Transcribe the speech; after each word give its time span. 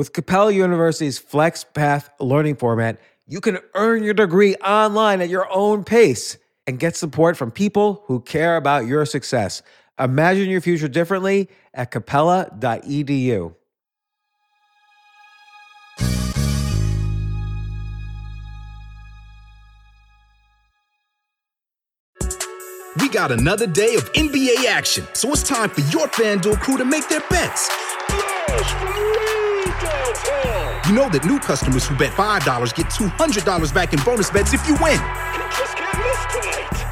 With 0.00 0.14
Capella 0.14 0.50
University's 0.50 1.20
FlexPath 1.20 2.08
learning 2.20 2.56
format, 2.56 2.98
you 3.26 3.38
can 3.38 3.58
earn 3.74 4.02
your 4.02 4.14
degree 4.14 4.54
online 4.54 5.20
at 5.20 5.28
your 5.28 5.46
own 5.52 5.84
pace 5.84 6.38
and 6.66 6.78
get 6.78 6.96
support 6.96 7.36
from 7.36 7.50
people 7.50 8.02
who 8.06 8.20
care 8.22 8.56
about 8.56 8.86
your 8.86 9.04
success. 9.04 9.60
Imagine 9.98 10.48
your 10.48 10.62
future 10.62 10.88
differently 10.88 11.50
at 11.74 11.90
capella.edu. 11.90 13.54
We 22.98 23.08
got 23.10 23.32
another 23.32 23.66
day 23.66 23.96
of 23.96 24.10
NBA 24.14 24.64
action, 24.64 25.06
so 25.12 25.30
it's 25.32 25.42
time 25.42 25.68
for 25.68 25.82
your 25.92 26.08
FanDuel 26.08 26.58
crew 26.62 26.78
to 26.78 26.86
make 26.86 27.06
their 27.10 27.20
bets. 27.28 27.68
You 30.90 30.96
know 30.96 31.08
that 31.10 31.24
new 31.24 31.38
customers 31.38 31.86
who 31.86 31.94
bet 31.94 32.10
$5 32.14 32.74
get 32.74 32.86
$200 32.86 33.72
back 33.72 33.92
in 33.92 34.00
bonus 34.02 34.28
bets 34.28 34.52
if 34.52 34.66
you 34.66 34.74
win. 34.82 34.98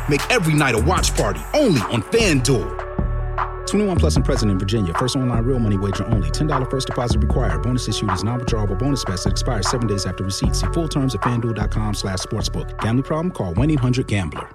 Make 0.08 0.20
every 0.30 0.54
night 0.54 0.76
a 0.76 0.78
watch 0.78 1.12
party 1.16 1.40
only 1.52 1.80
on 1.90 2.04
FanDuel. 2.04 3.66
21 3.66 3.96
plus 3.96 4.14
and 4.14 4.24
present 4.24 4.52
in 4.52 4.58
Virginia. 4.60 4.94
First 4.94 5.16
online 5.16 5.42
real 5.42 5.58
money 5.58 5.76
wager 5.76 6.06
only. 6.06 6.30
$10 6.30 6.70
first 6.70 6.86
deposit 6.86 7.18
required. 7.18 7.60
Bonus 7.64 7.88
issued 7.88 8.12
is 8.12 8.22
non-withdrawable 8.22 8.78
bonus 8.78 9.04
bets 9.04 9.24
that 9.24 9.32
expires 9.32 9.68
seven 9.68 9.88
days 9.88 10.06
after 10.06 10.22
receipt. 10.22 10.54
See 10.54 10.68
full 10.68 10.86
terms 10.86 11.16
at 11.16 11.22
fanduel.com 11.22 11.94
slash 11.94 12.20
sportsbook. 12.20 12.80
Gambling 12.80 13.02
problem? 13.02 13.32
Call 13.32 13.52
1-800-GAMBLER. 13.54 14.48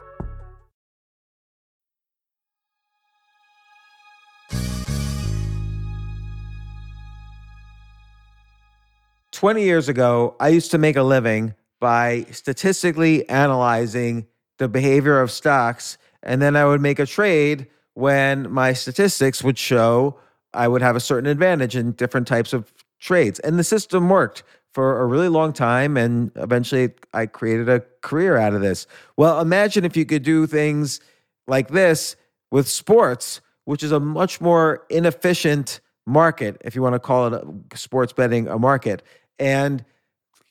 20 9.44 9.62
years 9.62 9.90
ago, 9.90 10.38
I 10.40 10.48
used 10.48 10.72
to 10.72 10.78
make 10.78 10.96
a 10.96 11.04
living 11.04 11.54
by 11.82 12.26
statistically 12.32 13.28
analyzing 13.28 14.26
the 14.58 14.70
behavior 14.70 15.20
of 15.20 15.32
stocks. 15.32 15.98
And 16.22 16.42
then 16.42 16.56
I 16.56 16.64
would 16.64 16.80
make 16.80 16.98
a 16.98 17.06
trade 17.06 17.68
when 17.94 18.50
my 18.50 18.72
statistics 18.72 19.44
would 19.44 19.58
show 19.58 20.18
I 20.54 20.70
would 20.70 20.82
have 20.82 20.96
a 20.96 21.02
certain 21.02 21.30
advantage 21.30 21.76
in 21.76 21.92
different 21.92 22.26
types 22.26 22.54
of 22.54 22.72
trades. 23.02 23.38
And 23.40 23.60
the 23.60 23.66
system 23.66 24.08
worked 24.08 24.44
for 24.72 25.02
a 25.02 25.06
really 25.06 25.28
long 25.28 25.52
time. 25.52 25.98
And 25.98 26.32
eventually 26.38 26.92
I 27.14 27.26
created 27.26 27.68
a 27.68 27.82
career 28.00 28.38
out 28.38 28.54
of 28.54 28.62
this. 28.62 28.88
Well, 29.18 29.42
imagine 29.42 29.84
if 29.84 29.98
you 29.98 30.06
could 30.06 30.24
do 30.24 30.48
things 30.48 31.02
like 31.48 31.68
this 31.68 32.16
with 32.50 32.70
sports, 32.70 33.42
which 33.66 33.84
is 33.84 33.92
a 33.92 34.00
much 34.00 34.40
more 34.40 34.86
inefficient 34.90 35.82
market, 36.06 36.62
if 36.64 36.76
you 36.76 36.82
want 36.82 36.94
to 36.94 37.00
call 37.00 37.34
it 37.34 37.44
sports 37.76 38.14
betting 38.14 38.48
a 38.48 38.58
market. 38.58 39.04
And 39.40 39.84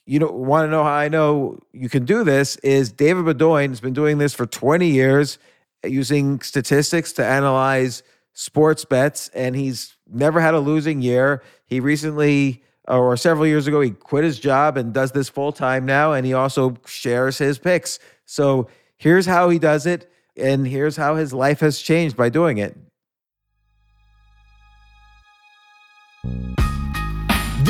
you 0.05 0.19
know, 0.19 0.27
want 0.27 0.67
to 0.67 0.71
know 0.71 0.83
how 0.83 0.91
I 0.91 1.07
know 1.07 1.59
you 1.71 1.89
can 1.89 2.05
do 2.05 2.23
this 2.23 2.57
is 2.57 2.91
David 2.91 3.25
Beaudoin 3.25 3.69
has 3.69 3.79
been 3.79 3.93
doing 3.93 4.17
this 4.17 4.33
for 4.33 4.45
20 4.45 4.87
years 4.87 5.37
using 5.83 6.41
statistics 6.41 7.13
to 7.13 7.25
analyze 7.25 8.03
sports 8.33 8.83
bets, 8.83 9.29
and 9.29 9.55
he's 9.55 9.95
never 10.11 10.41
had 10.41 10.53
a 10.53 10.59
losing 10.59 11.01
year. 11.01 11.41
He 11.65 11.79
recently, 11.79 12.63
uh, 12.89 12.97
or 12.97 13.15
several 13.15 13.47
years 13.47 13.67
ago, 13.67 13.79
he 13.79 13.91
quit 13.91 14.23
his 14.23 14.39
job 14.39 14.75
and 14.75 14.93
does 14.93 15.11
this 15.11 15.29
full 15.29 15.51
time 15.51 15.85
now, 15.85 16.13
and 16.13 16.25
he 16.25 16.33
also 16.33 16.75
shares 16.85 17.37
his 17.37 17.57
picks. 17.57 17.99
So 18.25 18.67
here's 18.97 19.25
how 19.25 19.49
he 19.49 19.59
does 19.59 19.85
it, 19.85 20.11
and 20.35 20.67
here's 20.67 20.97
how 20.97 21.15
his 21.15 21.33
life 21.33 21.59
has 21.61 21.79
changed 21.79 22.17
by 22.17 22.29
doing 22.29 22.57
it. 22.57 22.75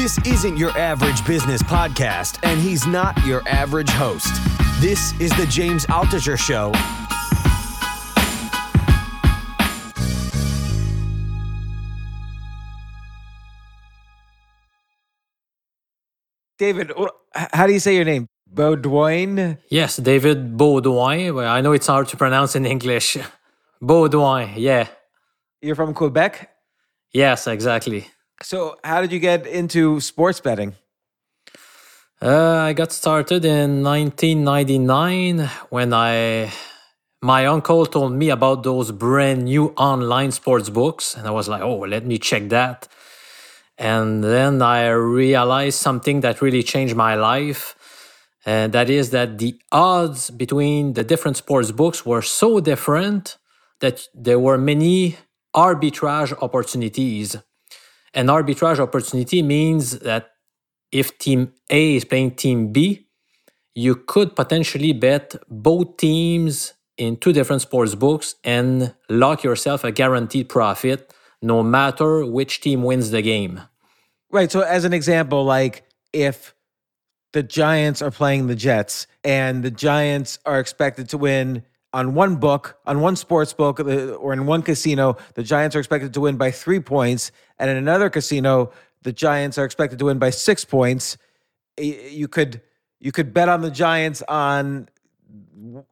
This 0.04 0.18
isn't 0.26 0.58
your 0.58 0.72
average 0.72 1.26
business 1.26 1.64
podcast, 1.64 2.38
and 2.44 2.59
he's 2.59 2.86
not 2.86 3.18
your 3.26 3.42
average 3.48 3.90
host. 3.90 4.34
This 4.82 5.18
is 5.22 5.32
the 5.38 5.46
James 5.46 5.86
Altucher 5.86 6.38
Show. 6.38 6.73
David, 16.58 16.91
how 17.53 17.66
do 17.66 17.72
you 17.72 17.80
say 17.80 17.96
your 17.96 18.03
name? 18.03 18.28
Beaudoin? 18.53 19.58
Yes, 19.70 19.96
David 19.96 20.58
Beaudoin. 20.58 21.34
Well, 21.34 21.50
I 21.50 21.62
know 21.62 21.72
it's 21.72 21.88
hard 21.88 22.09
to 22.09 22.18
pronounce 22.18 22.58
in 22.58 22.66
English. 22.66 23.16
Beaudoin, 23.81 24.56
yeah. 24.58 24.90
You're 25.62 25.78
from 25.78 25.94
Quebec? 25.94 26.50
Yes, 27.14 27.47
exactly. 27.47 28.09
So, 28.44 28.78
how 28.84 29.00
did 29.00 29.14
you 29.14 29.20
get 29.20 29.48
into 29.48 30.02
sports 30.02 30.42
betting? 30.42 30.76
Uh, 32.22 32.58
I 32.70 32.74
got 32.74 32.92
started 32.92 33.46
in 33.46 33.84
1999 33.84 35.50
when 35.70 35.94
I 35.94 36.52
my 37.22 37.46
uncle 37.46 37.86
told 37.86 38.12
me 38.12 38.30
about 38.30 38.64
those 38.64 38.92
brand 38.92 39.46
new 39.46 39.74
online 39.78 40.32
sports 40.32 40.70
books 40.70 41.16
and 41.16 41.26
I 41.26 41.32
was 41.32 41.48
like, 41.48 41.62
"Oh, 41.62 41.80
let 41.80 42.06
me 42.06 42.18
check 42.18 42.50
that." 42.50 42.90
And 43.78 44.24
then 44.24 44.62
I 44.62 44.90
realized 44.90 45.80
something 45.80 46.20
that 46.22 46.42
really 46.42 46.64
changed 46.64 46.96
my 46.96 47.16
life. 47.16 47.76
And 48.46 48.74
that 48.74 48.90
is 48.90 49.12
that 49.12 49.38
the 49.38 49.56
odds 49.72 50.30
between 50.30 50.94
the 50.94 51.03
different 51.06 51.38
sports 51.38 51.72
books 51.72 52.06
were 52.06 52.22
so 52.22 52.59
different 52.59 53.38
that 53.80 54.08
there 54.14 54.40
were 54.40 54.58
many 54.58 55.16
arbitrage 55.56 56.34
opportunities 56.42 57.38
an 58.13 58.28
arbitrage 58.28 58.79
opportunity 58.79 59.41
means 59.41 60.00
that 60.00 60.31
if 60.91 61.18
team 61.18 61.53
A 61.69 61.96
is 61.96 62.06
playing 62.06 62.35
team 62.35 62.72
B, 62.72 63.07
you 63.75 63.96
could 63.96 64.35
potentially 64.35 64.94
bet 64.94 65.35
both 65.50 65.97
teams 65.97 66.73
in 66.97 67.18
two 67.18 67.34
different 67.34 67.62
sports 67.62 67.96
books 67.96 68.35
and 68.44 68.94
lock 69.09 69.44
yourself 69.44 69.84
a 69.84 69.91
guaranteed 69.91 70.47
profit 70.47 71.12
no 71.41 71.62
matter 71.62 72.25
which 72.25 72.62
team 72.62 72.84
wins 72.84 73.12
the 73.12 73.22
game. 73.22 73.62
Right. 74.31 74.52
So, 74.52 74.62
as 74.62 74.85
an 74.85 74.94
example, 74.94 75.44
like 75.44 75.84
if 76.13 76.56
the 77.34 77.44
Giants 77.44 78.02
are 78.02 78.12
playing 78.12 78.47
the 78.47 78.56
Jets 78.56 79.07
and 79.23 79.63
the 79.63 79.72
Giants 79.72 80.40
are 80.46 80.59
expected 80.59 81.09
to 81.09 81.18
win 81.18 81.63
on 81.94 82.16
one 82.16 82.38
book, 82.38 82.78
on 82.86 83.02
one 83.02 83.16
sports 83.16 83.54
book, 83.54 83.80
uh, 83.80 84.14
or 84.16 84.34
in 84.34 84.46
one 84.46 84.64
casino, 84.64 85.16
the 85.36 85.44
Giants 85.44 85.76
are 85.76 85.80
expected 85.80 86.14
to 86.16 86.22
win 86.22 86.38
by 86.38 86.52
three 86.52 86.80
points, 86.80 87.31
and 87.59 87.70
in 87.70 87.78
another 87.78 88.09
casino, 88.09 88.72
the 89.04 89.14
Giants 89.14 89.58
are 89.58 89.66
expected 89.66 90.00
to 90.00 90.06
win 90.06 90.18
by 90.18 90.32
six 90.32 90.66
points. 90.66 91.18
You 91.78 92.28
could 92.28 92.62
you 93.00 93.12
could 93.12 93.34
bet 93.34 93.50
on 93.50 93.62
the 93.62 93.72
Giants 93.72 94.22
on 94.28 94.90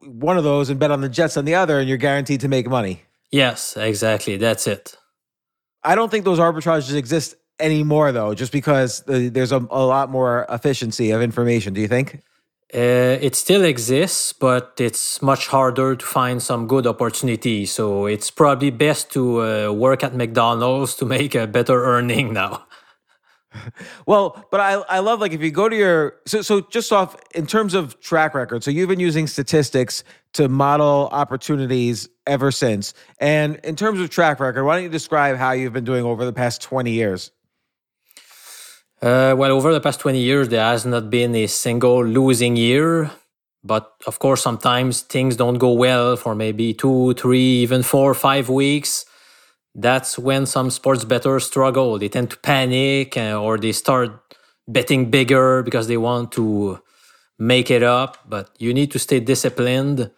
one 0.00 0.38
of 0.38 0.44
those 0.44 0.70
and 0.70 0.80
bet 0.80 0.90
on 0.90 1.00
the 1.00 1.08
Jets 1.08 1.36
on 1.36 1.44
the 1.44 1.54
other, 1.54 1.78
and 1.78 1.88
you're 1.88 1.98
guaranteed 1.98 2.40
to 2.40 2.48
make 2.48 2.66
money. 2.68 3.02
Yes, 3.30 3.76
exactly. 3.76 4.36
That's 4.36 4.66
it. 4.66 4.96
I 5.84 5.94
don't 5.94 6.10
think 6.10 6.24
those 6.24 6.38
arbitrages 6.38 6.94
exist 6.94 7.34
anymore, 7.58 8.12
though, 8.12 8.34
just 8.34 8.52
because 8.52 9.02
there's 9.06 9.52
a, 9.52 9.66
a 9.70 9.84
lot 9.84 10.10
more 10.10 10.46
efficiency 10.48 11.10
of 11.10 11.22
information. 11.22 11.74
Do 11.74 11.80
you 11.80 11.88
think? 11.88 12.22
Uh, 12.74 13.18
it 13.20 13.34
still 13.34 13.64
exists, 13.64 14.32
but 14.32 14.72
it's 14.78 15.20
much 15.20 15.48
harder 15.48 15.94
to 15.94 16.06
find 16.06 16.42
some 16.42 16.66
good 16.66 16.86
opportunity. 16.86 17.66
So 17.66 18.06
it's 18.06 18.30
probably 18.30 18.70
best 18.70 19.10
to 19.12 19.42
uh, 19.42 19.72
work 19.72 20.02
at 20.02 20.14
McDonald's 20.14 20.94
to 20.96 21.04
make 21.16 21.34
a 21.34 21.46
better 21.46 21.84
earning 21.84 22.32
now. 22.32 22.64
well, 24.06 24.46
but 24.50 24.60
I 24.60 24.74
I 24.88 24.98
love 25.00 25.20
like 25.20 25.32
if 25.32 25.42
you 25.42 25.50
go 25.50 25.68
to 25.68 25.76
your 25.76 26.14
so 26.26 26.40
so 26.40 26.62
just 26.62 26.92
off 26.92 27.16
in 27.34 27.46
terms 27.46 27.74
of 27.74 28.00
track 28.00 28.34
record. 28.34 28.64
So 28.64 28.70
you've 28.70 28.88
been 28.88 29.00
using 29.00 29.26
statistics 29.26 30.04
to 30.34 30.48
model 30.48 31.08
opportunities 31.12 32.08
ever 32.26 32.50
since. 32.50 32.94
And 33.18 33.56
in 33.56 33.76
terms 33.76 34.00
of 34.00 34.08
track 34.08 34.40
record, 34.40 34.64
why 34.64 34.76
don't 34.76 34.84
you 34.84 34.88
describe 34.88 35.36
how 35.36 35.52
you've 35.52 35.74
been 35.74 35.84
doing 35.84 36.04
over 36.04 36.24
the 36.24 36.32
past 36.32 36.62
20 36.62 36.90
years? 36.90 37.30
Uh, 39.02 39.34
well, 39.36 39.50
over 39.50 39.72
the 39.72 39.80
past 39.80 39.98
20 40.00 40.20
years, 40.20 40.48
there 40.48 40.62
has 40.62 40.86
not 40.86 41.10
been 41.10 41.34
a 41.34 41.48
single 41.48 42.04
losing 42.04 42.56
year. 42.56 43.10
But 43.64 43.92
of 44.06 44.18
course, 44.18 44.42
sometimes 44.42 45.02
things 45.02 45.36
don't 45.36 45.58
go 45.58 45.72
well 45.72 46.16
for 46.16 46.34
maybe 46.34 46.72
two, 46.74 47.14
three, 47.14 47.62
even 47.62 47.82
four, 47.82 48.14
five 48.14 48.48
weeks. 48.48 49.04
That's 49.74 50.18
when 50.18 50.46
some 50.46 50.70
sports 50.70 51.04
bettors 51.04 51.46
struggle. 51.46 51.98
They 51.98 52.08
tend 52.08 52.30
to 52.30 52.38
panic 52.38 53.16
uh, 53.16 53.40
or 53.40 53.58
they 53.58 53.72
start 53.72 54.36
betting 54.68 55.10
bigger 55.10 55.62
because 55.62 55.88
they 55.88 55.96
want 55.96 56.32
to 56.32 56.80
make 57.38 57.70
it 57.70 57.82
up. 57.82 58.18
But 58.28 58.50
you 58.58 58.74
need 58.74 58.92
to 58.92 58.98
stay 58.98 59.20
disciplined. 59.20 60.10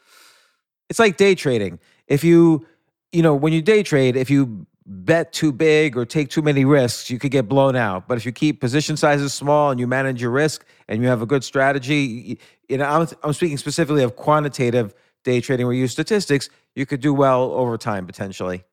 It's 0.91 0.99
like 0.99 1.17
day 1.17 1.35
trading. 1.35 1.81
If 2.07 2.25
you, 2.25 2.67
you 3.13 3.23
know, 3.23 3.35
when 3.35 3.53
you 3.53 3.63
day 3.63 3.83
trade, 3.83 4.17
if 4.17 4.31
you 4.31 4.67
bet 4.87 5.33
too 5.33 5.53
big 5.53 5.97
or 5.97 6.05
take 6.05 6.29
too 6.29 6.43
many 6.43 6.65
risks, 6.65 7.11
you 7.11 7.19
could 7.19 7.31
get 7.31 7.49
blown 7.49 7.75
out. 7.75 8.07
But 8.07 8.19
if 8.19 8.27
you 8.27 8.33
keep 8.33 8.61
position 8.61 8.97
sizes 8.97 9.33
small 9.33 9.71
and 9.71 9.81
you 9.81 9.87
manage 9.87 10.21
your 10.21 10.31
risk 10.31 10.65
and 10.89 11.03
you 11.03 11.09
have 11.09 11.23
a 11.23 11.27
good 11.27 11.43
strategy, 11.43 12.39
you 12.69 12.79
know, 12.79 12.85
I'm, 12.85 13.09
I'm 13.23 13.33
speaking 13.33 13.57
specifically 13.57 14.03
of 14.03 14.17
quantitative 14.17 14.95
day 15.25 15.41
trading 15.41 15.67
where 15.67 15.75
you 15.75 15.83
use 15.83 15.93
statistics, 15.93 16.51
you 16.75 16.85
could 16.85 17.01
do 17.01 17.15
well 17.15 17.53
over 17.53 17.79
time 17.79 18.07
potentially. 18.07 18.65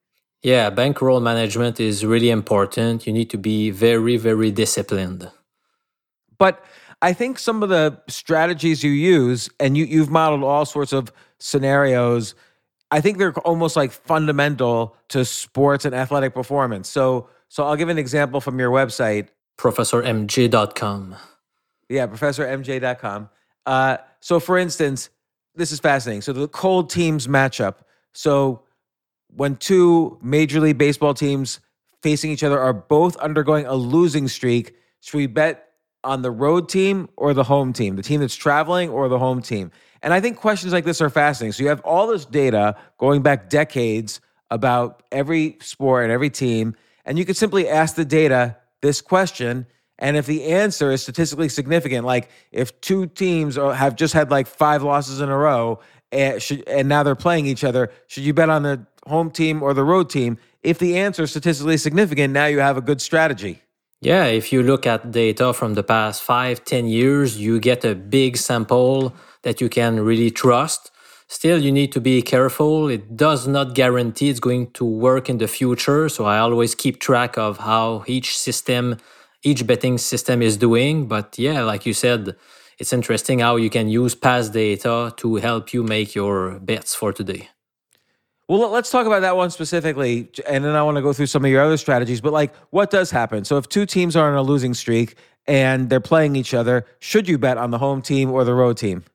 Yeah, 0.43 0.69
bankroll 0.71 1.19
management 1.19 1.79
is 1.79 2.03
really 2.03 2.29
important. 2.29 3.05
You 3.05 3.13
need 3.13 3.29
to 3.29 3.37
be 3.37 3.69
very, 3.69 4.17
very 4.17 4.51
disciplined. 4.51 5.31
But 6.37 6.65
I 7.01 7.13
think 7.13 7.39
some 7.39 7.63
of 7.63 7.69
the 7.69 8.01
strategies 8.07 8.83
you 8.83 8.91
use, 8.91 9.49
and 9.59 9.77
you, 9.77 9.85
you've 9.85 10.09
modeled 10.09 10.43
all 10.43 10.65
sorts 10.65 10.93
of 10.93 11.11
scenarios, 11.37 12.35
I 12.91 12.99
think 12.99 13.17
they're 13.17 13.33
almost 13.39 13.75
like 13.75 13.91
fundamental 13.91 14.95
to 15.09 15.23
sports 15.23 15.85
and 15.85 15.95
athletic 15.95 16.33
performance. 16.33 16.89
So, 16.89 17.29
so 17.47 17.65
I'll 17.65 17.77
give 17.77 17.89
an 17.89 17.97
example 17.97 18.41
from 18.41 18.59
your 18.59 18.69
website, 18.69 19.29
ProfessorMJ.com. 19.57 21.15
Yeah, 21.89 22.07
ProfessorMJ.com. 22.07 23.29
Uh, 23.65 23.97
so, 24.19 24.39
for 24.39 24.57
instance, 24.57 25.09
this 25.55 25.71
is 25.71 25.79
fascinating. 25.79 26.21
So, 26.21 26.33
the 26.33 26.47
cold 26.47 26.89
teams 26.89 27.27
matchup. 27.27 27.75
So, 28.13 28.63
when 29.33 29.55
two 29.55 30.17
Major 30.21 30.59
League 30.59 30.77
Baseball 30.77 31.13
teams 31.13 31.59
facing 32.01 32.31
each 32.31 32.43
other 32.43 32.59
are 32.59 32.73
both 32.73 33.15
undergoing 33.17 33.65
a 33.65 33.75
losing 33.75 34.27
streak, 34.27 34.75
should 34.99 35.17
we 35.17 35.27
bet 35.27 35.69
on 36.03 36.23
the 36.23 36.31
road 36.31 36.67
team 36.67 37.07
or 37.15 37.33
the 37.33 37.43
home 37.43 37.71
team, 37.71 37.95
the 37.95 38.03
team 38.03 38.19
that's 38.19 38.35
traveling 38.35 38.89
or 38.89 39.07
the 39.07 39.19
home 39.19 39.41
team? 39.41 39.71
And 40.01 40.13
I 40.13 40.19
think 40.19 40.37
questions 40.37 40.73
like 40.73 40.85
this 40.85 41.01
are 41.01 41.09
fascinating. 41.09 41.53
So 41.53 41.63
you 41.63 41.69
have 41.69 41.81
all 41.81 42.07
this 42.07 42.25
data 42.25 42.75
going 42.97 43.21
back 43.21 43.49
decades 43.49 44.19
about 44.49 45.03
every 45.11 45.57
sport 45.61 46.03
and 46.03 46.11
every 46.11 46.29
team, 46.29 46.75
and 47.05 47.17
you 47.17 47.25
could 47.25 47.37
simply 47.37 47.67
ask 47.67 47.95
the 47.95 48.05
data 48.05 48.57
this 48.81 49.01
question. 49.01 49.65
And 49.99 50.17
if 50.17 50.25
the 50.25 50.45
answer 50.45 50.91
is 50.91 51.03
statistically 51.03 51.49
significant, 51.49 52.05
like 52.05 52.29
if 52.51 52.79
two 52.81 53.05
teams 53.05 53.55
have 53.55 53.95
just 53.95 54.13
had 54.13 54.31
like 54.31 54.47
five 54.47 54.81
losses 54.81 55.21
in 55.21 55.29
a 55.29 55.37
row 55.37 55.79
and, 56.11 56.35
eh, 56.35 56.39
should, 56.39 56.67
and 56.67 56.89
now 56.89 57.03
they're 57.03 57.15
playing 57.15 57.45
each 57.45 57.63
other, 57.63 57.91
should 58.07 58.23
you 58.23 58.33
bet 58.33 58.49
on 58.49 58.63
the 58.63 58.85
home 59.07 59.29
team 59.29 59.61
or 59.61 59.73
the 59.73 59.83
road 59.83 60.09
team? 60.09 60.37
If 60.63 60.79
the 60.79 60.97
answer 60.97 61.23
is 61.23 61.31
statistically 61.31 61.77
significant, 61.77 62.33
now 62.33 62.47
you 62.47 62.59
have 62.59 62.77
a 62.77 62.81
good 62.81 63.01
strategy. 63.01 63.61
Yeah, 64.01 64.25
if 64.25 64.51
you 64.51 64.63
look 64.63 64.87
at 64.87 65.11
data 65.11 65.53
from 65.53 65.75
the 65.75 65.83
past 65.83 66.23
five, 66.23 66.65
ten 66.65 66.87
years, 66.87 67.39
you 67.39 67.59
get 67.59 67.85
a 67.85 67.93
big 67.93 68.37
sample 68.37 69.13
that 69.43 69.61
you 69.61 69.69
can 69.69 69.99
really 69.99 70.31
trust. 70.31 70.91
Still, 71.27 71.59
you 71.59 71.71
need 71.71 71.91
to 71.93 72.01
be 72.01 72.21
careful. 72.21 72.89
It 72.89 73.15
does 73.15 73.47
not 73.47 73.73
guarantee 73.73 74.29
it's 74.29 74.41
going 74.41 74.71
to 74.71 74.83
work 74.83 75.29
in 75.29 75.37
the 75.37 75.47
future. 75.47 76.09
So 76.09 76.25
I 76.25 76.39
always 76.39 76.75
keep 76.75 76.99
track 76.99 77.37
of 77.37 77.57
how 77.57 78.03
each 78.05 78.37
system, 78.37 78.97
each 79.41 79.65
betting 79.65 79.97
system 79.97 80.41
is 80.41 80.57
doing. 80.57 81.07
But 81.07 81.39
yeah, 81.39 81.63
like 81.63 81.85
you 81.85 81.93
said, 81.93 82.35
it's 82.77 82.91
interesting 82.91 83.39
how 83.39 83.55
you 83.55 83.69
can 83.69 83.87
use 83.87 84.13
past 84.13 84.53
data 84.53 85.13
to 85.17 85.35
help 85.35 85.71
you 85.73 85.83
make 85.83 86.15
your 86.15 86.59
bets 86.59 86.93
for 86.93 87.13
today. 87.13 87.49
Well, 88.47 88.69
let's 88.69 88.89
talk 88.89 89.07
about 89.07 89.21
that 89.21 89.37
one 89.37 89.49
specifically, 89.51 90.29
and 90.45 90.65
then 90.65 90.75
I 90.75 90.83
want 90.83 90.97
to 90.97 91.01
go 91.01 91.13
through 91.13 91.27
some 91.27 91.45
of 91.45 91.51
your 91.51 91.63
other 91.63 91.77
strategies. 91.77 92.19
But 92.19 92.33
like, 92.33 92.53
what 92.71 92.89
does 92.89 93.09
happen? 93.09 93.45
So, 93.45 93.55
if 93.55 93.69
two 93.69 93.85
teams 93.85 94.17
are 94.17 94.29
on 94.29 94.37
a 94.37 94.41
losing 94.41 94.73
streak 94.73 95.15
and 95.47 95.89
they're 95.89 96.01
playing 96.01 96.35
each 96.35 96.53
other, 96.53 96.85
should 96.99 97.29
you 97.29 97.37
bet 97.37 97.57
on 97.57 97.71
the 97.71 97.77
home 97.77 98.01
team 98.01 98.29
or 98.29 98.43
the 98.43 98.53
road 98.53 98.75
team? 98.75 99.05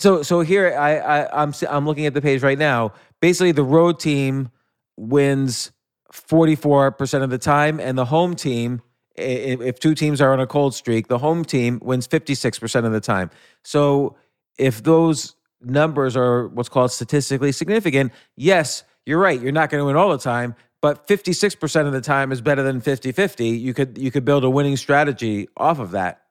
So, 0.00 0.22
so 0.22 0.40
here 0.40 0.74
I, 0.78 0.96
I 0.96 1.42
I'm 1.42 1.52
I'm 1.68 1.86
looking 1.86 2.06
at 2.06 2.14
the 2.14 2.22
page 2.22 2.42
right 2.42 2.58
now. 2.58 2.94
Basically, 3.20 3.52
the 3.52 3.62
road 3.62 4.00
team 4.00 4.50
wins 4.96 5.72
44% 6.10 7.22
of 7.22 7.28
the 7.28 7.36
time, 7.36 7.78
and 7.78 7.98
the 7.98 8.06
home 8.06 8.34
team, 8.34 8.80
if 9.14 9.78
two 9.78 9.94
teams 9.94 10.22
are 10.22 10.32
on 10.32 10.40
a 10.40 10.46
cold 10.46 10.74
streak, 10.74 11.08
the 11.08 11.18
home 11.18 11.44
team 11.44 11.80
wins 11.82 12.08
56% 12.08 12.86
of 12.86 12.92
the 12.92 13.00
time. 13.00 13.30
So, 13.62 14.16
if 14.58 14.82
those 14.82 15.36
numbers 15.60 16.16
are 16.16 16.48
what's 16.48 16.70
called 16.70 16.92
statistically 16.92 17.52
significant, 17.52 18.12
yes, 18.36 18.84
you're 19.04 19.20
right. 19.20 19.38
You're 19.38 19.52
not 19.52 19.68
going 19.68 19.82
to 19.82 19.84
win 19.84 19.96
all 19.96 20.10
the 20.10 20.18
time, 20.18 20.54
but 20.80 21.06
56% 21.08 21.86
of 21.86 21.92
the 21.92 22.00
time 22.00 22.32
is 22.32 22.40
better 22.40 22.62
than 22.62 22.80
50-50. 22.80 23.60
You 23.60 23.74
could 23.74 23.98
you 23.98 24.10
could 24.10 24.24
build 24.24 24.44
a 24.44 24.50
winning 24.50 24.78
strategy 24.78 25.46
off 25.58 25.78
of 25.78 25.90
that. 25.90 26.22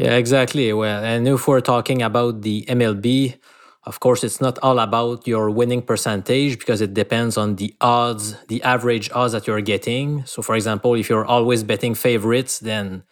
Yeah, 0.00 0.16
exactly. 0.16 0.72
Well, 0.72 1.04
and 1.04 1.28
if 1.28 1.46
we're 1.46 1.60
talking 1.60 2.00
about 2.02 2.40
the 2.42 2.64
MLB, 2.68 3.36
of 3.84 4.00
course, 4.00 4.24
it's 4.24 4.40
not 4.40 4.58
all 4.62 4.78
about 4.78 5.26
your 5.26 5.50
winning 5.50 5.82
percentage 5.82 6.58
because 6.58 6.80
it 6.80 6.94
depends 6.94 7.36
on 7.36 7.56
the 7.56 7.74
odds, 7.80 8.34
the 8.48 8.62
average 8.62 9.10
odds 9.12 9.32
that 9.34 9.46
you're 9.46 9.60
getting. 9.60 10.24
So, 10.24 10.42
for 10.42 10.54
example, 10.54 10.94
if 10.94 11.10
you're 11.10 11.24
always 11.26 11.62
betting 11.64 11.94
favorites, 11.94 12.60
then 12.60 13.04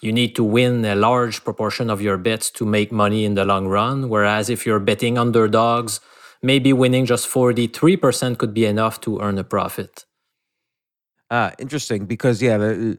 you 0.00 0.12
need 0.12 0.34
to 0.36 0.42
win 0.44 0.84
a 0.84 0.96
large 0.96 1.44
proportion 1.44 1.90
of 1.90 2.02
your 2.02 2.18
bets 2.18 2.50
to 2.52 2.66
make 2.66 2.90
money 2.90 3.24
in 3.24 3.34
the 3.34 3.44
long 3.44 3.68
run. 3.68 4.08
Whereas 4.08 4.50
if 4.50 4.66
you're 4.66 4.80
betting 4.80 5.18
underdogs, 5.18 6.00
maybe 6.42 6.72
winning 6.72 7.06
just 7.06 7.28
43% 7.28 8.38
could 8.38 8.54
be 8.54 8.66
enough 8.66 9.00
to 9.02 9.20
earn 9.20 9.38
a 9.38 9.44
profit. 9.44 10.06
Ah, 11.30 11.52
interesting. 11.58 12.06
Because, 12.06 12.42
yeah, 12.42 12.94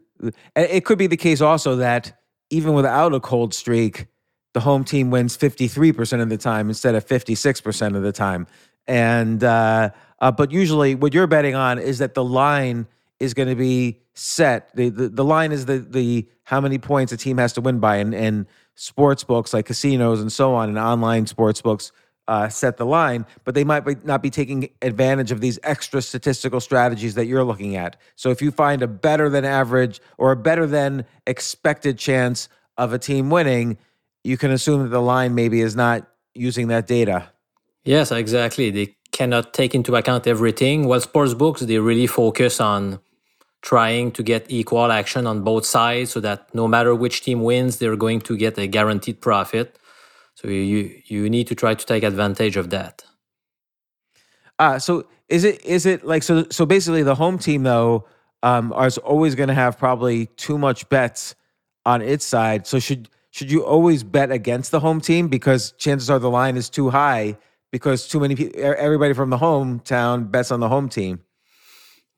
it 0.56 0.86
could 0.86 0.98
be 0.98 1.08
the 1.08 1.18
case 1.18 1.42
also 1.42 1.76
that 1.78 2.14
even 2.54 2.74
without 2.74 3.14
a 3.14 3.20
cold 3.20 3.54
streak, 3.54 4.08
the 4.54 4.60
home 4.60 4.84
team 4.84 5.10
wins 5.10 5.38
53% 5.38 6.22
of 6.22 6.30
the 6.30 6.38
time 6.38 6.70
instead 6.70 6.96
of 6.96 7.06
56% 7.06 7.96
of 7.96 8.04
the 8.04 8.12
time. 8.12 8.48
And, 8.88 9.44
uh, 9.44 9.90
uh, 10.20 10.32
but 10.32 10.52
usually 10.52 10.96
what 10.96 11.14
you're 11.14 11.28
betting 11.28 11.56
on 11.56 11.80
is 11.80 12.00
that 12.00 12.14
the 12.14 12.24
line 12.24 12.88
is 13.20 13.34
going 13.34 13.50
to 13.50 13.56
be 13.56 14.00
set. 14.14 14.76
The, 14.76 14.90
the, 14.90 15.10
the 15.10 15.24
line 15.24 15.52
is 15.52 15.66
the 15.66 15.80
the 15.80 16.28
how 16.44 16.60
many 16.60 16.78
points 16.78 17.12
a 17.12 17.18
team 17.18 17.38
has 17.38 17.54
to 17.54 17.62
win 17.62 17.80
by, 17.80 17.98
and 17.98 18.14
and 18.14 18.46
sports 18.76 19.24
books 19.24 19.54
like 19.54 19.66
casinos 19.66 20.20
and 20.22 20.32
so 20.32 20.54
on, 20.54 20.70
and 20.70 20.78
online 20.78 21.26
sports 21.28 21.62
books 21.62 21.92
uh, 22.28 22.48
set 22.50 22.78
the 22.78 22.86
line, 22.86 23.26
but 23.44 23.56
they 23.56 23.64
might 23.64 23.82
be, 23.82 23.96
not 24.04 24.22
be 24.22 24.30
taking 24.30 24.70
advantage 24.82 25.32
of 25.32 25.42
these 25.42 25.60
extra 25.64 26.02
statistical 26.02 26.60
strategies 26.60 27.16
that 27.16 27.26
you're 27.26 27.44
looking 27.44 27.76
at. 27.76 27.98
So 28.16 28.30
if 28.30 28.42
you 28.42 28.52
find 28.52 28.82
a 28.82 28.88
better 28.88 29.30
than 29.30 29.46
average 29.46 30.00
or 30.18 30.32
a 30.32 30.36
better 30.36 30.66
than 30.66 31.06
expected 31.28 31.98
chance 31.98 32.48
of 32.78 32.94
a 32.94 33.00
team 33.00 33.30
winning, 33.30 33.78
you 34.24 34.38
can 34.38 34.52
assume 34.52 34.84
that 34.84 34.90
the 34.90 35.02
line 35.02 35.36
maybe 35.36 35.62
is 35.62 35.76
not 35.76 36.08
using 36.34 36.68
that 36.70 36.88
data. 36.88 37.30
Yes, 37.84 38.12
exactly. 38.12 38.72
They 38.72 38.96
cannot 39.12 39.54
take 39.54 39.76
into 39.76 39.96
account 39.96 40.26
everything. 40.26 40.88
Well, 40.88 41.02
sports 41.02 41.34
books 41.34 41.62
they 41.62 41.78
really 41.78 42.08
focus 42.08 42.62
on 42.62 43.00
trying 43.62 44.12
to 44.12 44.24
get 44.24 44.46
equal 44.50 44.92
action 44.92 45.28
on 45.28 45.42
both 45.44 45.66
sides 45.66 46.12
so 46.12 46.20
that 46.20 46.54
no 46.54 46.68
matter 46.68 46.96
which 46.96 47.22
team 47.22 47.42
wins, 47.44 47.78
they're 47.78 47.96
going 47.96 48.22
to 48.22 48.36
get 48.38 48.58
a 48.58 48.68
guaranteed 48.68 49.22
profit. 49.22 49.78
So 50.36 50.48
you 50.48 51.02
you 51.06 51.30
need 51.30 51.48
to 51.48 51.56
try 51.56 51.74
to 51.76 51.86
take 51.86 52.04
advantage 52.04 52.58
of 52.58 52.70
that. 52.72 53.04
Uh 54.60 54.80
so 54.80 55.06
is 55.30 55.44
it 55.44 55.64
is 55.66 55.86
it 55.86 56.06
like 56.06 56.24
so 56.24 56.46
so 56.50 56.66
basically 56.66 57.04
the 57.04 57.16
home 57.16 57.38
team 57.38 57.64
though 57.64 58.06
um 58.44 58.74
is 58.82 58.98
always 58.98 59.36
going 59.36 59.50
to 59.50 59.56
have 59.56 59.78
probably 59.78 60.28
too 60.38 60.58
much 60.58 60.88
bets 60.90 61.36
on 61.86 62.02
its 62.02 62.26
side. 62.26 62.68
So 62.68 62.80
should 62.80 63.10
should 63.32 63.52
you 63.52 63.64
always 63.66 64.04
bet 64.04 64.32
against 64.32 64.72
the 64.72 64.80
home 64.80 65.02
team 65.02 65.28
because 65.28 65.72
chances 65.74 66.10
are 66.10 66.20
the 66.20 66.30
line 66.30 66.58
is 66.58 66.70
too 66.70 66.90
high 66.90 67.38
because 67.72 68.08
too 68.08 68.20
many 68.20 68.36
people 68.36 68.60
everybody 68.64 69.14
from 69.14 69.30
the 69.30 69.38
hometown 69.38 70.30
bets 70.32 70.52
on 70.52 70.60
the 70.60 70.70
home 70.70 70.90
team. 70.90 71.22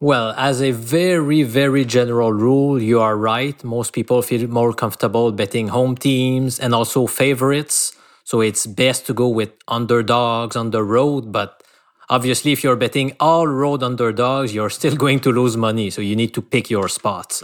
Well, 0.01 0.34
as 0.38 0.62
a 0.62 0.72
very, 0.72 1.44
very 1.44 1.86
general 1.86 2.34
rule, 2.34 2.82
you 2.82 3.00
are 3.00 3.16
right. 3.18 3.63
Most 3.63 3.94
people 3.94 4.22
feel 4.22 4.46
more 4.50 4.74
comfortable 4.74 5.32
betting 5.32 5.70
home 5.70 5.96
teams 5.96 6.60
and 6.60 6.75
also 6.75 7.08
favorites. 7.08 7.94
So 8.25 8.41
it's 8.41 8.65
best 8.65 9.05
to 9.05 9.13
go 9.13 9.29
with 9.29 9.51
underdogs 9.67 10.55
on 10.55 10.72
the 10.72 10.84
road. 10.84 11.32
But 11.32 11.63
obviously, 12.10 12.51
if 12.51 12.63
you're 12.63 12.75
betting 12.75 13.15
all 13.20 13.48
road 13.48 13.84
underdogs, 13.84 14.53
you're 14.53 14.72
still 14.72 14.96
going 15.05 15.22
to 15.22 15.32
lose 15.32 15.55
money. 15.55 15.89
So 15.89 16.01
you 16.01 16.15
need 16.15 16.34
to 16.34 16.41
pick 16.41 16.70
your 16.70 16.89
spots. 16.89 17.44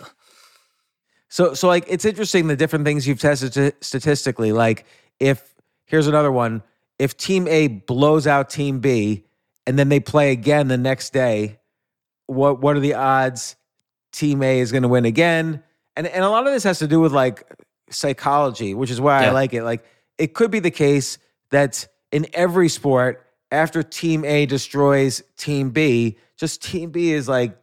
So, 1.30 1.54
so 1.54 1.68
like 1.68 1.86
it's 1.88 2.04
interesting 2.04 2.48
the 2.48 2.58
different 2.58 2.84
things 2.84 3.08
you've 3.08 3.22
tested 3.22 3.74
statistically. 3.82 4.52
Like, 4.52 4.86
if 5.20 5.56
here's 5.86 6.08
another 6.08 6.32
one: 6.32 6.64
if 7.00 7.16
Team 7.16 7.48
A 7.48 7.68
blows 7.68 8.28
out 8.28 8.50
Team 8.50 8.80
B, 8.80 9.24
and 9.68 9.78
then 9.78 9.90
they 9.90 10.00
play 10.00 10.32
again 10.32 10.68
the 10.68 10.78
next 10.78 11.14
day, 11.14 11.60
what 12.26 12.60
what 12.60 12.76
are 12.76 12.80
the 12.80 12.96
odds 12.96 13.56
team 14.12 14.42
A 14.42 14.60
is 14.60 14.72
going 14.72 14.84
to 14.84 14.90
win 14.90 15.06
again? 15.06 15.64
And 15.96 16.08
and 16.08 16.24
a 16.24 16.30
lot 16.30 16.48
of 16.48 16.54
this 16.54 16.64
has 16.64 16.80
to 16.80 16.88
do 16.88 17.00
with 17.00 17.12
like 17.12 17.46
psychology, 17.92 18.74
which 18.74 18.90
is 18.90 19.00
why 19.00 19.22
yeah. 19.22 19.30
I 19.30 19.32
like 19.32 19.54
it. 19.54 19.64
Like 19.64 19.86
it 20.22 20.34
could 20.36 20.52
be 20.52 20.60
the 20.60 20.72
case 20.72 21.18
that 21.50 21.88
in 22.12 22.28
every 22.34 22.70
sport 22.70 23.26
after 23.52 23.82
team 23.84 24.24
A 24.24 24.46
destroys 24.46 25.24
team 25.36 25.72
B, 25.72 26.18
just 26.38 26.62
team 26.62 26.92
B 26.92 27.12
is 27.12 27.28
like 27.28 27.58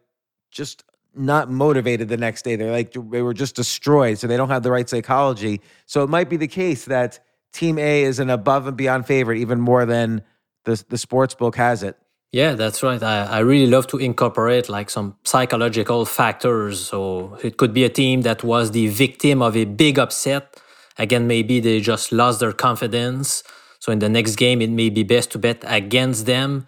just 0.50 0.84
not 1.14 1.50
motivated 1.50 2.08
the 2.08 2.16
next 2.16 2.42
day. 2.42 2.56
They're 2.56 2.72
like 2.72 2.92
they 2.92 3.22
were 3.22 3.34
just 3.34 3.54
destroyed, 3.54 4.18
so 4.18 4.26
they 4.26 4.36
don't 4.36 4.50
have 4.50 4.64
the 4.64 4.70
right 4.70 4.88
psychology. 4.88 5.60
So 5.86 6.02
it 6.02 6.10
might 6.10 6.28
be 6.28 6.36
the 6.36 6.48
case 6.48 6.86
that 6.86 7.20
team 7.52 7.78
A 7.78 8.02
is 8.02 8.18
an 8.18 8.28
above 8.28 8.66
and 8.66 8.76
beyond 8.76 9.06
favorite 9.06 9.38
even 9.38 9.60
more 9.60 9.86
than 9.86 10.22
the 10.64 10.82
the 10.88 10.98
sports 10.98 11.34
book 11.34 11.56
has 11.56 11.82
it. 11.82 11.96
Yeah, 12.32 12.54
that's 12.54 12.82
right. 12.82 13.02
I, 13.02 13.24
I 13.24 13.38
really 13.38 13.70
love 13.70 13.86
to 13.86 13.96
incorporate 13.96 14.68
like 14.68 14.90
some 14.90 15.16
psychological 15.24 16.04
factors. 16.04 16.84
So 16.84 17.38
it 17.42 17.56
could 17.56 17.72
be 17.72 17.84
a 17.84 17.88
team 17.88 18.22
that 18.22 18.44
was 18.44 18.72
the 18.72 18.88
victim 18.88 19.40
of 19.40 19.56
a 19.56 19.64
big 19.64 19.98
upset. 19.98 20.60
Again, 20.98 21.26
maybe 21.26 21.60
they 21.60 21.80
just 21.80 22.12
lost 22.12 22.40
their 22.40 22.52
confidence. 22.52 23.44
So 23.78 23.92
in 23.92 24.00
the 24.00 24.08
next 24.08 24.36
game, 24.36 24.60
it 24.60 24.70
may 24.70 24.90
be 24.90 25.04
best 25.04 25.30
to 25.32 25.38
bet 25.38 25.62
against 25.66 26.26
them. 26.26 26.66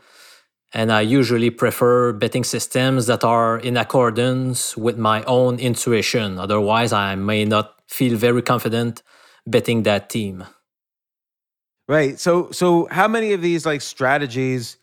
And 0.72 0.92
I 0.92 1.00
usually 1.00 1.50
prefer 1.50 2.12
betting 2.12 2.44
systems 2.44 3.06
that 3.06 3.24
are 3.24 3.58
in 3.58 3.76
accordance 3.76 4.76
with 4.76 4.96
my 4.96 5.24
own 5.24 5.58
intuition. 5.58 6.38
Otherwise, 6.38 6.92
I 6.92 7.16
may 7.16 7.44
not 7.44 7.74
feel 7.88 8.16
very 8.16 8.40
confident 8.40 9.02
betting 9.46 9.82
that 9.82 10.08
team. 10.10 10.44
Right. 11.88 12.20
So 12.20 12.52
so 12.52 12.86
how 12.92 13.08
many 13.08 13.32
of 13.32 13.42
these 13.42 13.66
like 13.66 13.80
strategies 13.80 14.76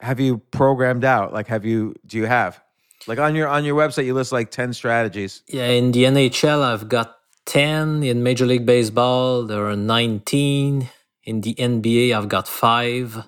have 0.00 0.18
you 0.18 0.38
programmed 0.50 1.04
out? 1.04 1.30
Like 1.30 1.46
have 1.48 1.66
you 1.66 1.94
do 2.06 2.16
you 2.16 2.24
have? 2.24 2.58
Like 3.06 3.18
on 3.18 3.34
your 3.34 3.48
on 3.48 3.66
your 3.66 3.76
website 3.76 4.06
you 4.06 4.14
list 4.14 4.32
like 4.32 4.50
10 4.50 4.72
strategies. 4.72 5.42
Yeah, 5.46 5.66
in 5.66 5.92
the 5.92 6.04
NHL 6.04 6.62
I've 6.62 6.88
got 6.88 7.13
10 7.46 8.02
in 8.02 8.22
Major 8.22 8.46
League 8.46 8.66
Baseball, 8.66 9.44
there 9.44 9.66
are 9.66 9.76
19 9.76 10.88
in 11.24 11.40
the 11.40 11.54
NBA 11.54 12.16
I've 12.16 12.28
got 12.28 12.48
5. 12.48 13.24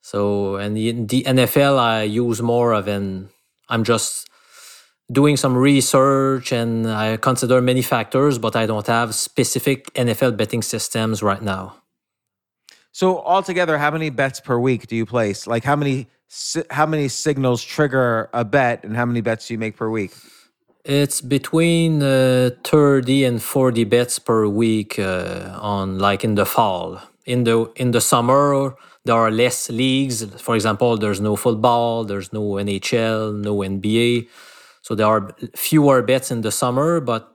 So 0.00 0.56
and 0.56 0.76
in 0.76 1.06
the 1.06 1.22
NFL 1.24 1.78
I 1.78 2.02
use 2.02 2.42
more 2.42 2.72
of 2.72 2.88
an 2.88 3.30
I'm 3.68 3.84
just 3.84 4.28
doing 5.10 5.36
some 5.36 5.56
research 5.56 6.52
and 6.52 6.90
I 6.90 7.16
consider 7.16 7.60
many 7.60 7.82
factors, 7.82 8.38
but 8.38 8.56
I 8.56 8.66
don't 8.66 8.86
have 8.86 9.14
specific 9.14 9.92
NFL 9.94 10.36
betting 10.36 10.62
systems 10.62 11.22
right 11.22 11.42
now. 11.42 11.76
So 12.92 13.20
altogether, 13.20 13.78
how 13.78 13.90
many 13.90 14.10
bets 14.10 14.40
per 14.40 14.58
week 14.58 14.86
do 14.86 14.96
you 14.96 15.06
place? 15.06 15.46
Like 15.46 15.64
how 15.64 15.76
many 15.76 16.08
how 16.70 16.86
many 16.86 17.08
signals 17.08 17.62
trigger 17.62 18.30
a 18.32 18.44
bet, 18.44 18.84
and 18.84 18.96
how 18.96 19.04
many 19.04 19.20
bets 19.20 19.48
do 19.48 19.54
you 19.54 19.58
make 19.58 19.76
per 19.76 19.90
week? 19.90 20.12
It's 20.84 21.20
between 21.20 22.02
uh, 22.02 22.50
thirty 22.64 23.24
and 23.24 23.40
forty 23.40 23.84
bets 23.84 24.18
per 24.18 24.48
week 24.48 24.98
uh, 24.98 25.56
on 25.60 25.98
like 26.00 26.24
in 26.24 26.34
the 26.34 26.44
fall. 26.44 27.00
In 27.24 27.44
the 27.44 27.70
in 27.76 27.92
the 27.92 28.00
summer, 28.00 28.74
there 29.04 29.14
are 29.14 29.30
less 29.30 29.70
leagues. 29.70 30.24
For 30.42 30.56
example, 30.56 30.96
there's 30.96 31.20
no 31.20 31.36
football, 31.36 32.04
there's 32.04 32.32
no 32.32 32.42
NHL, 32.58 33.40
no 33.40 33.58
NBA, 33.58 34.26
so 34.82 34.96
there 34.96 35.06
are 35.06 35.30
fewer 35.54 36.02
bets 36.02 36.32
in 36.32 36.40
the 36.40 36.50
summer. 36.50 36.98
But 37.00 37.32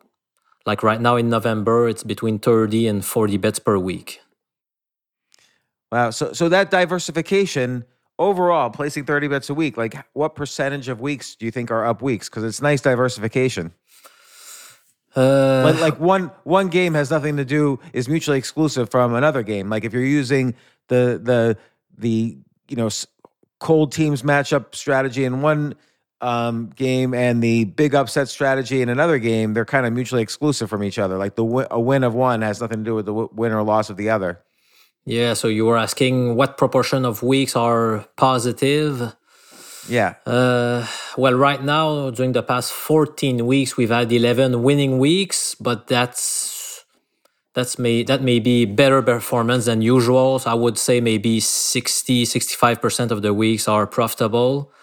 like 0.65 0.83
right 0.83 0.99
now 0.99 1.15
in 1.15 1.29
November, 1.29 1.87
it's 1.87 2.03
between 2.03 2.39
thirty 2.39 2.85
and 2.85 3.05
forty 3.05 3.37
bets 3.37 3.59
per 3.59 3.77
week. 3.77 4.19
Wow. 5.89 6.09
So 6.09 6.33
so 6.33 6.49
that 6.49 6.69
diversification 6.69 7.85
overall, 8.19 8.69
placing 8.69 9.05
30 9.05 9.27
bets 9.27 9.49
a 9.49 9.53
week, 9.53 9.77
like 9.77 9.95
what 10.13 10.35
percentage 10.35 10.87
of 10.87 11.01
weeks 11.01 11.35
do 11.35 11.45
you 11.45 11.51
think 11.51 11.71
are 11.71 11.85
up 11.85 12.01
weeks? 12.01 12.29
Because 12.29 12.43
it's 12.43 12.61
nice 12.61 12.81
diversification. 12.81 13.73
Uh, 15.15 15.63
but 15.63 15.79
like 15.79 15.99
one 15.99 16.29
one 16.43 16.67
game 16.67 16.93
has 16.93 17.09
nothing 17.09 17.37
to 17.37 17.45
do 17.45 17.79
is 17.91 18.07
mutually 18.07 18.37
exclusive 18.37 18.89
from 18.91 19.15
another 19.15 19.41
game. 19.41 19.69
Like 19.69 19.83
if 19.83 19.91
you're 19.91 20.03
using 20.03 20.53
the 20.89 21.19
the 21.21 21.57
the 21.97 22.37
you 22.67 22.75
know 22.75 22.89
cold 23.59 23.91
teams 23.91 24.21
matchup 24.21 24.75
strategy 24.75 25.25
in 25.25 25.41
one 25.41 25.73
um, 26.21 26.67
game 26.75 27.13
and 27.13 27.41
the 27.41 27.65
big 27.65 27.95
upset 27.95 28.27
strategy 28.27 28.81
in 28.81 28.89
another 28.89 29.17
game, 29.17 29.53
they're 29.53 29.65
kind 29.65 29.87
of 29.87 29.93
mutually 29.93 30.21
exclusive 30.21 30.69
from 30.69 30.83
each 30.83 30.99
other. 30.99 31.17
Like 31.17 31.35
the 31.35 31.67
a 31.71 31.79
win 31.79 32.03
of 32.03 32.13
one 32.13 32.41
has 32.43 32.61
nothing 32.61 32.79
to 32.79 32.83
do 32.83 32.95
with 32.95 33.05
the 33.05 33.13
win 33.13 33.51
or 33.53 33.63
loss 33.63 33.89
of 33.89 33.97
the 33.97 34.11
other. 34.11 34.41
Yeah, 35.07 35.35
so 35.35 35.47
you 35.47 35.65
were 35.65 35.77
asking 35.77 36.35
what 36.35 36.57
proportion 36.57 37.05
of 37.05 37.23
weeks 37.23 37.55
are 37.55 38.05
positive? 38.17 39.15
Yeah. 39.87 40.15
Uh, 40.25 40.85
well, 41.15 41.33
right 41.33 41.63
now, 41.63 42.09
during 42.09 42.33
the 42.33 42.43
past 42.43 42.73
14 42.73 43.45
weeks, 43.45 43.77
we've 43.77 43.89
had 43.89 44.11
11 44.11 44.61
winning 44.61 44.99
weeks, 44.99 45.55
but 45.55 45.87
that's 45.87 46.83
that's 47.53 47.79
may 47.79 48.03
that 48.03 48.21
may 48.21 48.39
be 48.39 48.65
better 48.65 49.01
performance 49.01 49.63
than 49.65 49.81
usual. 49.81 50.39
So 50.39 50.51
I 50.51 50.55
would 50.55 50.77
say 50.77 50.99
maybe 50.99 51.39
60, 51.39 52.25
65% 52.25 53.09
of 53.09 53.21
the 53.21 53.33
weeks 53.33 53.69
are 53.69 53.87
profitable. 53.87 54.73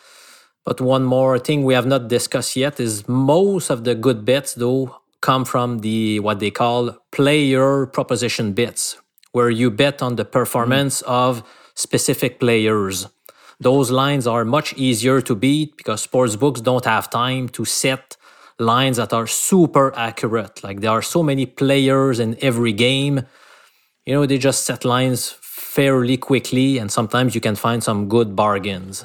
But 0.65 0.81
one 0.81 1.05
more 1.05 1.39
thing 1.39 1.65
we 1.65 1.75
have 1.75 1.87
not 1.87 2.09
discussed 2.09 2.57
yet 2.57 2.81
is 2.81 3.07
most 3.07 3.69
of 3.69 3.85
the 3.85 3.95
good 3.95 4.25
bets 4.25 4.55
though 4.55 4.97
come 5.21 5.45
from 5.45 5.81
the 5.81 6.21
what 6.21 6.41
they 6.41 6.51
call 6.51 6.97
player 7.13 7.85
proposition 7.85 8.55
bets, 8.55 8.97
where 9.35 9.51
you 9.51 9.69
bet 9.69 10.01
on 10.01 10.15
the 10.15 10.25
performance 10.25 11.03
mm. 11.03 11.09
of 11.09 11.43
specific 11.75 12.39
players. 12.39 13.09
Those 13.59 13.91
lines 13.91 14.27
are 14.29 14.45
much 14.45 14.75
easier 14.75 15.21
to 15.23 15.35
beat 15.35 15.77
because 15.77 16.03
sports 16.03 16.37
books 16.37 16.61
don't 16.61 16.85
have 16.85 17.11
time 17.11 17.49
to 17.51 17.65
set 17.65 18.17
lines 18.61 18.97
that 18.97 19.13
are 19.13 19.27
super 19.27 19.93
accurate. 19.97 20.63
Like 20.63 20.81
there 20.81 20.93
are 20.93 21.03
so 21.03 21.21
many 21.23 21.47
players 21.47 22.21
in 22.21 22.37
every 22.41 22.73
game. 22.73 23.27
You 24.07 24.15
know, 24.15 24.25
they 24.25 24.39
just 24.39 24.65
set 24.65 24.85
lines 24.85 25.35
fairly 25.41 26.17
quickly, 26.17 26.79
and 26.79 26.93
sometimes 26.93 27.35
you 27.35 27.41
can 27.41 27.57
find 27.57 27.83
some 27.83 28.09
good 28.09 28.37
bargains. 28.37 29.05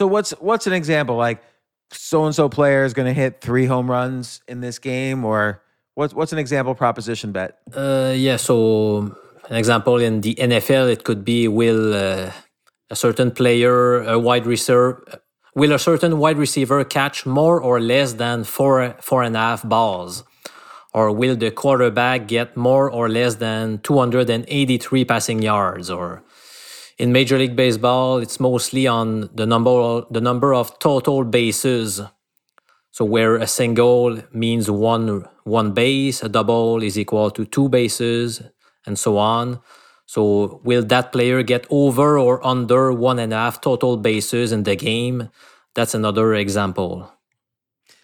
So 0.00 0.06
what's 0.06 0.30
what's 0.40 0.66
an 0.66 0.72
example? 0.72 1.16
Like 1.16 1.42
so 1.92 2.24
and 2.24 2.34
so 2.34 2.48
player 2.48 2.84
is 2.86 2.94
going 2.94 3.04
to 3.04 3.12
hit 3.12 3.42
three 3.42 3.66
home 3.66 3.90
runs 3.90 4.40
in 4.48 4.62
this 4.62 4.78
game, 4.78 5.26
or 5.26 5.60
what's 5.92 6.14
what's 6.14 6.32
an 6.32 6.38
example 6.38 6.74
proposition 6.74 7.32
bet? 7.32 7.58
Uh, 7.76 8.14
yeah, 8.16 8.38
so 8.38 9.14
an 9.50 9.56
example 9.56 9.98
in 9.98 10.22
the 10.22 10.34
NFL, 10.36 10.90
it 10.90 11.04
could 11.04 11.22
be 11.22 11.48
will 11.48 11.92
uh, 11.92 12.32
a 12.88 12.96
certain 12.96 13.30
player, 13.30 14.02
a 14.04 14.18
wide 14.18 14.46
receiver, 14.46 15.04
will 15.54 15.72
a 15.72 15.78
certain 15.78 16.16
wide 16.16 16.38
receiver 16.38 16.82
catch 16.82 17.26
more 17.26 17.60
or 17.60 17.78
less 17.78 18.14
than 18.14 18.44
four 18.44 18.96
four 19.02 19.22
and 19.22 19.36
a 19.36 19.40
half 19.40 19.62
balls, 19.68 20.24
or 20.94 21.12
will 21.12 21.36
the 21.36 21.50
quarterback 21.50 22.26
get 22.26 22.56
more 22.56 22.90
or 22.90 23.10
less 23.10 23.34
than 23.34 23.80
283 23.80 25.04
passing 25.04 25.42
yards, 25.42 25.90
or 25.90 26.22
in 27.00 27.12
Major 27.12 27.38
League 27.38 27.56
Baseball, 27.56 28.18
it's 28.18 28.38
mostly 28.38 28.86
on 28.86 29.30
the 29.34 29.46
number 29.46 30.02
the 30.10 30.20
number 30.20 30.52
of 30.52 30.78
total 30.78 31.24
bases. 31.24 32.02
So 32.90 33.06
where 33.06 33.36
a 33.36 33.46
single 33.46 34.20
means 34.34 34.70
one 34.70 35.24
one 35.44 35.72
base, 35.72 36.22
a 36.22 36.28
double 36.28 36.82
is 36.82 36.98
equal 36.98 37.30
to 37.30 37.46
two 37.46 37.70
bases, 37.70 38.42
and 38.84 38.98
so 38.98 39.16
on. 39.16 39.60
So 40.04 40.60
will 40.62 40.84
that 40.92 41.10
player 41.10 41.42
get 41.42 41.66
over 41.70 42.18
or 42.18 42.46
under 42.46 42.92
one 42.92 43.18
and 43.18 43.32
a 43.32 43.36
half 43.36 43.62
total 43.62 43.96
bases 43.96 44.52
in 44.52 44.64
the 44.64 44.76
game? 44.76 45.30
That's 45.74 45.94
another 45.94 46.34
example. 46.34 47.10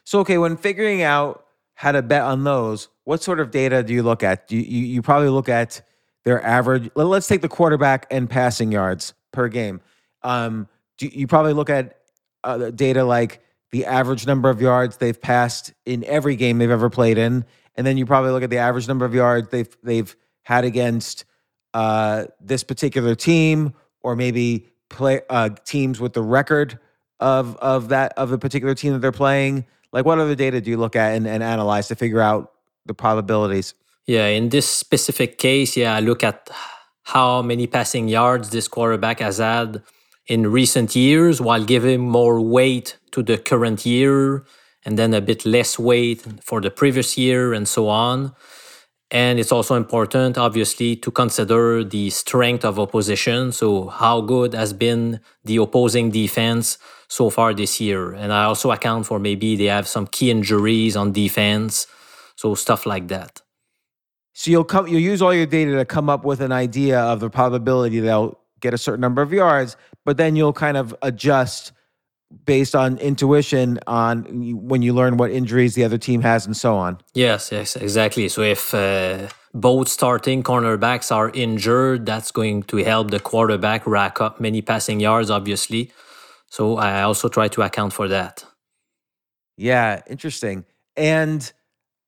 So 0.04 0.20
okay, 0.20 0.38
when 0.38 0.56
figuring 0.56 1.02
out 1.02 1.44
how 1.74 1.92
to 1.92 2.00
bet 2.00 2.22
on 2.22 2.44
those, 2.44 2.88
what 3.04 3.22
sort 3.22 3.40
of 3.40 3.50
data 3.50 3.82
do 3.82 3.92
you 3.92 4.02
look 4.02 4.22
at? 4.22 4.50
You, 4.50 4.60
you, 4.60 4.86
you 4.86 5.02
probably 5.02 5.28
look 5.28 5.50
at 5.50 5.82
their 6.26 6.44
average. 6.44 6.90
Let's 6.96 7.28
take 7.28 7.40
the 7.40 7.48
quarterback 7.48 8.04
and 8.10 8.28
passing 8.28 8.72
yards 8.72 9.14
per 9.32 9.46
game. 9.46 9.80
Um, 10.22 10.68
you, 11.00 11.08
you, 11.12 11.26
probably 11.28 11.52
look 11.52 11.70
at 11.70 12.00
uh, 12.42 12.70
data 12.70 13.04
like 13.04 13.40
the 13.70 13.86
average 13.86 14.26
number 14.26 14.50
of 14.50 14.60
yards 14.60 14.96
they've 14.96 15.18
passed 15.18 15.72
in 15.86 16.02
every 16.02 16.34
game 16.34 16.58
they've 16.58 16.68
ever 16.68 16.90
played 16.90 17.16
in, 17.16 17.44
and 17.76 17.86
then 17.86 17.96
you 17.96 18.04
probably 18.06 18.32
look 18.32 18.42
at 18.42 18.50
the 18.50 18.58
average 18.58 18.88
number 18.88 19.04
of 19.04 19.14
yards 19.14 19.48
they've 19.50 19.76
they've 19.84 20.16
had 20.42 20.64
against 20.64 21.26
uh, 21.74 22.24
this 22.40 22.64
particular 22.64 23.14
team, 23.14 23.72
or 24.02 24.16
maybe 24.16 24.66
play 24.88 25.20
uh, 25.30 25.50
teams 25.64 26.00
with 26.00 26.12
the 26.12 26.22
record 26.22 26.76
of 27.20 27.56
of 27.58 27.90
that 27.90 28.12
of 28.16 28.30
the 28.30 28.38
particular 28.38 28.74
team 28.74 28.94
that 28.94 28.98
they're 28.98 29.12
playing. 29.12 29.64
Like, 29.92 30.04
what 30.04 30.18
other 30.18 30.34
data 30.34 30.60
do 30.60 30.70
you 30.70 30.76
look 30.76 30.96
at 30.96 31.14
and, 31.14 31.28
and 31.28 31.40
analyze 31.40 31.86
to 31.88 31.94
figure 31.94 32.20
out 32.20 32.52
the 32.84 32.94
probabilities? 32.94 33.74
Yeah, 34.06 34.26
in 34.26 34.50
this 34.50 34.68
specific 34.68 35.36
case, 35.38 35.76
yeah, 35.76 35.96
I 35.96 36.00
look 36.00 36.22
at 36.22 36.48
how 37.04 37.42
many 37.42 37.66
passing 37.66 38.08
yards 38.08 38.50
this 38.50 38.68
quarterback 38.68 39.20
has 39.20 39.38
had 39.38 39.82
in 40.26 40.46
recent 40.50 40.94
years 40.94 41.40
while 41.40 41.64
giving 41.64 42.00
more 42.00 42.40
weight 42.40 42.98
to 43.12 43.22
the 43.22 43.38
current 43.38 43.84
year 43.84 44.44
and 44.84 44.96
then 44.96 45.12
a 45.12 45.20
bit 45.20 45.44
less 45.44 45.78
weight 45.78 46.24
for 46.42 46.60
the 46.60 46.70
previous 46.70 47.18
year 47.18 47.52
and 47.52 47.66
so 47.66 47.88
on. 47.88 48.32
And 49.10 49.38
it's 49.38 49.52
also 49.52 49.76
important, 49.76 50.36
obviously, 50.38 50.96
to 50.96 51.10
consider 51.12 51.84
the 51.84 52.10
strength 52.10 52.64
of 52.64 52.78
opposition. 52.80 53.52
So, 53.52 53.88
how 53.88 54.20
good 54.20 54.52
has 54.54 54.72
been 54.72 55.20
the 55.44 55.58
opposing 55.58 56.10
defense 56.10 56.78
so 57.08 57.30
far 57.30 57.54
this 57.54 57.80
year? 57.80 58.12
And 58.12 58.32
I 58.32 58.44
also 58.44 58.72
account 58.72 59.06
for 59.06 59.20
maybe 59.20 59.54
they 59.54 59.66
have 59.66 59.86
some 59.86 60.08
key 60.08 60.30
injuries 60.30 60.96
on 60.96 61.12
defense. 61.12 61.86
So, 62.34 62.56
stuff 62.56 62.84
like 62.84 63.06
that. 63.08 63.42
So 64.38 64.50
you'll 64.50 64.64
come, 64.64 64.86
you'll 64.86 65.00
use 65.00 65.22
all 65.22 65.32
your 65.32 65.46
data 65.46 65.76
to 65.76 65.86
come 65.86 66.10
up 66.10 66.22
with 66.22 66.42
an 66.42 66.52
idea 66.52 67.00
of 67.00 67.20
the 67.20 67.30
probability 67.30 68.00
they'll 68.00 68.38
get 68.60 68.74
a 68.74 68.78
certain 68.78 69.00
number 69.00 69.22
of 69.22 69.32
yards, 69.32 69.78
but 70.04 70.18
then 70.18 70.36
you'll 70.36 70.52
kind 70.52 70.76
of 70.76 70.94
adjust 71.00 71.72
based 72.44 72.76
on 72.76 72.98
intuition 72.98 73.78
on 73.86 74.24
when 74.68 74.82
you 74.82 74.92
learn 74.92 75.16
what 75.16 75.30
injuries 75.30 75.74
the 75.74 75.84
other 75.84 75.96
team 75.96 76.20
has 76.20 76.44
and 76.44 76.54
so 76.54 76.76
on. 76.76 76.98
Yes, 77.14 77.50
yes, 77.50 77.76
exactly. 77.76 78.28
So 78.28 78.42
if 78.42 78.74
uh, 78.74 79.28
both 79.54 79.88
starting 79.88 80.42
cornerbacks 80.42 81.10
are 81.10 81.30
injured, 81.30 82.04
that's 82.04 82.30
going 82.30 82.64
to 82.64 82.76
help 82.84 83.10
the 83.10 83.20
quarterback 83.20 83.86
rack 83.86 84.20
up 84.20 84.38
many 84.38 84.60
passing 84.60 85.00
yards, 85.00 85.30
obviously. 85.30 85.92
So 86.50 86.76
I 86.76 87.00
also 87.04 87.30
try 87.30 87.48
to 87.48 87.62
account 87.62 87.94
for 87.94 88.06
that. 88.08 88.44
Yeah, 89.56 90.02
interesting. 90.06 90.66
And 90.94 91.50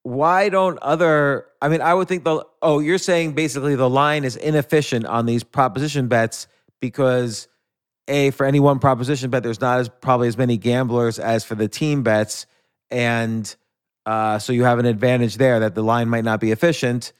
why 0.02 0.48
don't 0.48 0.78
other 0.80 1.46
i 1.60 1.68
mean 1.68 1.80
i 1.80 1.92
would 1.92 2.08
think 2.08 2.24
the 2.24 2.44
oh 2.62 2.78
you're 2.78 2.98
saying 2.98 3.32
basically 3.32 3.74
the 3.74 3.90
line 3.90 4.24
is 4.24 4.36
inefficient 4.36 5.04
on 5.06 5.26
these 5.26 5.42
proposition 5.42 6.08
bets 6.08 6.46
because 6.80 7.48
a 8.06 8.30
for 8.30 8.46
any 8.46 8.60
one 8.60 8.78
proposition 8.78 9.30
bet 9.30 9.42
there's 9.42 9.60
not 9.60 9.78
as 9.80 9.88
probably 9.88 10.28
as 10.28 10.38
many 10.38 10.56
gamblers 10.56 11.18
as 11.18 11.44
for 11.44 11.54
the 11.54 11.68
team 11.68 12.02
bets 12.02 12.46
and 12.90 13.56
uh, 14.06 14.38
so 14.38 14.54
you 14.54 14.64
have 14.64 14.78
an 14.78 14.86
advantage 14.86 15.36
there 15.36 15.60
that 15.60 15.74
the 15.74 15.82
line 15.82 16.08
might 16.08 16.24
not 16.24 16.40
be 16.40 16.50
efficient 16.50 17.12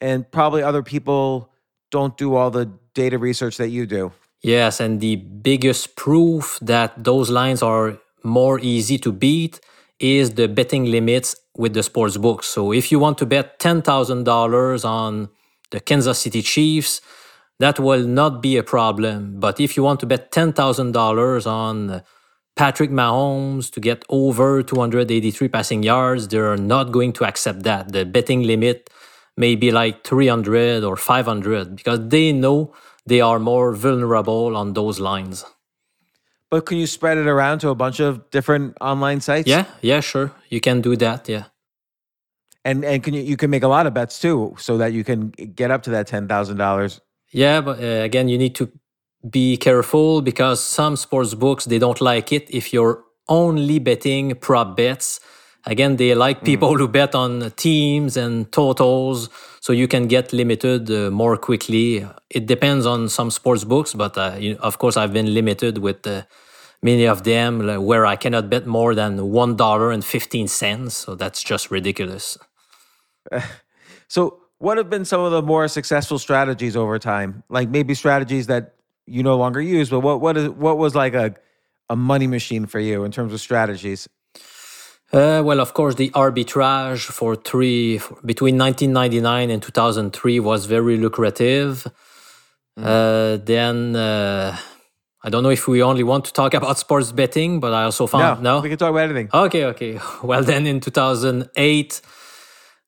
and 0.00 0.28
probably 0.32 0.60
other 0.62 0.82
people 0.82 1.50
don't 1.92 2.16
do 2.16 2.34
all 2.34 2.50
the 2.50 2.66
data 2.94 3.16
research 3.16 3.58
that 3.58 3.68
you 3.68 3.86
do. 3.86 4.12
Yes 4.42 4.80
and 4.80 5.00
the 5.00 5.16
biggest 5.16 5.94
proof 5.94 6.58
that 6.60 7.04
those 7.04 7.30
lines 7.30 7.62
are 7.62 7.98
more 8.24 8.58
easy 8.58 8.98
to 8.98 9.12
beat 9.12 9.60
is 10.00 10.34
the 10.34 10.48
betting 10.48 10.86
limits 10.86 11.36
with 11.56 11.74
the 11.74 11.82
sports 11.82 12.16
books. 12.16 12.46
So 12.46 12.72
if 12.72 12.90
you 12.90 12.98
want 12.98 13.18
to 13.18 13.26
bet 13.26 13.58
$10,000 13.58 14.84
on 14.84 15.28
the 15.70 15.80
Kansas 15.80 16.18
City 16.18 16.42
Chiefs, 16.42 17.00
that 17.58 17.78
will 17.78 18.06
not 18.06 18.42
be 18.42 18.56
a 18.56 18.62
problem. 18.62 19.38
But 19.38 19.60
if 19.60 19.76
you 19.76 19.82
want 19.82 20.00
to 20.00 20.06
bet 20.06 20.32
$10,000 20.32 21.46
on 21.46 22.02
Patrick 22.56 22.90
Mahomes 22.90 23.70
to 23.72 23.80
get 23.80 24.04
over 24.08 24.62
283 24.62 25.48
passing 25.48 25.82
yards, 25.82 26.28
they're 26.28 26.56
not 26.56 26.92
going 26.92 27.12
to 27.14 27.24
accept 27.24 27.62
that. 27.62 27.92
The 27.92 28.04
betting 28.04 28.42
limit 28.42 28.90
may 29.36 29.54
be 29.54 29.70
like 29.70 30.04
300 30.04 30.84
or 30.84 30.96
500 30.96 31.76
because 31.76 32.08
they 32.08 32.32
know 32.32 32.74
they 33.06 33.20
are 33.20 33.38
more 33.38 33.74
vulnerable 33.74 34.56
on 34.56 34.74
those 34.74 35.00
lines. 35.00 35.44
But 36.52 36.66
can 36.66 36.76
you 36.76 36.86
spread 36.86 37.16
it 37.16 37.26
around 37.26 37.60
to 37.60 37.70
a 37.70 37.74
bunch 37.74 37.98
of 37.98 38.28
different 38.30 38.76
online 38.78 39.22
sites? 39.22 39.48
Yeah, 39.48 39.64
yeah, 39.80 40.00
sure. 40.00 40.32
You 40.50 40.60
can 40.60 40.82
do 40.82 40.96
that. 40.96 41.26
Yeah. 41.26 41.44
And 42.62 42.84
and 42.84 43.02
can 43.02 43.14
you 43.14 43.22
you 43.22 43.36
can 43.38 43.48
make 43.48 43.62
a 43.64 43.68
lot 43.68 43.86
of 43.86 43.94
bets 43.94 44.20
too, 44.20 44.54
so 44.58 44.76
that 44.76 44.92
you 44.92 45.02
can 45.02 45.30
get 45.30 45.70
up 45.70 45.82
to 45.84 45.90
that 45.90 46.06
ten 46.06 46.28
thousand 46.28 46.58
dollars. 46.58 47.00
Yeah, 47.32 47.62
but 47.62 47.80
uh, 47.82 48.04
again, 48.04 48.28
you 48.28 48.36
need 48.36 48.54
to 48.56 48.68
be 49.30 49.56
careful 49.56 50.20
because 50.20 50.62
some 50.62 50.96
sports 50.96 51.32
books 51.34 51.64
they 51.64 51.78
don't 51.78 52.00
like 52.02 52.32
it 52.32 52.50
if 52.50 52.70
you're 52.74 53.02
only 53.28 53.78
betting 53.78 54.34
prop 54.34 54.76
bets. 54.76 55.20
Again, 55.64 55.96
they 55.96 56.14
like 56.14 56.40
Hmm. 56.40 56.44
people 56.44 56.76
who 56.76 56.86
bet 56.86 57.14
on 57.14 57.50
teams 57.56 58.16
and 58.18 58.52
totals, 58.52 59.30
so 59.62 59.72
you 59.72 59.86
can 59.86 60.08
get 60.08 60.32
limited 60.32 60.90
uh, 60.90 61.10
more 61.12 61.36
quickly. 61.38 62.04
It 62.30 62.46
depends 62.46 62.84
on 62.84 63.08
some 63.08 63.30
sports 63.30 63.62
books, 63.64 63.94
but 63.94 64.18
uh, 64.18 64.34
you, 64.38 64.56
of 64.60 64.78
course, 64.78 64.96
I've 64.96 65.12
been 65.12 65.32
limited 65.34 65.78
with 65.78 66.04
uh, 66.04 66.24
many 66.82 67.06
of 67.06 67.22
them 67.22 67.60
like, 67.64 67.80
where 67.80 68.04
I 68.04 68.16
cannot 68.16 68.50
bet 68.50 68.66
more 68.66 68.96
than 68.96 69.30
one 69.30 69.56
dollar 69.56 69.92
and 69.92 70.04
fifteen 70.04 70.48
cents. 70.48 70.94
So 70.96 71.14
that's 71.14 71.42
just 71.44 71.70
ridiculous. 71.70 72.38
So, 74.08 74.40
what 74.58 74.76
have 74.76 74.90
been 74.90 75.06
some 75.06 75.22
of 75.22 75.32
the 75.32 75.40
more 75.42 75.66
successful 75.68 76.18
strategies 76.18 76.76
over 76.76 76.98
time? 76.98 77.44
Like 77.48 77.70
maybe 77.70 77.94
strategies 77.94 78.46
that 78.48 78.74
you 79.06 79.22
no 79.22 79.38
longer 79.38 79.60
use, 79.62 79.90
but 79.90 80.00
what 80.00 80.20
what 80.20 80.36
is 80.36 80.50
what 80.50 80.76
was 80.78 80.94
like 80.94 81.14
a 81.14 81.34
a 81.88 81.96
money 81.96 82.26
machine 82.26 82.66
for 82.66 82.80
you 82.80 83.04
in 83.04 83.10
terms 83.10 83.32
of 83.32 83.40
strategies? 83.40 84.08
Uh, 85.12 85.42
well, 85.44 85.60
of 85.60 85.74
course, 85.74 85.96
the 85.96 86.08
arbitrage 86.10 87.04
for 87.04 87.36
three 87.36 87.98
for, 87.98 88.16
between 88.24 88.56
1999 88.56 89.50
and 89.50 89.62
2003 89.62 90.40
was 90.40 90.64
very 90.64 90.96
lucrative. 90.96 91.86
Uh, 92.78 93.36
then 93.36 93.94
uh, 93.94 94.56
I 95.22 95.28
don't 95.28 95.42
know 95.42 95.50
if 95.50 95.68
we 95.68 95.82
only 95.82 96.02
want 96.02 96.24
to 96.24 96.32
talk 96.32 96.54
about 96.54 96.78
sports 96.78 97.12
betting, 97.12 97.60
but 97.60 97.74
I 97.74 97.82
also 97.84 98.06
found 98.06 98.42
no. 98.42 98.60
we 98.60 98.70
can 98.70 98.78
talk 98.78 98.88
about 98.90 99.10
anything. 99.10 99.28
Okay, 99.34 99.66
okay. 99.66 100.00
Well, 100.22 100.42
then 100.42 100.66
in 100.66 100.80
2008, 100.80 102.00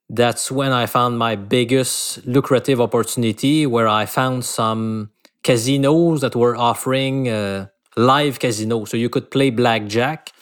that's 0.08 0.50
when 0.50 0.72
I 0.72 0.87
found 0.87 1.18
my 1.18 1.37
biggest 1.37 2.26
lucrative 2.26 2.80
opportunity 2.80 3.66
where 3.66 3.88
I 3.88 4.06
found 4.06 4.46
some 4.46 5.10
casinos 5.42 6.22
that 6.22 6.34
were 6.34 6.56
offering 6.56 7.28
uh, 7.28 7.66
live 7.98 8.38
casino. 8.38 8.87
So 8.87 8.96
you 8.96 9.10
could 9.10 9.30
play 9.30 9.50
blackjack 9.50 10.32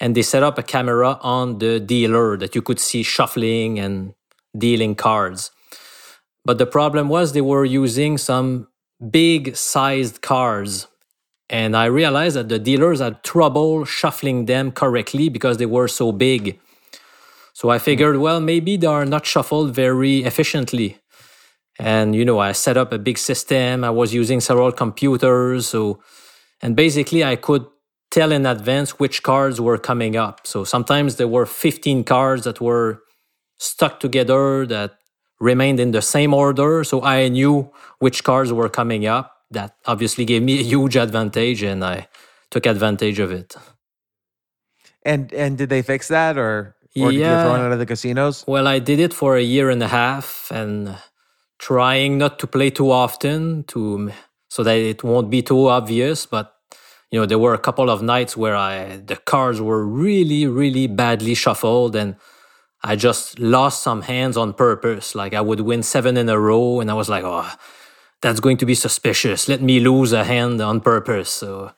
and 0.00 0.14
they 0.14 0.22
set 0.22 0.42
up 0.42 0.58
a 0.58 0.62
camera 0.62 1.18
on 1.22 1.58
the 1.58 1.80
dealer 1.80 2.36
that 2.36 2.54
you 2.54 2.62
could 2.62 2.78
see 2.80 3.02
shuffling 3.02 3.78
and 3.78 4.14
dealing 4.56 4.94
cards. 4.94 5.50
But 6.44 6.58
the 6.58 6.66
problem 6.66 7.08
was 7.08 7.32
they 7.32 7.40
were 7.40 7.64
using 7.64 8.18
some 8.18 8.68
big 9.10 9.56
sized 9.56 10.22
cards 10.22 10.86
and 11.48 11.76
I 11.76 11.84
realized 11.86 12.36
that 12.36 12.48
the 12.48 12.58
dealers 12.58 13.00
had 13.00 13.22
trouble 13.22 13.84
shuffling 13.84 14.46
them 14.46 14.72
correctly 14.72 15.28
because 15.28 15.58
they 15.58 15.66
were 15.66 15.86
so 15.86 16.10
big. 16.10 16.58
So 17.52 17.70
I 17.70 17.78
figured, 17.78 18.18
well, 18.18 18.40
maybe 18.40 18.76
they 18.76 18.86
are 18.86 19.04
not 19.04 19.24
shuffled 19.24 19.74
very 19.74 20.24
efficiently. 20.24 20.98
And 21.78 22.16
you 22.16 22.24
know, 22.24 22.38
I 22.38 22.52
set 22.52 22.76
up 22.76 22.92
a 22.92 22.98
big 22.98 23.18
system. 23.18 23.84
I 23.84 23.90
was 23.90 24.12
using 24.12 24.40
several 24.40 24.72
computers, 24.72 25.68
so 25.68 26.00
and 26.62 26.74
basically 26.74 27.22
I 27.22 27.36
could 27.36 27.66
tell 28.16 28.32
in 28.32 28.46
advance 28.46 28.90
which 29.02 29.18
cards 29.32 29.58
were 29.66 29.78
coming 29.90 30.14
up. 30.26 30.36
So 30.52 30.64
sometimes 30.64 31.10
there 31.18 31.28
were 31.36 31.46
15 31.46 32.04
cards 32.04 32.44
that 32.46 32.60
were 32.68 33.02
stuck 33.58 34.00
together 34.00 34.66
that 34.66 34.90
remained 35.40 35.80
in 35.80 35.92
the 35.92 36.02
same 36.02 36.32
order, 36.34 36.84
so 36.84 37.02
I 37.04 37.28
knew 37.28 37.70
which 38.00 38.24
cards 38.24 38.52
were 38.52 38.70
coming 38.80 39.06
up. 39.06 39.26
That 39.52 39.76
obviously 39.86 40.24
gave 40.26 40.42
me 40.42 40.54
a 40.60 40.64
huge 40.74 40.96
advantage 40.96 41.62
and 41.72 41.84
I 41.84 42.08
took 42.52 42.66
advantage 42.66 43.18
of 43.20 43.32
it. 43.32 43.56
And 45.04 45.32
and 45.34 45.58
did 45.58 45.70
they 45.70 45.82
fix 45.82 46.08
that 46.08 46.38
or 46.38 46.76
or 47.00 47.12
did 47.12 47.26
you 47.26 47.36
Yeah. 47.36 47.42
thrown 47.42 47.60
out 47.60 47.72
of 47.72 47.80
the 47.80 47.86
casinos? 47.86 48.44
Well, 48.48 48.68
I 48.68 48.80
did 48.80 49.00
it 49.00 49.14
for 49.14 49.36
a 49.36 49.42
year 49.42 49.70
and 49.70 49.82
a 49.82 49.88
half 49.88 50.50
and 50.52 50.96
trying 51.58 52.18
not 52.18 52.38
to 52.40 52.48
play 52.48 52.70
too 52.70 52.90
often 52.92 53.64
to 53.64 54.12
so 54.50 54.64
that 54.64 54.78
it 54.78 55.04
won't 55.04 55.30
be 55.30 55.42
too 55.42 55.68
obvious, 55.68 56.26
but 56.26 56.55
you 57.10 57.20
know, 57.20 57.26
there 57.26 57.38
were 57.38 57.54
a 57.54 57.58
couple 57.58 57.88
of 57.90 58.02
nights 58.02 58.36
where 58.36 58.56
I 58.56 58.96
the 58.96 59.16
cards 59.16 59.60
were 59.60 59.84
really 59.86 60.46
really 60.46 60.86
badly 60.86 61.34
shuffled 61.34 61.96
and 61.96 62.16
I 62.82 62.96
just 62.96 63.38
lost 63.38 63.82
some 63.82 64.02
hands 64.02 64.36
on 64.36 64.54
purpose. 64.54 65.14
Like 65.14 65.34
I 65.34 65.40
would 65.40 65.60
win 65.60 65.82
7 65.82 66.16
in 66.16 66.28
a 66.28 66.38
row 66.38 66.80
and 66.80 66.90
I 66.90 66.94
was 66.94 67.08
like, 67.08 67.24
"Oh, 67.24 67.50
that's 68.22 68.40
going 68.40 68.58
to 68.58 68.66
be 68.66 68.74
suspicious. 68.74 69.48
Let 69.48 69.62
me 69.62 69.80
lose 69.80 70.12
a 70.12 70.24
hand 70.24 70.60
on 70.60 70.80
purpose." 70.80 71.30
So 71.30 71.72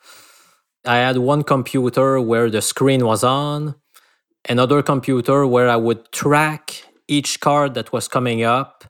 I 0.86 0.96
had 0.96 1.18
one 1.18 1.42
computer 1.44 2.20
where 2.20 2.50
the 2.50 2.62
screen 2.62 3.04
was 3.06 3.24
on, 3.24 3.74
another 4.48 4.82
computer 4.82 5.46
where 5.46 5.68
I 5.68 5.76
would 5.76 6.12
track 6.12 6.84
each 7.08 7.40
card 7.40 7.74
that 7.74 7.92
was 7.92 8.08
coming 8.08 8.42
up. 8.42 8.84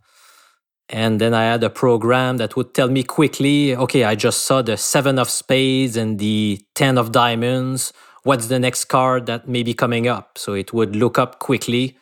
And 0.91 1.21
then 1.21 1.35
I 1.35 1.45
had 1.45 1.63
a 1.63 1.71
program 1.71 2.39
that 2.39 2.57
would 2.57 2.73
tell 2.73 2.89
me 2.89 3.03
quickly, 3.03 3.77
okay, 3.77 4.05
I 4.05 4.15
just 4.15 4.43
saw 4.43 4.63
the 4.63 4.77
seven 4.77 5.19
of 5.19 5.29
spades 5.29 5.97
and 5.97 6.19
the 6.19 6.61
10 6.75 6.97
of 6.97 7.13
diamonds. 7.13 7.93
What's 8.23 8.47
the 8.47 8.59
next 8.59 8.87
card 8.87 9.27
that 9.27 9.49
may 9.49 9.63
be 9.63 9.75
coming 9.75 10.09
up? 10.09 10.39
So 10.39 10.55
it 10.55 10.73
would 10.73 10.97
look 10.97 11.19
up 11.19 11.39
quickly. 11.41 11.99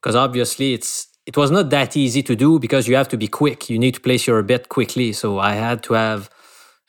Because 0.00 0.16
obviously 0.16 0.74
it's 0.74 1.08
it 1.24 1.36
was 1.36 1.50
not 1.50 1.70
that 1.70 1.96
easy 1.96 2.22
to 2.24 2.34
do 2.34 2.58
because 2.58 2.88
you 2.88 2.96
have 2.96 3.08
to 3.08 3.16
be 3.16 3.28
quick. 3.28 3.70
You 3.70 3.78
need 3.78 3.94
to 3.94 4.00
place 4.00 4.26
your 4.26 4.42
bet 4.42 4.68
quickly. 4.68 5.12
So 5.12 5.38
I 5.38 5.52
had 5.54 5.82
to 5.84 5.94
have 5.94 6.28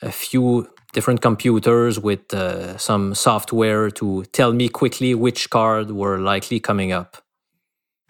a 0.02 0.10
few 0.10 0.68
different 0.92 1.22
computers 1.22 1.98
with 1.98 2.34
uh, 2.34 2.76
some 2.78 3.14
software 3.14 3.90
to 3.90 4.24
tell 4.32 4.52
me 4.52 4.68
quickly 4.68 5.14
which 5.14 5.50
card 5.50 5.90
were 5.90 6.18
likely 6.18 6.60
coming 6.60 6.92
up. 6.92 7.23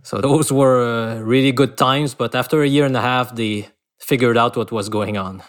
So 0.05 0.21
those 0.21 0.53
were 0.53 0.85
uh, 0.85 1.21
really 1.21 1.51
good 1.51 1.77
times, 1.77 2.15
but 2.15 2.35
after 2.35 2.63
a 2.63 2.69
year 2.69 2.85
and 2.85 2.97
a 2.97 3.01
half, 3.01 3.35
they 3.35 3.69
figured 3.99 4.37
out 4.37 4.57
what 4.57 4.71
was 4.71 4.89
going 4.89 5.17
on. 5.17 5.43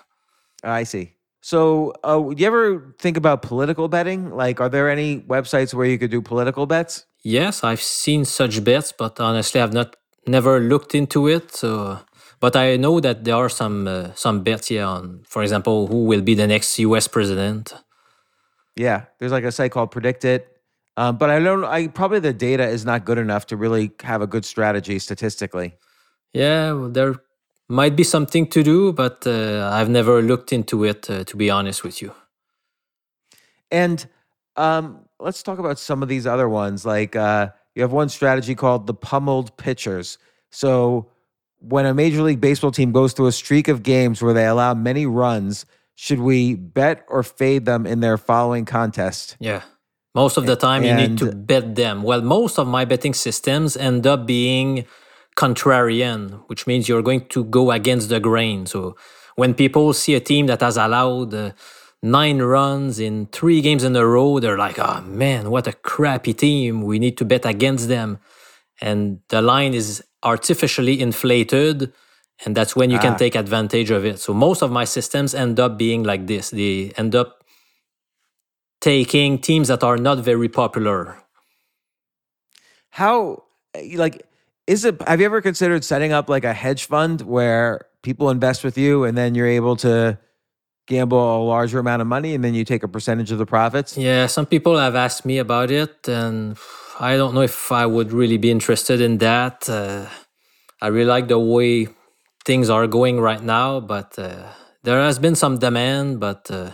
I 0.63 0.84
see. 0.84 1.12
So, 1.41 1.94
uh, 2.04 2.20
do 2.34 2.41
you 2.41 2.48
ever 2.48 2.96
think 2.98 3.18
about 3.18 3.44
political 3.44 3.88
betting? 3.88 4.32
Like, 4.32 4.60
are 4.60 4.70
there 4.70 4.89
any 4.89 5.20
websites 5.20 5.76
where 5.76 5.86
you 5.86 6.00
could 6.00 6.10
do 6.10 6.22
political 6.22 6.65
bets? 6.65 7.06
Yes, 7.24 7.63
I've 7.63 7.82
seen 7.82 8.26
such 8.26 8.63
bets, 8.63 8.91
but 8.98 9.20
honestly, 9.20 9.62
I've 9.62 9.74
not 9.74 9.96
never 10.26 10.60
looked 10.60 10.96
into 10.96 11.28
it. 11.28 11.52
So, 11.52 12.00
but 12.39 12.56
I 12.56 12.78
know 12.78 13.00
that 13.00 13.26
there 13.26 13.36
are 13.36 13.50
some 13.50 13.88
uh, 13.88 14.13
some 14.15 14.41
bets 14.41 14.70
here 14.70 14.86
on, 14.86 15.24
for 15.28 15.44
example, 15.44 15.88
who 15.88 16.06
will 16.06 16.22
be 16.22 16.34
the 16.34 16.48
next 16.48 16.80
U.S. 16.80 17.08
president. 17.08 17.74
Yeah, 18.76 19.06
there's 19.20 19.32
like 19.32 19.44
a 19.44 19.52
site 19.52 19.72
called 19.72 19.91
PredictIt. 19.91 20.41
Um, 20.97 21.17
but 21.17 21.29
I 21.29 21.39
don't. 21.39 21.63
I 21.65 21.88
probably 21.88 22.19
the 22.19 22.34
data 22.34 22.67
is 22.67 22.86
not 22.86 23.05
good 23.05 23.17
enough 23.17 23.47
to 23.47 23.58
really 23.58 23.91
have 24.01 24.21
a 24.21 24.27
good 24.27 24.45
strategy 24.45 24.99
statistically. 24.99 25.75
Yeah, 26.34 26.71
well, 26.73 26.89
there 26.89 27.15
might 27.67 27.95
be 27.95 28.03
something 28.03 28.47
to 28.47 28.63
do, 28.63 28.93
but 28.93 29.25
uh, 29.27 29.69
I've 29.73 29.89
never 29.89 30.21
looked 30.21 30.53
into 30.53 30.84
it. 30.86 31.10
Uh, 31.10 31.23
to 31.25 31.38
be 31.38 31.49
honest 31.49 31.84
with 31.84 32.01
you. 32.01 32.13
And 33.71 34.05
um, 34.55 35.05
let's 35.19 35.43
talk 35.43 35.60
about 35.60 35.79
some 35.79 36.01
of 36.01 36.10
these 36.10 36.25
other 36.25 36.47
ones. 36.47 36.86
Like 36.86 37.15
uh, 37.15 37.49
you 37.73 37.81
have 37.81 37.91
one 37.91 38.10
strategy 38.10 38.55
called 38.55 38.88
the 38.88 38.93
pummeled 38.93 39.55
pitchers. 39.58 40.17
So 40.49 41.10
when 41.60 41.86
a 41.86 41.93
Major 41.93 42.21
League 42.21 42.41
Baseball 42.41 42.71
team 42.71 42.91
goes 42.91 43.13
through 43.13 43.27
a 43.27 43.31
streak 43.31 43.67
of 43.67 43.84
games 43.84 44.21
where 44.21 44.34
they 44.34 44.45
allow 44.45 44.73
many 44.73 45.05
runs, 45.05 45.65
should 45.95 46.19
we 46.19 46.55
bet 46.55 47.05
or 47.10 47.23
fade 47.23 47.65
them 47.65 47.86
in 47.86 47.99
their 47.99 48.17
following 48.17 48.65
contest? 48.65 49.36
Yeah. 49.39 49.63
Most 50.15 50.38
of 50.38 50.45
the 50.45 50.56
time, 50.56 50.82
you 50.84 50.93
need 50.95 51.17
to 51.19 51.25
bet 51.36 51.75
them. 51.75 52.01
Well, 52.04 52.21
most 52.21 52.58
of 52.58 52.67
my 52.67 52.86
betting 52.86 53.13
systems 53.13 53.75
end 53.78 54.08
up 54.08 54.25
being 54.25 54.86
contrarian, 55.36 56.41
which 56.47 56.65
means 56.67 56.88
you're 56.89 57.01
going 57.01 57.28
to 57.36 57.43
go 57.43 57.71
against 57.71 58.10
the 58.10 58.19
grain. 58.19 58.65
So 58.65 58.95
when 59.36 59.54
people 59.54 59.93
see 59.93 60.15
a 60.15 60.19
team 60.21 60.47
that 60.47 60.62
has 60.62 60.78
allowed 60.78 61.34
uh, 61.34 61.51
nine 62.01 62.39
runs 62.41 62.99
in 62.99 63.28
three 63.32 63.62
games 63.62 63.84
in 63.84 63.95
a 63.95 64.06
row, 64.06 64.39
they're 64.39 64.58
like, 64.58 64.80
oh 64.80 65.01
man, 65.01 65.49
what 65.51 65.67
a 65.67 65.73
crappy 65.73 66.34
team. 66.34 66.82
We 66.84 66.99
need 66.99 67.17
to 67.17 67.25
bet 67.25 67.45
against 67.45 67.88
them. 67.89 68.19
And 68.82 69.19
the 69.30 69.41
line 69.41 69.73
is 69.73 70.04
artificially 70.23 70.99
inflated. 71.01 71.91
And 72.45 72.56
that's 72.56 72.75
when 72.75 72.89
you 72.89 72.97
Ah. 72.97 73.01
can 73.01 73.15
take 73.17 73.36
advantage 73.36 73.91
of 73.91 74.06
it. 74.06 74.19
So 74.19 74.34
most 74.34 74.62
of 74.62 74.71
my 74.71 74.86
systems 74.86 75.34
end 75.34 75.60
up 75.60 75.78
being 75.78 76.04
like 76.04 76.28
this. 76.28 76.49
They 76.49 76.91
end 76.97 77.15
up 77.15 77.43
taking 78.86 79.39
teams 79.39 79.67
that 79.67 79.84
are 79.84 79.98
not 79.98 80.19
very 80.19 80.48
popular. 80.48 81.17
How 82.91 83.43
like 83.95 84.21
is 84.67 84.86
it? 84.86 85.02
Have 85.08 85.19
you 85.19 85.26
ever 85.26 85.41
considered 85.41 85.84
setting 85.84 86.12
up 86.13 86.30
like 86.30 86.45
a 86.45 86.54
hedge 86.54 86.86
fund 86.86 87.21
where 87.21 87.88
people 88.04 88.30
invest 88.30 88.63
with 88.63 88.78
you 88.78 89.04
and 89.04 89.17
then 89.17 89.34
you're 89.34 89.54
able 89.62 89.76
to 89.78 90.19
gamble 90.86 91.17
a 91.17 91.43
larger 91.43 91.80
amount 91.80 92.04
of 92.04 92.08
money 92.08 92.36
and 92.36 92.43
then 92.43 92.54
you 92.54 92.63
take 92.63 92.84
a 92.84 92.88
percentage 92.88 93.32
of 93.32 93.39
the 93.39 93.45
profits? 93.48 93.98
Yeah, 93.98 94.28
some 94.28 94.45
people 94.45 94.78
have 94.78 94.95
asked 94.95 95.26
me 95.26 95.39
about 95.39 95.71
it, 95.71 96.08
and 96.08 96.56
I 97.00 97.17
don't 97.17 97.34
know 97.34 97.41
if 97.41 97.71
I 97.71 97.88
would 97.88 98.12
really 98.12 98.38
be 98.38 98.52
interested 98.52 99.02
in 99.02 99.17
that. 99.17 99.67
Uh, 99.67 100.06
I 100.80 100.88
really 100.89 101.10
like 101.10 101.28
the 101.28 101.39
way 101.39 101.88
things 102.45 102.69
are 102.69 102.86
going 102.86 103.19
right 103.19 103.41
now, 103.41 103.80
but 103.80 104.19
uh, 104.19 104.45
there 104.84 105.02
has 105.02 105.17
been 105.17 105.34
some 105.34 105.58
demand, 105.58 106.19
but 106.19 106.52
uh, 106.52 106.69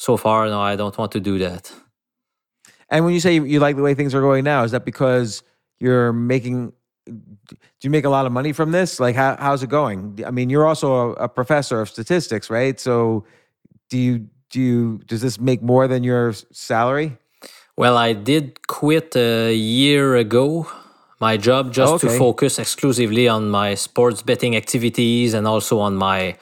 so 0.00 0.16
far, 0.16 0.46
no, 0.48 0.58
I 0.62 0.76
don't 0.76 0.96
want 0.96 1.12
to 1.12 1.20
do 1.20 1.38
that. 1.40 1.70
And 2.88 3.04
when 3.04 3.12
you 3.12 3.20
say 3.20 3.34
you 3.34 3.60
like 3.60 3.76
the 3.76 3.82
way 3.82 3.92
things 3.92 4.14
are 4.14 4.22
going 4.22 4.44
now, 4.44 4.64
is 4.64 4.70
that 4.70 4.86
because 4.86 5.42
you're 5.78 6.10
making? 6.12 6.72
Do 7.06 7.82
you 7.82 7.90
make 7.90 8.06
a 8.06 8.08
lot 8.08 8.24
of 8.24 8.32
money 8.32 8.52
from 8.52 8.70
this? 8.70 8.98
Like, 8.98 9.14
how, 9.14 9.36
how's 9.38 9.62
it 9.62 9.68
going? 9.68 10.20
I 10.26 10.30
mean, 10.30 10.48
you're 10.48 10.66
also 10.66 10.88
a, 10.94 11.24
a 11.24 11.28
professor 11.28 11.82
of 11.82 11.90
statistics, 11.90 12.48
right? 12.48 12.80
So, 12.80 13.26
do 13.90 13.98
you 13.98 14.26
do 14.48 14.60
you 14.60 15.00
does 15.06 15.20
this 15.20 15.38
make 15.38 15.60
more 15.62 15.86
than 15.86 16.02
your 16.02 16.32
salary? 16.50 17.18
Well, 17.76 17.98
I 17.98 18.14
did 18.14 18.66
quit 18.68 19.14
a 19.16 19.52
year 19.52 20.16
ago 20.16 20.66
my 21.20 21.36
job 21.36 21.74
just 21.74 21.92
Okay. 21.96 22.08
to 22.08 22.18
focus 22.18 22.58
exclusively 22.58 23.28
on 23.28 23.50
my 23.50 23.74
sports 23.74 24.22
betting 24.22 24.56
activities 24.56 25.34
and 25.34 25.46
also 25.46 25.78
on 25.78 25.94
my 25.94 26.36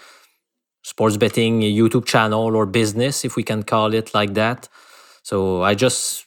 sports 0.89 1.17
betting 1.19 1.61
YouTube 1.61 2.07
channel 2.07 2.57
or 2.57 2.65
business, 2.65 3.15
if 3.29 3.37
we 3.37 3.43
can 3.43 3.63
call 3.63 3.93
it 3.93 4.15
like 4.15 4.33
that. 4.35 4.69
So 5.23 5.63
I 5.63 5.75
just 5.75 6.27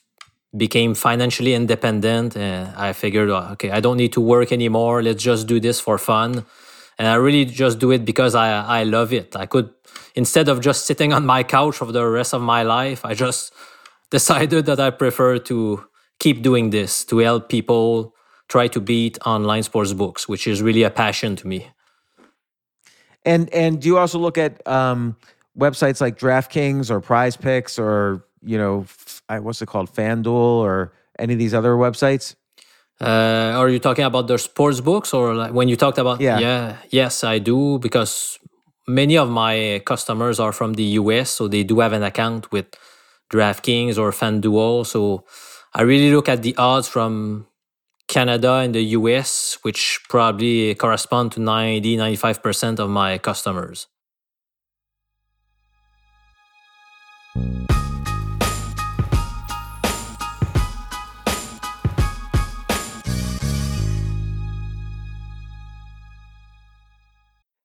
became 0.56 0.94
financially 0.94 1.54
independent 1.54 2.36
and 2.36 2.68
I 2.76 2.92
figured, 2.92 3.28
uh, 3.30 3.54
okay, 3.54 3.70
I 3.72 3.80
don't 3.80 3.96
need 3.96 4.12
to 4.12 4.20
work 4.20 4.52
anymore. 4.52 5.02
Let's 5.02 5.22
just 5.22 5.48
do 5.48 5.58
this 5.58 5.80
for 5.80 5.98
fun. 5.98 6.44
And 6.98 7.08
I 7.08 7.14
really 7.14 7.44
just 7.44 7.80
do 7.80 7.90
it 7.90 8.04
because 8.04 8.36
I, 8.36 8.48
I 8.80 8.84
love 8.84 9.12
it. 9.12 9.34
I 9.34 9.46
could, 9.46 9.70
instead 10.14 10.48
of 10.48 10.60
just 10.60 10.86
sitting 10.86 11.12
on 11.12 11.26
my 11.26 11.42
couch 11.42 11.76
for 11.76 11.90
the 11.90 12.06
rest 12.06 12.32
of 12.32 12.42
my 12.42 12.62
life, 12.62 13.04
I 13.04 13.14
just 13.14 13.52
decided 14.10 14.66
that 14.66 14.78
I 14.78 14.90
prefer 14.90 15.38
to 15.50 15.84
keep 16.20 16.42
doing 16.42 16.70
this 16.70 17.04
to 17.06 17.18
help 17.18 17.48
people 17.48 18.14
try 18.48 18.68
to 18.68 18.80
beat 18.80 19.18
online 19.26 19.64
sports 19.64 19.92
books, 19.92 20.28
which 20.28 20.46
is 20.46 20.62
really 20.62 20.84
a 20.84 20.90
passion 20.90 21.34
to 21.36 21.48
me. 21.48 21.66
And 23.24 23.52
and 23.54 23.80
do 23.80 23.88
you 23.88 23.98
also 23.98 24.18
look 24.18 24.38
at 24.38 24.66
um, 24.66 25.16
websites 25.58 26.00
like 26.00 26.18
DraftKings 26.18 26.90
or 26.90 27.00
PrizePicks 27.00 27.78
or 27.78 28.24
you 28.42 28.58
know 28.58 28.86
what's 29.28 29.62
it 29.62 29.66
called 29.66 29.92
FanDuel 29.92 30.26
or 30.66 30.92
any 31.18 31.34
of 31.34 31.38
these 31.38 31.54
other 31.54 31.74
websites? 31.74 32.34
Uh, 33.00 33.52
are 33.56 33.68
you 33.68 33.78
talking 33.78 34.04
about 34.04 34.28
their 34.28 34.38
sports 34.38 34.80
books 34.80 35.12
or 35.12 35.34
like 35.34 35.52
when 35.52 35.68
you 35.68 35.76
talked 35.76 35.98
about? 35.98 36.20
Yeah. 36.20 36.38
yes, 36.90 37.24
I 37.24 37.38
do 37.38 37.78
because 37.78 38.38
many 38.86 39.16
of 39.16 39.28
my 39.30 39.82
customers 39.84 40.38
are 40.38 40.52
from 40.52 40.74
the 40.74 40.84
US, 41.00 41.30
so 41.30 41.48
they 41.48 41.64
do 41.64 41.80
have 41.80 41.92
an 41.92 42.02
account 42.02 42.52
with 42.52 42.66
DraftKings 43.30 43.98
or 43.98 44.10
FanDuel. 44.10 44.86
So 44.86 45.24
I 45.74 45.82
really 45.82 46.14
look 46.14 46.28
at 46.28 46.42
the 46.42 46.54
odds 46.56 46.88
from 46.88 47.46
Canada 48.12 48.56
and 48.56 48.74
the 48.74 48.82
US, 48.98 49.56
which 49.62 49.98
probably 50.10 50.74
correspond 50.74 51.32
to 51.32 51.40
90 51.40 51.96
95% 51.96 52.78
of 52.78 52.90
my 52.90 53.16
customers. 53.16 53.86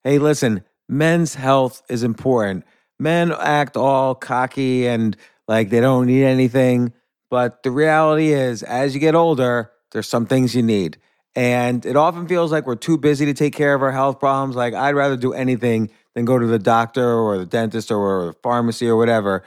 Hey, 0.06 0.20
listen, 0.20 0.64
men's 0.88 1.36
health 1.36 1.84
is 1.90 2.04
important. 2.04 2.64
Men 2.98 3.34
act 3.34 3.76
all 3.76 4.16
cocky 4.16 4.88
and 4.88 5.18
like 5.50 5.70
they 5.70 5.82
don't 5.82 6.08
need 6.08 6.24
anything. 6.24 6.94
But 7.30 7.64
the 7.64 7.72
reality 7.72 8.32
is, 8.32 8.64
as 8.64 8.94
you 8.94 9.02
get 9.02 9.14
older, 9.14 9.74
there's 9.91 10.08
some 10.08 10.26
things 10.26 10.56
you 10.56 10.63
need. 10.63 10.97
And 11.36 11.86
it 11.86 11.95
often 11.95 12.28
feels 12.28 12.52
like 12.52 12.65
we're 12.65 12.76
too 12.76 12.97
busy 12.97 13.26
to 13.28 13.34
take 13.34 13.54
care 13.54 13.76
of 13.76 13.84
our 13.84 13.91
health 13.91 14.19
problems. 14.19 14.56
Like, 14.56 14.73
I'd 14.73 14.95
rather 14.95 15.15
do 15.15 15.34
anything 15.34 15.91
than 16.15 16.26
go 16.26 16.39
to 16.39 16.47
the 16.47 16.58
doctor 16.58 17.13
or 17.13 17.38
the 17.38 17.45
dentist 17.45 17.91
or 17.91 18.28
the 18.28 18.34
pharmacy 18.41 18.88
or 18.88 18.95
whatever. 18.95 19.43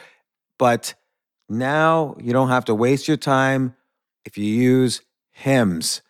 But 0.56 0.94
now 1.48 2.16
you 2.20 2.32
don't 2.32 2.48
have 2.48 2.66
to 2.66 2.74
waste 2.74 3.08
your 3.08 3.16
time 3.16 3.74
if 4.24 4.38
you 4.38 4.44
use 4.44 5.02
HIMS. 5.32 6.02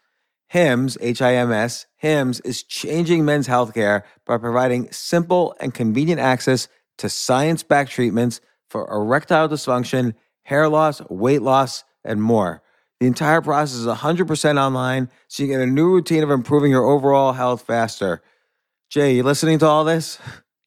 HIMS, 0.48 0.98
H 1.00 1.22
I 1.22 1.34
M 1.36 1.52
S, 1.52 1.86
HIMS 1.96 2.40
is 2.40 2.62
changing 2.62 3.24
men's 3.24 3.48
healthcare 3.48 4.02
by 4.26 4.36
providing 4.36 4.90
simple 4.90 5.54
and 5.60 5.72
convenient 5.72 6.20
access 6.20 6.68
to 6.98 7.08
science 7.08 7.62
backed 7.62 7.92
treatments 7.92 8.40
for 8.68 8.90
erectile 8.92 9.48
dysfunction, 9.48 10.14
hair 10.42 10.68
loss, 10.68 11.00
weight 11.08 11.40
loss, 11.40 11.84
and 12.04 12.20
more. 12.20 12.62
The 13.00 13.06
entire 13.06 13.40
process 13.40 13.76
is 13.78 13.86
100% 13.86 14.60
online, 14.62 15.08
so 15.26 15.42
you 15.42 15.48
get 15.48 15.60
a 15.60 15.66
new 15.66 15.88
routine 15.90 16.22
of 16.22 16.30
improving 16.30 16.70
your 16.70 16.84
overall 16.84 17.32
health 17.32 17.62
faster. 17.62 18.20
Jay, 18.90 19.16
you 19.16 19.22
listening 19.22 19.58
to 19.60 19.66
all 19.66 19.84
this? 19.84 20.18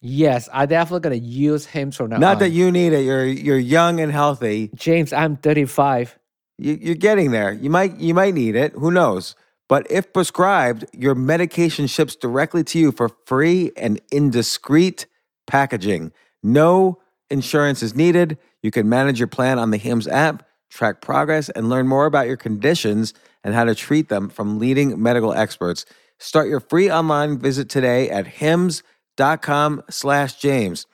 Yes, 0.02 0.50
I 0.52 0.66
definitely 0.66 1.02
gonna 1.02 1.16
use 1.16 1.66
him 1.66 1.92
from 1.92 2.10
now 2.10 2.18
Not 2.18 2.34
on. 2.34 2.40
that 2.40 2.50
you 2.50 2.72
need 2.72 2.92
it. 2.92 3.06
You're 3.06 3.26
you're 3.26 3.58
young 3.58 4.00
and 4.02 4.12
healthy. 4.12 4.70
James, 4.76 5.14
I'm 5.14 5.38
35. 5.38 6.18
You, 6.58 6.78
you're 6.82 6.96
getting 6.96 7.32
there. 7.32 7.54
You 7.54 7.70
might 7.70 7.98
you 7.98 8.14
might 8.14 8.34
need 8.34 8.56
it. 8.56 8.74
Who 8.74 8.92
knows? 8.92 9.36
But 9.70 9.90
if 9.90 10.12
prescribed, 10.12 10.86
your 10.92 11.16
medication 11.16 11.88
ships 11.88 12.16
directly 12.18 12.64
to 12.66 12.80
you 12.80 12.92
for 12.92 13.10
free 13.26 13.72
and 13.78 14.02
in 14.12 14.30
discreet 14.30 15.06
packaging. 15.48 16.12
No 16.44 17.00
insurance 17.30 17.82
is 17.82 17.96
needed. 17.96 18.38
You 18.62 18.72
can 18.72 18.90
manage 18.90 19.20
your 19.20 19.28
plan 19.30 19.58
on 19.58 19.72
the 19.72 19.78
HIMS 19.78 20.08
app, 20.08 20.46
track 20.74 21.02
progress, 21.02 21.50
and 21.50 21.70
learn 21.70 21.88
more 21.88 22.06
about 22.06 22.28
your 22.28 22.38
conditions 22.38 23.14
and 23.44 23.54
how 23.54 23.64
to 23.64 23.76
treat 23.76 24.10
them 24.10 24.30
from 24.30 24.60
leading 24.60 25.02
medical 25.02 25.34
experts. 25.34 25.86
Start 26.18 26.48
your 26.48 26.60
free 26.60 26.90
online 26.90 27.38
visit 27.38 27.70
today 27.70 28.10
at 28.10 28.26
hims.com 28.26 29.84
slash 29.90 30.36
James. 30.36 30.86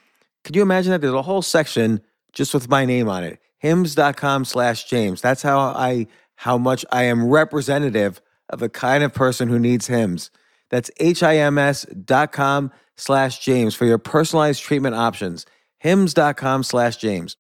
Could 0.44 0.56
you 0.56 0.62
imagine 0.62 0.92
that? 0.92 1.02
There's 1.02 1.14
a 1.14 1.22
whole 1.22 1.42
section 1.42 2.02
just 2.34 2.54
with 2.54 2.70
my 2.70 2.86
name 2.86 3.08
on 3.08 3.24
it. 3.24 3.40
Hims.com 3.60 4.46
slash 4.46 4.86
James. 4.86 5.22
That's 5.22 5.42
how 5.42 5.60
I 5.60 6.08
how 6.36 6.58
much 6.58 6.86
I 6.92 7.04
am 7.04 7.28
representative 7.28 8.22
of 8.50 8.60
the 8.60 8.70
kind 8.70 9.04
of 9.04 9.14
person 9.14 9.50
who 9.50 9.60
needs 9.60 9.88
Hims. 9.88 10.32
That's 10.70 10.90
H-I-M-S 10.98 11.86
dot 12.06 12.32
com 12.32 12.72
slash 12.96 13.40
James 13.40 13.76
for 13.76 13.86
your 13.86 13.98
personalized 13.98 14.64
treatment 14.64 14.96
options. 14.96 15.46
Hims.com 15.80 16.64
slash 16.64 16.98
James. 16.98 17.36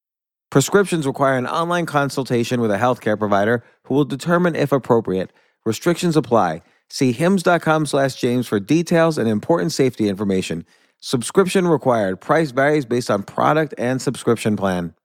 Prescriptions 0.51 1.05
require 1.05 1.37
an 1.37 1.45
online 1.45 1.85
consultation 1.85 2.59
with 2.59 2.71
a 2.71 2.77
healthcare 2.77 3.19
provider 3.19 3.63
who 3.83 3.93
will 3.93 4.05
determine 4.05 4.55
if 4.55 4.71
appropriate. 4.71 5.31
Restrictions 5.63 6.17
apply. 6.17 6.63
See 6.89 7.11
hims.com 7.11 7.85
slash 7.85 8.15
James 8.15 8.47
for 8.47 8.59
details 8.59 9.19
and 9.19 9.29
important 9.29 9.73
safety 9.73 10.09
information. 10.09 10.65
Subscription 10.99 11.67
required. 11.67 12.19
Price 12.19 12.49
varies 12.49 12.87
based 12.87 13.11
on 13.11 13.21
product 13.21 13.75
and 13.77 14.01
subscription 14.01 14.57
plan. 14.57 14.95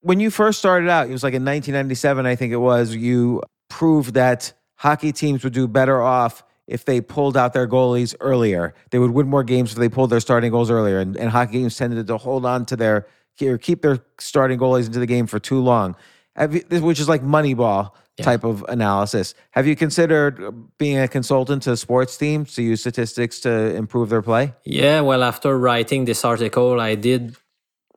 When 0.00 0.18
you 0.18 0.30
first 0.30 0.58
started 0.58 0.88
out, 0.88 1.08
it 1.08 1.12
was 1.12 1.22
like 1.22 1.34
in 1.34 1.44
1997, 1.44 2.24
I 2.24 2.34
think 2.34 2.54
it 2.54 2.56
was, 2.56 2.96
you 2.96 3.42
proved 3.72 4.12
that 4.14 4.52
hockey 4.76 5.12
teams 5.12 5.42
would 5.44 5.54
do 5.54 5.66
better 5.66 6.02
off 6.02 6.44
if 6.66 6.84
they 6.84 7.00
pulled 7.00 7.36
out 7.36 7.54
their 7.54 7.66
goalies 7.66 8.14
earlier. 8.20 8.74
They 8.90 8.98
would 8.98 9.12
win 9.12 9.28
more 9.28 9.44
games 9.44 9.72
if 9.72 9.78
they 9.78 9.88
pulled 9.88 10.10
their 10.10 10.20
starting 10.20 10.50
goals 10.50 10.70
earlier. 10.70 10.98
And, 11.00 11.16
and 11.16 11.30
hockey 11.30 11.58
teams 11.58 11.76
tended 11.76 12.06
to 12.06 12.18
hold 12.18 12.44
on 12.44 12.66
to 12.66 12.76
their 12.76 13.06
or 13.42 13.56
keep 13.56 13.80
their 13.80 13.98
starting 14.20 14.58
goalies 14.58 14.86
into 14.86 14.98
the 14.98 15.06
game 15.06 15.26
for 15.26 15.40
too 15.40 15.60
long. 15.60 15.96
Have 16.36 16.54
you, 16.54 16.60
which 16.88 17.00
is 17.00 17.08
like 17.08 17.22
Moneyball 17.22 17.92
type 18.20 18.44
of 18.44 18.64
analysis. 18.68 19.34
Have 19.52 19.66
you 19.66 19.74
considered 19.74 20.34
being 20.78 20.98
a 20.98 21.08
consultant 21.08 21.62
to 21.62 21.76
sports 21.76 22.16
teams 22.16 22.54
to 22.54 22.62
use 22.62 22.80
statistics 22.80 23.40
to 23.40 23.74
improve 23.74 24.10
their 24.10 24.22
play? 24.22 24.54
Yeah, 24.64 25.00
well, 25.00 25.22
after 25.22 25.58
writing 25.58 26.04
this 26.04 26.24
article, 26.24 26.80
I 26.80 26.94
did 26.94 27.36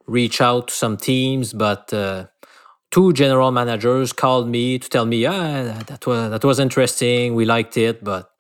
reach 0.08 0.40
out 0.40 0.70
to 0.70 0.74
some 0.74 0.98
teams, 0.98 1.54
but 1.54 1.94
uh, 1.94 2.28
two 2.92 3.14
general 3.14 3.52
managers 3.52 4.14
called 4.14 4.48
me 4.48 4.80
to 4.80 4.90
tell 4.90 5.06
me, 5.06 5.18
yeah, 5.18 5.84
that 5.88 6.06
was 6.06 6.30
that 6.32 6.44
was 6.44 6.60
interesting. 6.60 7.36
We 7.36 7.46
liked 7.46 7.78
it, 7.78 8.04
but 8.04 8.32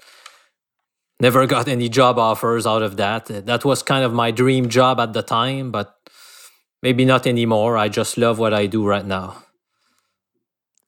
never 1.19 1.45
got 1.55 1.67
any 1.67 1.89
job 1.89 2.17
offers 2.17 2.65
out 2.65 2.81
of 2.84 2.97
that. 2.97 3.25
That 3.25 3.65
was 3.65 3.84
kind 3.84 4.03
of 4.03 4.13
my 4.13 4.31
dream 4.31 4.69
job 4.69 4.99
at 4.99 5.13
the 5.13 5.21
time, 5.21 5.71
but 5.71 5.95
maybe 6.81 7.05
not 7.05 7.27
anymore. 7.27 7.77
I 7.77 7.89
just 7.89 8.17
love 8.17 8.39
what 8.39 8.53
I 8.53 8.67
do 8.67 8.86
right 8.86 9.05
now. 9.05 9.43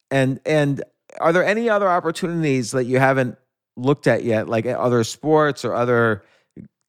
And 0.09 0.39
and 0.45 0.83
are 1.19 1.33
there 1.33 1.43
any 1.43 1.69
other 1.69 1.89
opportunities 1.89 2.71
that 2.71 2.85
you 2.85 2.99
haven't 2.99 3.37
looked 3.75 4.07
at 4.07 4.23
yet, 4.23 4.47
like 4.47 4.65
eh, 4.65 4.73
other 4.73 5.03
sports 5.03 5.65
or 5.65 5.73
other 5.73 6.23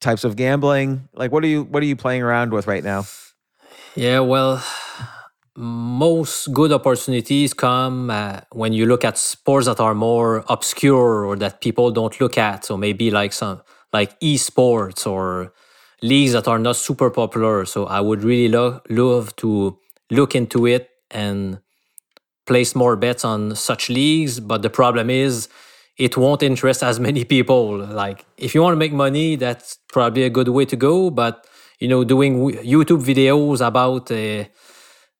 types 0.01 0.25
of 0.25 0.37
gambling? 0.37 1.09
Like 1.15 1.33
what 1.33 1.43
are 1.43 1.49
you 1.49 1.65
what 1.65 1.83
are 1.83 1.87
you 1.87 1.97
playing 1.97 2.23
around 2.23 2.53
with 2.53 2.67
right 2.67 2.85
now? 2.85 3.07
Yeah, 3.97 4.21
well, 4.21 4.63
most 5.59 6.53
good 6.53 6.71
opportunities 6.71 7.53
come 7.53 8.11
uh, 8.11 8.41
when 8.53 8.73
you 8.73 8.87
look 8.87 9.05
at 9.05 9.19
sports 9.19 9.67
that 9.67 9.81
are 9.81 9.95
more 9.95 10.45
obscure 10.49 11.25
or 11.27 11.37
that 11.37 11.61
people 11.61 11.91
don't 11.91 12.21
look 12.21 12.39
at. 12.39 12.65
So 12.65 12.77
maybe 12.77 13.11
like 13.11 13.33
some 13.33 13.63
like 13.93 14.19
esports 14.21 15.05
or 15.05 15.53
leagues 16.01 16.33
that 16.33 16.47
are 16.47 16.61
not 16.61 16.77
super 16.77 17.11
popular. 17.11 17.65
So 17.65 17.87
I 17.87 18.01
would 18.01 18.23
really 18.23 18.49
lo- 18.49 18.81
love 18.89 19.35
to 19.37 19.77
look 20.13 20.37
into 20.37 20.65
it 20.67 20.91
and 21.11 21.59
place 22.47 22.75
more 22.75 22.97
bets 22.97 23.25
on 23.25 23.55
such 23.57 23.89
leagues. 23.91 24.41
But 24.41 24.63
the 24.63 24.71
problem 24.71 25.11
is, 25.11 25.49
it 25.99 26.17
won't 26.17 26.43
interest 26.43 26.83
as 26.83 27.01
many 27.09 27.25
people. 27.25 27.79
Like 27.79 28.25
if 28.37 28.55
you 28.55 28.63
want 28.63 28.75
to 28.75 28.79
make 28.79 28.93
money, 28.93 29.37
that's 29.37 29.79
probably 29.93 30.23
a 30.23 30.31
good 30.31 30.49
way 30.49 30.65
to 30.67 30.77
go. 30.77 31.11
But 31.11 31.47
you 31.81 31.89
know, 31.89 32.05
doing 32.05 32.39
w- 32.39 32.79
YouTube 32.79 33.03
videos 33.03 33.65
about 33.65 34.11
uh, 34.11 34.45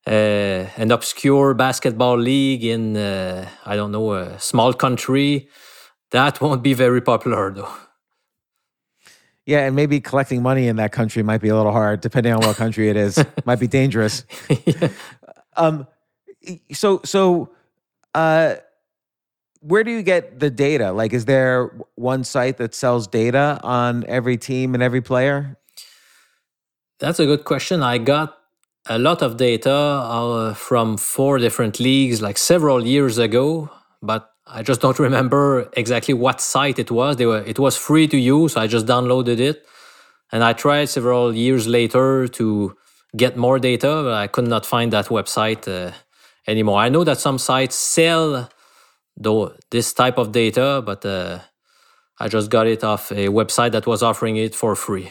an 0.09 0.91
obscure 0.91 1.55
basketball 1.55 2.17
league 2.19 2.65
in 2.65 2.97
uh, 2.97 3.49
I 3.67 3.77
don't 3.77 3.93
know 3.93 4.13
a 4.13 4.39
small 4.39 4.73
country, 4.73 5.49
that 6.11 6.41
won't 6.41 6.63
be 6.63 6.75
very 6.75 7.01
popular 7.01 7.53
though. 7.53 7.73
Yeah, 9.47 9.67
and 9.67 9.75
maybe 9.75 10.01
collecting 10.01 10.43
money 10.43 10.69
in 10.69 10.77
that 10.77 10.93
country 10.93 11.23
might 11.23 11.41
be 11.41 11.49
a 11.49 11.57
little 11.57 11.73
hard, 11.73 12.03
depending 12.03 12.35
on 12.35 12.41
what 12.41 12.57
country 12.57 12.91
it 12.91 12.97
is. 12.97 13.25
might 13.47 13.59
be 13.59 13.67
dangerous. 13.67 14.25
yeah. 14.67 14.91
Um, 15.57 15.87
so 16.73 17.01
so, 17.05 17.51
uh, 18.15 18.57
where 19.61 19.85
do 19.85 19.91
you 19.91 20.03
get 20.03 20.39
the 20.39 20.51
data? 20.51 20.93
Like, 20.93 21.13
is 21.13 21.25
there 21.25 21.71
one 21.95 22.25
site 22.25 22.59
that 22.59 22.75
sells 22.75 23.07
data 23.07 23.59
on 23.63 24.05
every 24.07 24.37
team 24.37 24.75
and 24.75 24.83
every 24.83 25.01
player? 25.01 25.57
That's 26.99 27.19
a 27.19 27.27
good 27.27 27.45
question. 27.45 27.83
I 27.83 27.99
got 27.99 28.38
a 28.89 28.99
lot 28.99 29.23
of 29.23 29.37
data 29.37 29.71
uh, 29.71 30.55
from 30.55 30.97
four 30.97 31.39
different 31.39 31.79
leagues, 31.79 32.23
like 32.23 32.39
several 32.39 32.87
years 32.87 33.19
ago, 33.19 33.71
but 34.03 34.31
I 34.47 34.63
just 34.63 34.81
don't 34.81 34.99
remember 35.09 35.69
exactly 35.77 36.15
what 36.15 36.41
site 36.41 36.79
it 36.79 36.91
was. 36.91 37.17
They 37.17 37.27
were 37.27 37.43
it 37.43 37.59
was 37.59 37.77
free 37.77 38.09
to 38.09 38.17
use. 38.17 38.57
I 38.57 38.67
just 38.67 38.87
downloaded 38.87 39.39
it, 39.41 39.67
and 40.33 40.43
I 40.43 40.53
tried 40.55 40.87
several 40.87 41.35
years 41.35 41.67
later 41.69 42.29
to 42.29 42.77
get 43.17 43.37
more 43.37 43.59
data, 43.59 44.03
but 44.05 44.15
I 44.15 44.27
could 44.27 44.49
not 44.49 44.67
find 44.67 44.93
that 44.93 45.07
website 45.07 45.69
uh, 45.69 45.93
anymore. 46.47 46.79
I 46.81 46.89
know 46.89 47.05
that 47.05 47.19
some 47.19 47.39
sites 47.39 47.77
sell 47.77 48.49
though 49.17 49.53
this 49.71 49.93
type 49.93 50.19
of 50.19 50.33
data, 50.33 50.83
but 50.85 51.05
uh, 51.05 51.41
I 52.19 52.29
just 52.29 52.51
got 52.51 52.67
it 52.67 52.85
off 52.85 53.11
a 53.11 53.29
website 53.29 53.73
that 53.73 53.87
was 53.87 54.03
offering 54.03 54.37
it 54.37 54.55
for 54.55 54.75
free. 54.77 55.11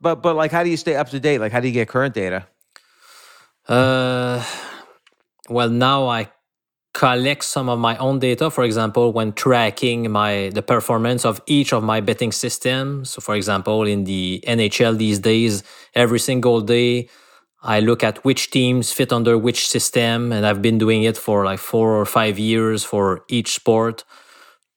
But 0.00 0.22
but 0.22 0.36
like, 0.36 0.52
how 0.52 0.62
do 0.62 0.70
you 0.70 0.76
stay 0.76 0.96
up 0.96 1.10
to 1.10 1.20
date? 1.20 1.38
Like, 1.38 1.52
how 1.52 1.60
do 1.60 1.68
you 1.68 1.74
get 1.74 1.88
current 1.88 2.14
data? 2.14 2.46
Uh, 3.68 4.44
well, 5.48 5.70
now 5.70 6.06
I 6.08 6.28
collect 6.94 7.42
some 7.42 7.68
of 7.68 7.78
my 7.78 7.96
own 7.96 8.20
data 8.20 8.48
for 8.50 8.62
example 8.62 9.12
when 9.12 9.32
tracking 9.32 10.08
my 10.10 10.48
the 10.54 10.62
performance 10.62 11.24
of 11.24 11.42
each 11.46 11.72
of 11.72 11.82
my 11.82 12.00
betting 12.00 12.30
systems 12.30 13.10
so 13.10 13.20
for 13.20 13.34
example 13.34 13.82
in 13.82 14.04
the 14.04 14.42
nhl 14.46 14.96
these 14.96 15.18
days 15.18 15.64
every 15.94 16.20
single 16.20 16.60
day 16.60 17.08
i 17.64 17.80
look 17.80 18.04
at 18.04 18.24
which 18.24 18.52
teams 18.52 18.92
fit 18.92 19.12
under 19.12 19.36
which 19.36 19.66
system 19.66 20.32
and 20.32 20.46
i've 20.46 20.62
been 20.62 20.78
doing 20.78 21.02
it 21.02 21.16
for 21.16 21.44
like 21.44 21.58
four 21.58 22.00
or 22.00 22.06
five 22.06 22.38
years 22.38 22.84
for 22.84 23.24
each 23.28 23.54
sport 23.56 24.04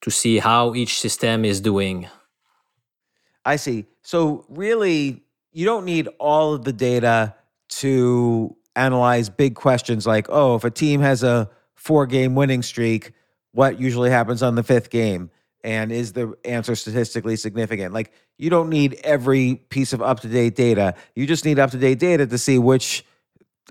to 0.00 0.10
see 0.10 0.38
how 0.38 0.74
each 0.74 0.98
system 0.98 1.44
is 1.44 1.60
doing 1.60 2.08
I 3.48 3.56
see. 3.56 3.86
So 4.02 4.44
really, 4.50 5.22
you 5.52 5.64
don't 5.64 5.86
need 5.86 6.06
all 6.18 6.52
of 6.52 6.64
the 6.64 6.72
data 6.72 7.34
to 7.80 8.54
analyze 8.76 9.30
big 9.30 9.54
questions 9.54 10.06
like, 10.06 10.26
oh, 10.28 10.56
if 10.56 10.64
a 10.64 10.70
team 10.70 11.00
has 11.00 11.22
a 11.22 11.48
four 11.74 12.06
game 12.06 12.34
winning 12.34 12.60
streak, 12.60 13.12
what 13.52 13.80
usually 13.80 14.10
happens 14.10 14.42
on 14.42 14.54
the 14.54 14.62
fifth 14.62 14.90
game? 14.90 15.30
And 15.64 15.90
is 15.90 16.12
the 16.12 16.34
answer 16.44 16.76
statistically 16.76 17.36
significant? 17.36 17.94
Like, 17.94 18.12
you 18.36 18.50
don't 18.50 18.68
need 18.68 19.00
every 19.02 19.54
piece 19.70 19.94
of 19.94 20.02
up 20.02 20.20
to 20.20 20.28
date 20.28 20.54
data. 20.54 20.94
You 21.14 21.26
just 21.26 21.46
need 21.46 21.58
up 21.58 21.70
to 21.70 21.78
date 21.78 21.98
data 21.98 22.26
to 22.26 22.36
see 22.36 22.58
which 22.58 23.02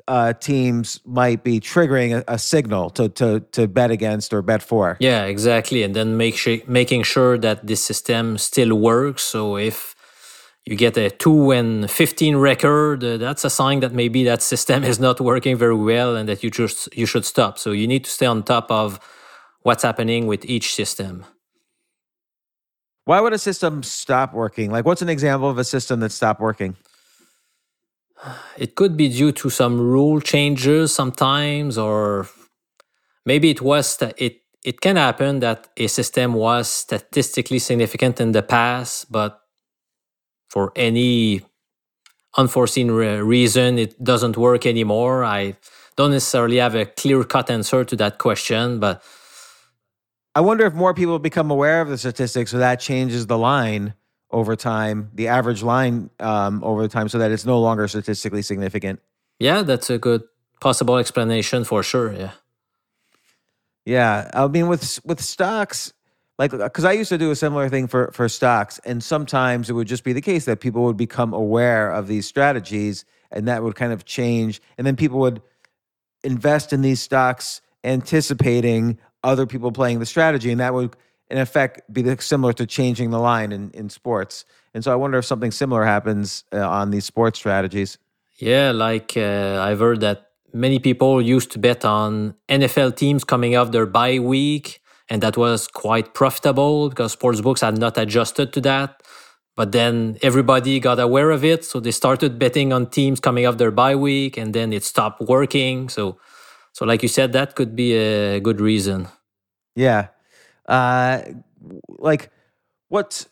uh, 0.08 0.34
teams 0.34 1.00
might 1.06 1.44
be 1.44 1.60
triggering 1.60 2.18
a, 2.18 2.24
a, 2.28 2.38
signal 2.38 2.90
to, 2.92 3.10
to 3.10 3.40
to 3.52 3.68
bet 3.68 3.92
against 3.92 4.34
or 4.34 4.42
bet 4.42 4.62
for. 4.62 4.98
Yeah, 5.00 5.26
exactly, 5.26 5.84
and 5.84 5.96
then 5.96 6.18
make 6.18 6.36
sure 6.36 6.58
making 6.68 7.04
sure 7.04 7.38
that 7.38 7.66
this 7.66 7.84
system 7.84 8.38
still 8.38 8.76
works. 8.76 9.24
So 9.24 9.58
if 9.58 9.96
you 10.66 10.76
get 10.76 10.98
a 10.98 11.10
two 11.10 11.52
and 11.52 11.90
fifteen 11.90 12.38
record, 12.38 13.04
uh, 13.04 13.18
that's 13.18 13.46
a 13.46 13.50
sign 13.50 13.80
that 13.82 13.94
maybe 13.94 14.24
that 14.26 14.42
system 14.42 14.84
is 14.92 15.00
not 15.00 15.20
working 15.20 15.58
very 15.58 15.76
well, 15.76 16.16
and 16.16 16.28
that 16.30 16.44
you 16.44 16.52
just 16.52 16.90
you 16.96 17.06
should 17.06 17.26
stop. 17.26 17.58
So 17.58 17.72
you 17.72 17.88
need 17.88 18.04
to 18.06 18.12
stay 18.12 18.26
on 18.26 18.44
top 18.44 18.72
of 18.72 19.00
what's 19.62 19.84
happening 19.84 20.28
with 20.28 20.46
each 20.46 20.74
system. 20.74 21.26
Why 23.06 23.22
would 23.22 23.32
a 23.32 23.38
system 23.38 23.84
stop 23.84 24.34
working? 24.34 24.70
Like, 24.70 24.86
what's 24.86 25.02
an 25.02 25.08
example 25.08 25.50
of 25.50 25.58
a 25.58 25.64
system 25.64 26.02
that 26.02 26.12
stopped 26.12 26.42
working? 26.42 26.76
It 28.58 28.76
could 28.76 28.98
be 28.98 29.10
due 29.10 29.32
to 29.34 29.50
some 29.50 29.80
rule 29.80 30.22
changes 30.22 30.94
sometimes, 30.94 31.78
or 31.78 32.28
maybe 33.26 33.50
it 33.50 33.62
was 33.62 33.98
that 33.98 34.16
it 34.22 34.42
it 34.64 34.82
can 34.82 34.98
happen 34.98 35.40
that 35.40 35.70
a 35.78 35.88
system 35.88 36.34
was 36.34 36.70
statistically 36.70 37.60
significant 37.60 38.20
in 38.22 38.32
the 38.34 38.44
past, 38.44 39.12
but 39.12 39.42
for 40.50 40.72
any 40.76 41.42
unforeseen 42.38 42.92
re- 42.92 43.22
reason 43.22 43.78
it 43.80 44.02
doesn't 44.04 44.38
work 44.38 44.66
anymore. 44.66 45.24
I 45.26 45.58
don't 45.98 46.12
necessarily 46.12 46.58
have 46.58 46.76
a 46.76 46.86
clear 46.86 47.24
cut 47.24 47.50
answer 47.50 47.84
to 47.86 47.96
that 47.98 48.20
question, 48.20 48.80
but 48.80 49.04
I 50.36 50.42
wonder 50.42 50.66
if 50.66 50.74
more 50.74 50.94
people 50.94 51.20
become 51.20 51.52
aware 51.52 51.82
of 51.82 51.90
the 51.90 51.98
statistics, 51.98 52.52
so 52.52 52.60
that 52.60 52.80
changes 52.80 53.28
the 53.28 53.38
line 53.38 53.94
over 54.32 54.56
time, 54.56 55.10
the 55.14 55.28
average 55.28 55.64
line 55.64 56.10
um, 56.20 56.64
over 56.64 56.88
time, 56.88 57.10
so 57.10 57.18
that 57.20 57.32
it's 57.32 57.46
no 57.46 57.60
longer 57.60 57.88
statistically 57.88 58.42
significant. 58.42 59.00
Yeah, 59.40 59.64
that's 59.64 59.90
a 59.90 59.98
good 59.98 60.24
possible 60.60 60.98
explanation 60.98 61.64
for 61.64 61.84
sure. 61.84 62.14
Yeah. 62.14 62.32
Yeah, 63.86 64.30
I 64.34 64.48
mean, 64.48 64.68
with 64.68 65.00
with 65.06 65.22
stocks, 65.22 65.94
like 66.38 66.52
because 66.52 66.84
I 66.84 66.92
used 66.92 67.08
to 67.10 67.18
do 67.18 67.32
a 67.32 67.36
similar 67.38 67.70
thing 67.70 67.88
for 67.88 68.12
for 68.12 68.28
stocks, 68.28 68.80
and 68.84 69.02
sometimes 69.02 69.70
it 69.70 69.74
would 69.74 69.88
just 69.88 70.04
be 70.04 70.12
the 70.12 70.22
case 70.22 70.44
that 70.44 70.60
people 70.60 70.84
would 70.84 70.98
become 70.98 71.34
aware 71.34 71.90
of 71.90 72.08
these 72.08 72.28
strategies, 72.28 73.06
and 73.32 73.48
that 73.48 73.64
would 73.64 73.76
kind 73.76 73.94
of 73.94 74.04
change, 74.04 74.62
and 74.78 74.86
then 74.86 74.98
people 74.98 75.20
would 75.20 75.42
invest 76.22 76.74
in 76.74 76.82
these 76.82 77.00
stocks 77.00 77.62
anticipating 77.86 78.98
other 79.24 79.46
people 79.46 79.72
playing 79.72 80.00
the 80.00 80.06
strategy, 80.06 80.52
and 80.52 80.60
that 80.60 80.74
would 80.74 80.94
in 81.30 81.38
effect 81.38 81.82
be 81.92 82.04
similar 82.20 82.54
to 82.54 82.66
changing 82.66 83.12
the 83.12 83.20
line 83.20 83.52
in, 83.52 83.72
in 83.72 83.90
sports. 83.90 84.46
And 84.74 84.84
so 84.84 84.92
I 84.92 84.96
wonder 84.96 85.18
if 85.18 85.26
something 85.26 85.52
similar 85.52 85.86
happens 85.86 86.44
uh, 86.54 86.68
on 86.68 86.92
these 86.92 87.06
sports 87.06 87.40
strategies. 87.40 87.98
Yeah, 88.38 88.72
like 88.72 89.18
uh, 89.18 89.60
I've 89.62 89.80
heard 89.80 90.02
that 90.02 90.28
many 90.54 90.80
people 90.80 91.22
used 91.22 91.52
to 91.52 91.60
bet 91.60 91.84
on 91.84 92.36
NFL 92.50 92.96
teams 92.96 93.24
coming 93.24 93.56
off 93.56 93.72
their 93.72 93.86
bye 93.86 94.20
week, 94.20 94.82
and 95.10 95.22
that 95.24 95.38
was 95.38 95.68
quite 95.68 96.14
profitable 96.14 96.90
because 96.90 97.14
sports 97.14 97.42
books 97.42 97.62
had 97.62 97.78
not 97.78 97.98
adjusted 97.98 98.54
to 98.54 98.62
that. 98.62 99.02
But 99.56 99.72
then 99.72 100.20
everybody 100.22 100.80
got 100.80 101.00
aware 101.00 101.32
of 101.32 101.44
it, 101.44 101.66
so 101.66 101.80
they 101.80 101.90
started 101.92 102.38
betting 102.38 102.72
on 102.72 102.86
teams 102.92 103.20
coming 103.20 103.48
off 103.48 103.58
their 103.58 103.72
bye 103.72 103.96
week, 103.96 104.38
and 104.38 104.54
then 104.54 104.72
it 104.72 104.84
stopped 104.84 105.22
working. 105.22 105.90
So, 105.90 106.20
so 106.74 106.86
like 106.86 107.02
you 107.02 107.10
said, 107.10 107.34
that 107.34 107.56
could 107.56 107.76
be 107.76 107.94
a 107.94 108.40
good 108.40 108.62
reason. 108.62 109.08
Yeah, 109.76 110.10
uh, 110.68 111.22
like 112.00 112.32
what 112.90 113.28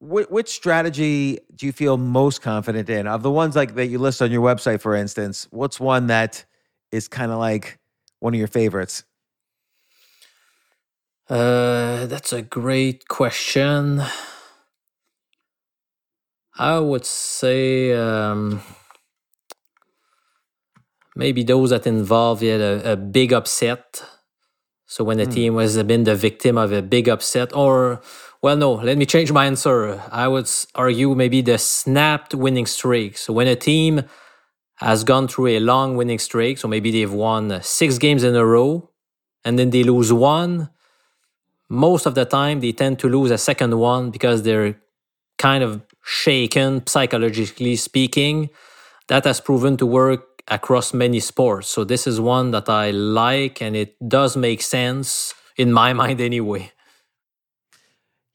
which 0.00 0.48
strategy 0.50 1.38
do 1.56 1.66
you 1.66 1.72
feel 1.72 1.96
most 1.96 2.40
confident 2.42 2.88
in? 2.88 3.06
Of 3.06 3.22
the 3.22 3.30
ones 3.30 3.56
like 3.56 3.74
that 3.74 3.86
you 3.86 3.98
list 3.98 4.22
on 4.22 4.30
your 4.30 4.42
website 4.42 4.80
for 4.80 4.94
instance 4.94 5.48
what's 5.50 5.80
one 5.80 6.06
that 6.08 6.44
is 6.92 7.08
kind 7.08 7.32
of 7.32 7.38
like 7.38 7.78
one 8.20 8.34
of 8.34 8.38
your 8.38 8.48
favorites? 8.48 9.04
Uh 11.28 12.06
that's 12.06 12.32
a 12.32 12.42
great 12.42 13.08
question. 13.08 14.02
I 16.58 16.78
would 16.78 17.06
say 17.06 17.92
um 17.94 18.62
maybe 21.16 21.42
those 21.42 21.70
that 21.70 21.86
involve 21.86 22.42
a, 22.42 22.92
a 22.92 22.96
big 22.96 23.32
upset 23.32 24.02
so 24.88 25.04
when 25.04 25.20
a 25.20 25.26
mm. 25.26 25.34
team 25.34 25.58
has 25.58 25.80
been 25.82 26.04
the 26.04 26.14
victim 26.14 26.56
of 26.56 26.72
a 26.72 26.80
big 26.80 27.10
upset, 27.10 27.54
or 27.54 28.00
well, 28.40 28.56
no, 28.56 28.72
let 28.72 28.96
me 28.96 29.04
change 29.04 29.30
my 29.30 29.44
answer. 29.44 30.02
I 30.10 30.26
would 30.28 30.48
argue 30.74 31.14
maybe 31.14 31.42
the 31.42 31.58
snapped 31.58 32.34
winning 32.34 32.64
streak. 32.64 33.18
So 33.18 33.34
when 33.34 33.46
a 33.46 33.54
team 33.54 34.04
has 34.76 35.04
gone 35.04 35.28
through 35.28 35.48
a 35.48 35.60
long 35.60 35.94
winning 35.94 36.18
streak, 36.18 36.56
so 36.56 36.68
maybe 36.68 36.90
they've 36.90 37.12
won 37.12 37.60
six 37.62 37.98
games 37.98 38.24
in 38.24 38.34
a 38.34 38.46
row, 38.46 38.90
and 39.44 39.58
then 39.58 39.68
they 39.68 39.82
lose 39.82 40.10
one. 40.10 40.70
Most 41.68 42.06
of 42.06 42.14
the 42.14 42.24
time, 42.24 42.60
they 42.60 42.72
tend 42.72 42.98
to 43.00 43.10
lose 43.10 43.30
a 43.30 43.36
second 43.36 43.78
one 43.78 44.10
because 44.10 44.42
they're 44.42 44.80
kind 45.36 45.62
of 45.62 45.82
shaken 46.02 46.86
psychologically 46.86 47.76
speaking. 47.76 48.48
That 49.08 49.24
has 49.24 49.38
proven 49.38 49.76
to 49.76 49.86
work 49.86 50.27
across 50.50 50.94
many 50.94 51.20
sports. 51.20 51.68
So 51.68 51.84
this 51.84 52.06
is 52.06 52.20
one 52.20 52.50
that 52.52 52.68
I 52.68 52.90
like 52.90 53.60
and 53.60 53.76
it 53.76 53.96
does 54.08 54.36
make 54.36 54.62
sense 54.62 55.34
in 55.56 55.72
my 55.72 55.92
mind 56.02 56.20
anyway. 56.20 56.72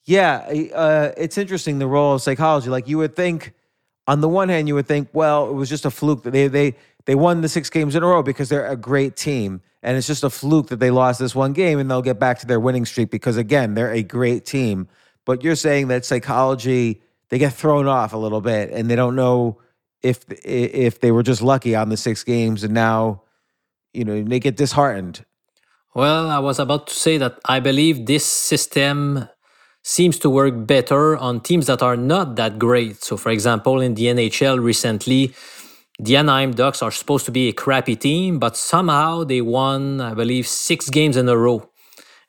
Yeah, 0.06 0.52
uh, 0.76 1.12
it's 1.16 1.38
interesting 1.38 1.80
the 1.80 1.88
role 1.88 2.16
of 2.16 2.22
psychology. 2.22 2.70
Like 2.70 2.88
you 2.88 2.98
would 2.98 3.16
think, 3.16 3.54
on 4.06 4.20
the 4.20 4.28
one 4.28 4.50
hand, 4.50 4.68
you 4.68 4.76
would 4.76 4.88
think, 4.88 5.08
well, 5.14 5.50
it 5.50 5.54
was 5.54 5.70
just 5.70 5.86
a 5.86 5.92
fluke 5.92 6.24
that 6.24 6.32
they 6.32 6.48
they 6.50 6.76
they 7.06 7.16
won 7.16 7.40
the 7.42 7.48
six 7.48 7.70
games 7.70 7.96
in 7.96 8.04
a 8.04 8.08
row 8.08 8.22
because 8.22 8.50
they're 8.50 8.68
a 8.68 8.76
great 8.76 9.16
team, 9.16 9.62
and 9.82 9.96
it's 9.96 10.08
just 10.08 10.26
a 10.26 10.30
fluke 10.30 10.68
that 10.68 10.82
they 10.82 10.92
lost 10.92 11.20
this 11.20 11.34
one 11.34 11.54
game, 11.54 11.80
and 11.80 11.90
they'll 11.90 12.02
get 12.02 12.20
back 12.20 12.40
to 12.40 12.46
their 12.46 12.60
winning 12.60 12.86
streak 12.86 13.12
because 13.12 13.38
again, 13.38 13.76
they're 13.76 13.94
a 13.94 14.04
great 14.04 14.46
team. 14.46 14.90
But 15.26 15.42
you're 15.42 15.56
saying 15.56 15.88
that 15.88 16.04
psychology 16.04 17.02
they 17.30 17.38
get 17.38 17.54
thrown 17.54 17.88
off 17.88 18.12
a 18.12 18.18
little 18.18 18.42
bit, 18.42 18.72
and 18.72 18.90
they 18.90 18.98
don't 18.98 19.16
know 19.16 19.60
if 20.04 20.26
if 20.46 21.00
they 21.00 21.12
were 21.12 21.24
just 21.24 21.42
lucky 21.42 21.76
on 21.76 21.90
the 21.90 21.98
six 21.98 22.24
games 22.24 22.64
and 22.64 22.74
now 22.74 23.24
you 23.94 24.04
know 24.04 24.22
they 24.22 24.40
get 24.40 24.58
disheartened. 24.58 25.26
Well, 25.96 26.30
I 26.30 26.40
was 26.40 26.60
about 26.60 26.88
to 26.88 26.96
say 26.96 27.18
that 27.18 27.40
I 27.46 27.60
believe 27.60 28.06
this 28.06 28.26
system 28.26 29.30
seems 29.84 30.18
to 30.20 30.30
work 30.30 30.66
better 30.66 31.16
on 31.18 31.42
teams 31.42 31.68
that 31.68 31.84
are 31.84 31.98
not 31.98 32.36
that 32.38 32.58
great. 32.58 33.04
So, 33.04 33.18
for 33.18 33.30
example, 33.30 33.80
in 33.82 33.94
the 33.94 34.06
NHL 34.06 34.64
recently, 34.64 35.36
the 36.00 36.16
Anaheim 36.18 36.52
Ducks 36.52 36.82
are 36.82 36.90
supposed 36.90 37.26
to 37.26 37.32
be 37.32 37.50
a 37.50 37.54
crappy 37.54 37.96
team, 37.96 38.40
but 38.40 38.58
somehow 38.58 39.24
they 39.24 39.42
won, 39.42 40.02
I 40.02 40.14
believe, 40.14 40.48
six 40.48 40.90
games 40.90 41.16
in 41.16 41.30
a 41.30 41.38
row. 41.38 41.70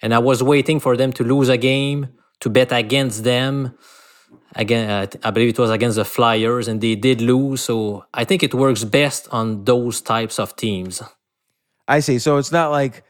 And 0.02 0.12
I 0.12 0.18
was 0.18 0.42
waiting 0.42 0.80
for 0.80 0.96
them 0.96 1.12
to 1.14 1.24
lose 1.24 1.48
a 1.48 1.56
game 1.56 2.08
to 2.40 2.50
bet 2.50 2.72
against 2.72 3.24
them. 3.24 3.78
Again, 4.57 4.88
uh, 4.88 5.07
I 5.24 5.30
believe 5.30 5.50
it 5.50 5.59
was 5.59 5.70
against 5.70 5.96
the 5.96 6.05
Flyers, 6.05 6.68
and 6.68 6.80
they 6.80 6.94
did 6.94 7.20
lose. 7.20 7.62
So 7.62 8.05
I 8.14 8.24
think 8.24 8.42
it 8.42 8.55
works 8.55 8.84
best 8.84 9.28
on 9.32 9.64
those 9.64 10.00
types 10.00 10.38
of 10.38 10.55
teams. 10.57 11.02
I 11.88 12.00
see. 12.00 12.18
So 12.18 12.36
it's 12.38 12.52
not 12.52 12.70
like 12.70 13.05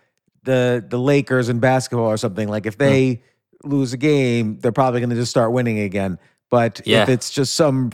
the 0.44 0.84
the 0.86 0.98
Lakers 0.98 1.48
in 1.48 1.60
basketball 1.60 2.06
or 2.06 2.16
something. 2.16 2.48
Like 2.48 2.66
if 2.66 2.78
they 2.78 3.16
mm. 3.16 3.20
lose 3.64 3.92
a 3.92 3.96
game, 3.96 4.58
they're 4.58 4.72
probably 4.72 5.00
going 5.00 5.10
to 5.10 5.16
just 5.16 5.30
start 5.30 5.52
winning 5.52 5.80
again. 5.80 6.18
But 6.50 6.80
yeah. 6.84 7.02
if 7.02 7.08
it's 7.08 7.30
just 7.30 7.54
some, 7.54 7.92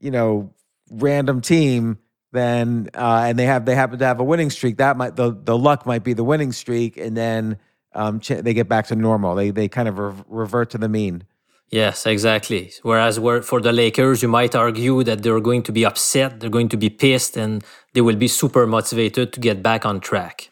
you 0.00 0.10
know, 0.10 0.52
random 0.90 1.40
team, 1.40 1.98
then 2.32 2.90
uh, 2.94 3.24
and 3.26 3.38
they 3.38 3.46
have 3.46 3.64
they 3.64 3.74
happen 3.74 3.98
to 3.98 4.04
have 4.04 4.20
a 4.20 4.24
winning 4.24 4.50
streak, 4.50 4.76
that 4.78 4.96
might 4.96 5.16
the 5.16 5.32
the 5.32 5.56
luck 5.56 5.86
might 5.86 6.04
be 6.04 6.12
the 6.12 6.24
winning 6.24 6.52
streak, 6.52 6.96
and 6.96 7.16
then 7.16 7.58
um, 7.94 8.20
ch- 8.20 8.28
they 8.28 8.54
get 8.54 8.68
back 8.68 8.86
to 8.88 8.96
normal. 8.96 9.34
They 9.34 9.50
they 9.50 9.68
kind 9.68 9.88
of 9.88 9.98
re- 9.98 10.24
revert 10.28 10.70
to 10.70 10.78
the 10.78 10.88
mean. 10.88 11.24
Yes, 11.70 12.04
exactly. 12.04 12.72
Whereas 12.82 13.18
for 13.18 13.60
the 13.60 13.72
Lakers, 13.72 14.22
you 14.22 14.28
might 14.28 14.56
argue 14.56 15.04
that 15.04 15.22
they're 15.22 15.40
going 15.40 15.62
to 15.62 15.72
be 15.72 15.84
upset, 15.86 16.40
they're 16.40 16.50
going 16.50 16.68
to 16.70 16.76
be 16.76 16.90
pissed, 16.90 17.36
and 17.36 17.62
they 17.94 18.00
will 18.00 18.16
be 18.16 18.26
super 18.26 18.66
motivated 18.66 19.32
to 19.32 19.40
get 19.40 19.62
back 19.62 19.86
on 19.86 20.00
track. 20.00 20.50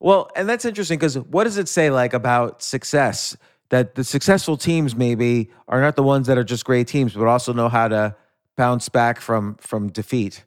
Well, 0.00 0.30
and 0.34 0.48
that's 0.48 0.64
interesting 0.64 0.98
because 0.98 1.18
what 1.18 1.44
does 1.44 1.58
it 1.58 1.68
say 1.68 1.90
like 1.90 2.14
about 2.14 2.62
success? 2.62 3.36
That 3.70 3.96
the 3.96 4.04
successful 4.04 4.56
teams 4.56 4.96
maybe 4.96 5.50
are 5.66 5.82
not 5.82 5.96
the 5.96 6.02
ones 6.02 6.26
that 6.28 6.38
are 6.38 6.44
just 6.44 6.64
great 6.64 6.88
teams, 6.88 7.12
but 7.12 7.26
also 7.26 7.52
know 7.52 7.68
how 7.68 7.88
to 7.88 8.16
bounce 8.56 8.88
back 8.88 9.20
from 9.20 9.56
from 9.56 9.88
defeat. 9.88 10.44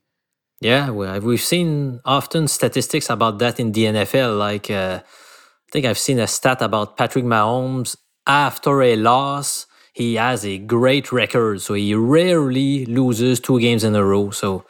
Yeah, 0.59 0.89
we've 0.91 1.41
seen 1.41 1.99
often 2.05 2.47
statistics 2.47 3.09
about 3.09 3.39
that 3.39 3.59
in 3.59 3.71
the 3.73 3.85
NFL. 3.85 4.37
Like, 4.37 4.71
uh, 4.71 5.01
I 5.01 5.69
think 5.71 5.85
I've 5.85 5.97
seen 5.97 6.19
a 6.19 6.27
stat 6.27 6.61
about 6.61 6.97
Patrick 6.97 7.25
Mahomes 7.25 7.95
after 8.27 8.81
a 8.81 8.95
loss. 8.95 9.67
He 9.93 10.15
has 10.15 10.45
a 10.45 10.57
great 10.57 11.11
record, 11.11 11.61
so 11.61 11.73
he 11.73 11.93
rarely 11.93 12.85
loses 12.85 13.39
two 13.39 13.59
games 13.59 13.83
in 13.83 13.93
a 13.95 14.03
row. 14.03 14.31
So 14.31 14.65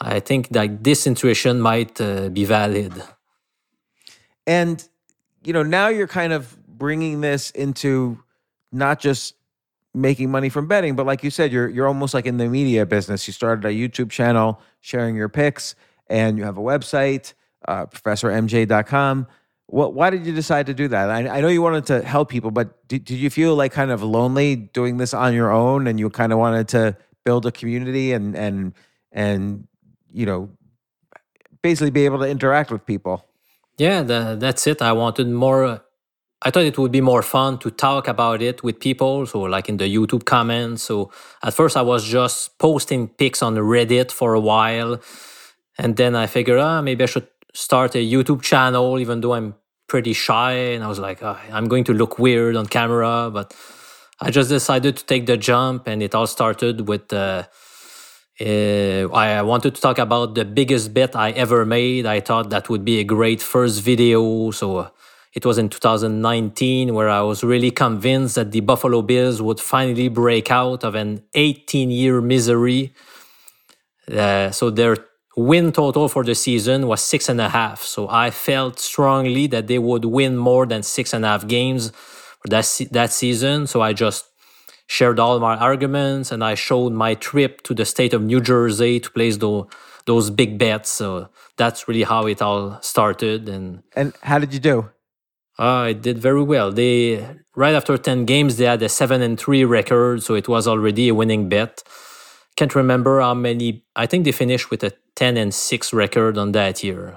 I 0.00 0.20
think 0.20 0.48
that 0.50 0.82
this 0.82 1.06
intuition 1.06 1.60
might 1.60 2.00
uh, 2.00 2.28
be 2.28 2.44
valid. 2.44 2.92
And, 4.46 4.86
you 5.44 5.52
know, 5.52 5.62
now 5.62 5.88
you're 5.88 6.08
kind 6.08 6.32
of 6.32 6.56
bringing 6.66 7.20
this 7.20 7.50
into 7.50 8.18
not 8.72 9.00
just 9.00 9.34
making 9.94 10.30
money 10.30 10.48
from 10.48 10.66
betting, 10.66 10.96
but 10.96 11.06
like 11.06 11.22
you 11.24 11.30
said, 11.30 11.52
you're 11.52 11.68
you're 11.68 11.88
almost 11.88 12.14
like 12.14 12.26
in 12.26 12.36
the 12.36 12.48
media 12.48 12.86
business. 12.86 13.26
You 13.26 13.32
started 13.32 13.64
a 13.64 13.72
YouTube 13.72 14.10
channel 14.10 14.60
sharing 14.80 15.16
your 15.16 15.28
picks, 15.28 15.74
and 16.08 16.38
you 16.38 16.44
have 16.44 16.58
a 16.58 16.62
website, 16.62 17.34
uh, 17.66 17.86
ProfessorMJ.com. 17.86 19.26
What? 19.68 19.92
Why 19.92 20.10
did 20.10 20.26
you 20.26 20.34
decide 20.34 20.66
to 20.66 20.74
do 20.74 20.88
that? 20.88 21.10
I, 21.10 21.28
I 21.28 21.40
know 21.40 21.48
you 21.48 21.60
wanted 21.60 21.86
to 21.86 22.02
help 22.02 22.30
people, 22.30 22.50
but 22.50 22.88
did, 22.88 23.04
did 23.04 23.18
you 23.18 23.28
feel 23.28 23.54
like 23.54 23.70
kind 23.72 23.90
of 23.90 24.02
lonely 24.02 24.56
doing 24.56 24.96
this 24.96 25.12
on 25.12 25.34
your 25.34 25.52
own, 25.52 25.86
and 25.86 26.00
you 26.00 26.08
kind 26.08 26.32
of 26.32 26.38
wanted 26.38 26.68
to 26.68 26.96
build 27.24 27.44
a 27.44 27.52
community 27.52 28.12
and 28.12 28.34
and 28.34 28.72
and 29.12 29.68
you 30.10 30.24
know 30.24 30.50
basically 31.60 31.90
be 31.90 32.06
able 32.06 32.18
to 32.18 32.28
interact 32.28 32.70
with 32.70 32.86
people? 32.86 33.26
Yeah, 33.76 34.02
the, 34.02 34.36
that's 34.40 34.66
it. 34.66 34.80
I 34.80 34.92
wanted 34.92 35.28
more. 35.28 35.84
I 36.40 36.50
thought 36.50 36.62
it 36.62 36.78
would 36.78 36.92
be 36.92 37.00
more 37.00 37.22
fun 37.22 37.58
to 37.58 37.70
talk 37.70 38.08
about 38.08 38.40
it 38.40 38.62
with 38.62 38.80
people. 38.80 39.26
So, 39.26 39.40
like 39.40 39.68
in 39.68 39.76
the 39.76 39.94
YouTube 39.94 40.24
comments. 40.24 40.82
So, 40.84 41.10
at 41.42 41.52
first, 41.52 41.76
I 41.76 41.82
was 41.82 42.04
just 42.04 42.58
posting 42.58 43.08
picks 43.08 43.42
on 43.42 43.54
Reddit 43.56 44.10
for 44.12 44.34
a 44.34 44.40
while. 44.40 45.00
And 45.76 45.96
then 45.96 46.16
I 46.16 46.26
figured, 46.26 46.58
ah, 46.58 46.80
maybe 46.80 47.04
I 47.04 47.06
should 47.06 47.28
start 47.58 47.96
a 47.96 47.98
YouTube 47.98 48.42
channel, 48.42 48.98
even 49.00 49.20
though 49.20 49.34
I'm 49.34 49.54
pretty 49.88 50.12
shy. 50.12 50.52
And 50.74 50.84
I 50.84 50.88
was 50.88 51.00
like, 51.00 51.22
oh, 51.22 51.38
I'm 51.50 51.66
going 51.66 51.84
to 51.84 51.92
look 51.92 52.18
weird 52.18 52.54
on 52.54 52.66
camera. 52.66 53.30
But 53.32 53.54
I 54.20 54.30
just 54.30 54.48
decided 54.48 54.96
to 54.96 55.04
take 55.04 55.26
the 55.26 55.36
jump. 55.36 55.88
And 55.88 56.02
it 56.02 56.14
all 56.14 56.26
started 56.26 56.88
with. 56.88 57.12
Uh, 57.12 57.44
uh, 58.40 59.08
I 59.12 59.42
wanted 59.42 59.74
to 59.74 59.80
talk 59.80 59.98
about 59.98 60.36
the 60.36 60.44
biggest 60.44 60.94
bet 60.94 61.16
I 61.16 61.32
ever 61.32 61.64
made. 61.64 62.06
I 62.06 62.20
thought 62.20 62.50
that 62.50 62.68
would 62.68 62.84
be 62.84 63.00
a 63.00 63.04
great 63.04 63.42
first 63.42 63.82
video. 63.82 64.52
So 64.52 64.76
uh, 64.76 64.90
it 65.34 65.44
was 65.44 65.58
in 65.58 65.68
2019 65.68 66.94
where 66.94 67.08
I 67.08 67.22
was 67.22 67.42
really 67.42 67.72
convinced 67.72 68.36
that 68.36 68.52
the 68.52 68.60
Buffalo 68.60 69.02
Bills 69.02 69.42
would 69.42 69.58
finally 69.58 70.06
break 70.06 70.52
out 70.52 70.84
of 70.84 70.94
an 70.94 71.24
18 71.34 71.90
year 71.90 72.20
misery. 72.20 72.94
Uh, 74.08 74.52
so 74.52 74.70
their 74.70 75.07
win 75.38 75.72
total 75.72 76.08
for 76.08 76.24
the 76.24 76.34
season 76.34 76.88
was 76.88 77.00
six 77.00 77.28
and 77.28 77.40
a 77.40 77.48
half. 77.48 77.82
So 77.82 78.08
I 78.08 78.30
felt 78.30 78.80
strongly 78.80 79.46
that 79.48 79.68
they 79.68 79.78
would 79.78 80.04
win 80.04 80.36
more 80.36 80.66
than 80.66 80.82
six 80.82 81.12
and 81.14 81.24
a 81.24 81.28
half 81.28 81.46
games 81.46 81.90
for 82.40 82.48
that, 82.48 82.64
se- 82.64 82.88
that 82.92 83.12
season. 83.12 83.66
So 83.66 83.80
I 83.80 83.92
just 83.92 84.26
shared 84.88 85.20
all 85.20 85.38
my 85.38 85.56
arguments 85.56 86.32
and 86.32 86.42
I 86.42 86.54
showed 86.54 86.92
my 86.92 87.14
trip 87.14 87.62
to 87.62 87.74
the 87.74 87.84
state 87.84 88.12
of 88.14 88.22
New 88.22 88.40
Jersey 88.40 89.00
to 89.00 89.10
place 89.10 89.36
those 89.36 89.66
those 90.06 90.30
big 90.30 90.58
bets. 90.58 90.90
So 90.90 91.28
that's 91.58 91.86
really 91.86 92.02
how 92.02 92.26
it 92.26 92.40
all 92.42 92.80
started. 92.82 93.48
And 93.48 93.82
and 93.94 94.14
how 94.22 94.38
did 94.38 94.52
you 94.54 94.60
do? 94.60 94.90
Uh, 95.58 95.90
I 95.90 95.92
did 95.92 96.18
very 96.18 96.42
well. 96.42 96.72
They 96.72 97.26
right 97.54 97.74
after 97.74 97.98
ten 97.98 98.24
games 98.24 98.56
they 98.56 98.64
had 98.64 98.82
a 98.82 98.88
seven 98.88 99.22
and 99.22 99.38
three 99.38 99.64
record, 99.64 100.22
so 100.22 100.34
it 100.34 100.48
was 100.48 100.66
already 100.66 101.08
a 101.08 101.14
winning 101.14 101.48
bet. 101.48 101.82
Can't 102.58 102.74
remember 102.74 103.20
how 103.20 103.34
many. 103.34 103.84
I 103.94 104.06
think 104.06 104.24
they 104.24 104.32
finished 104.32 104.68
with 104.68 104.82
a 104.82 104.90
ten 105.14 105.36
and 105.36 105.54
six 105.54 105.92
record 105.92 106.36
on 106.36 106.50
that 106.58 106.82
year. 106.82 107.16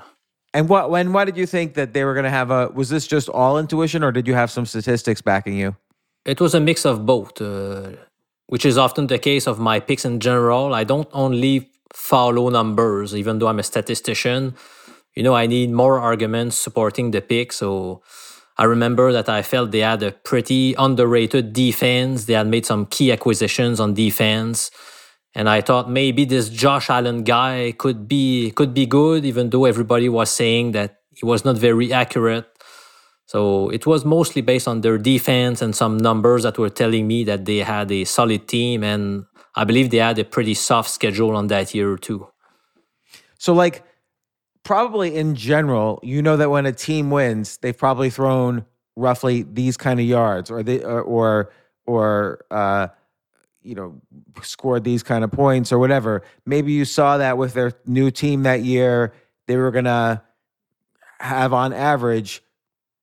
And 0.54 0.70
what 0.70 0.92
when 0.92 1.14
why 1.14 1.26
did 1.26 1.36
you 1.36 1.48
think 1.48 1.74
that 1.74 1.96
they 1.96 2.04
were 2.06 2.14
going 2.14 2.30
to 2.32 2.38
have 2.40 2.52
a? 2.52 2.68
Was 2.80 2.90
this 2.90 3.08
just 3.08 3.28
all 3.28 3.58
intuition, 3.58 4.04
or 4.04 4.12
did 4.12 4.28
you 4.28 4.36
have 4.36 4.52
some 4.52 4.68
statistics 4.68 5.20
backing 5.20 5.58
you? 5.58 5.76
It 6.26 6.40
was 6.40 6.54
a 6.54 6.60
mix 6.60 6.86
of 6.86 7.08
both, 7.08 7.42
uh, 7.42 7.94
which 8.54 8.66
is 8.68 8.78
often 8.78 9.08
the 9.08 9.18
case 9.18 9.48
of 9.48 9.58
my 9.58 9.80
picks 9.80 10.06
in 10.06 10.20
general. 10.20 10.76
I 10.76 10.84
don't 10.84 11.10
only 11.12 11.72
follow 11.92 12.50
numbers, 12.50 13.16
even 13.16 13.40
though 13.40 13.48
I'm 13.48 13.58
a 13.58 13.64
statistician. 13.64 14.54
You 15.16 15.24
know, 15.24 15.34
I 15.34 15.48
need 15.48 15.72
more 15.72 15.98
arguments 16.00 16.56
supporting 16.56 17.10
the 17.10 17.22
pick. 17.22 17.52
So 17.52 18.04
I 18.60 18.66
remember 18.66 19.12
that 19.12 19.28
I 19.28 19.42
felt 19.42 19.72
they 19.72 19.80
had 19.80 20.04
a 20.04 20.12
pretty 20.12 20.76
underrated 20.78 21.54
defense. 21.54 22.26
They 22.26 22.34
had 22.34 22.46
made 22.46 22.68
some 22.68 22.86
key 22.86 23.12
acquisitions 23.12 23.80
on 23.80 23.96
defense. 23.96 24.70
And 25.34 25.48
I 25.50 25.62
thought 25.62 25.90
maybe 25.90 26.26
this 26.26 26.50
Josh 26.50 26.90
Allen 26.90 27.24
guy 27.24 27.74
could 27.78 28.08
be 28.08 28.52
could 28.52 28.74
be 28.74 28.86
good, 28.86 29.26
even 29.26 29.50
though 29.50 29.66
everybody 29.66 30.10
was 30.10 30.30
saying 30.30 30.74
that 30.74 31.00
he 31.14 31.26
was 31.26 31.46
not 31.46 31.58
very 31.58 31.94
accurate. 31.94 32.48
So 33.28 33.70
it 33.70 33.86
was 33.86 34.04
mostly 34.04 34.42
based 34.42 34.68
on 34.68 34.82
their 34.82 34.98
defense 34.98 35.62
and 35.62 35.74
some 35.74 35.96
numbers 35.98 36.44
that 36.44 36.58
were 36.58 36.70
telling 36.70 37.08
me 37.08 37.24
that 37.24 37.46
they 37.46 37.60
had 37.60 37.90
a 37.92 38.04
solid 38.04 38.48
team. 38.50 38.84
And 38.84 39.26
I 39.56 39.64
believe 39.64 39.90
they 39.90 39.98
had 39.98 40.20
a 40.20 40.26
pretty 40.26 40.54
soft 40.54 40.90
schedule 40.90 41.36
on 41.38 41.48
that 41.48 41.74
year 41.74 41.96
too. 41.98 42.28
So, 43.38 43.54
like, 43.54 43.84
probably 44.64 45.16
in 45.16 45.36
general, 45.36 46.00
you 46.04 46.22
know 46.22 46.36
that 46.36 46.50
when 46.50 46.66
a 46.66 46.74
team 46.74 47.10
wins, 47.10 47.58
they've 47.58 47.78
probably 47.78 48.10
thrown 48.10 48.66
roughly 48.98 49.44
these 49.44 49.78
kind 49.78 50.00
of 50.02 50.06
yards 50.06 50.52
or 50.52 50.62
they 50.62 50.84
or 50.84 51.02
or, 51.02 51.52
or 51.86 52.46
uh, 52.52 52.90
you 53.64 53.76
know 53.76 54.02
scored 54.42 54.84
these 54.84 55.04
kind 55.04 55.24
of 55.24 55.32
points 55.32 55.72
or 55.72 55.80
whatever. 55.80 56.24
Maybe 56.46 56.72
you 56.72 56.86
saw 56.86 57.18
that 57.18 57.38
with 57.38 57.54
their 57.54 57.74
new 57.86 58.12
team 58.12 58.44
that 58.44 58.62
year. 58.62 59.14
They 59.48 59.58
were 59.58 59.72
gonna 59.72 60.24
have 61.20 61.54
on 61.54 61.74
average 61.74 62.42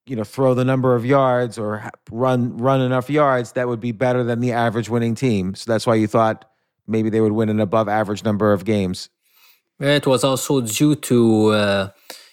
you 0.06 0.16
know 0.16 0.24
throw 0.24 0.54
the 0.54 0.64
number 0.64 0.94
of 0.94 1.04
yards 1.04 1.58
or 1.58 1.90
run 2.10 2.56
run 2.56 2.80
enough 2.80 3.10
yards 3.10 3.52
that 3.52 3.68
would 3.68 3.80
be 3.80 3.92
better 3.92 4.24
than 4.24 4.40
the 4.40 4.52
average 4.52 4.88
winning 4.88 5.14
team. 5.14 5.54
So 5.54 5.70
that's 5.70 5.86
why 5.86 5.96
you 5.96 6.06
thought 6.06 6.44
maybe 6.86 7.10
they 7.10 7.20
would 7.20 7.32
win 7.32 7.48
an 7.48 7.60
above 7.60 7.88
average 7.88 8.24
number 8.24 8.52
of 8.52 8.64
games. 8.64 9.10
It 9.78 10.06
was 10.06 10.24
also 10.24 10.60
due 10.62 10.96
to 10.96 11.48
uh, 11.48 11.88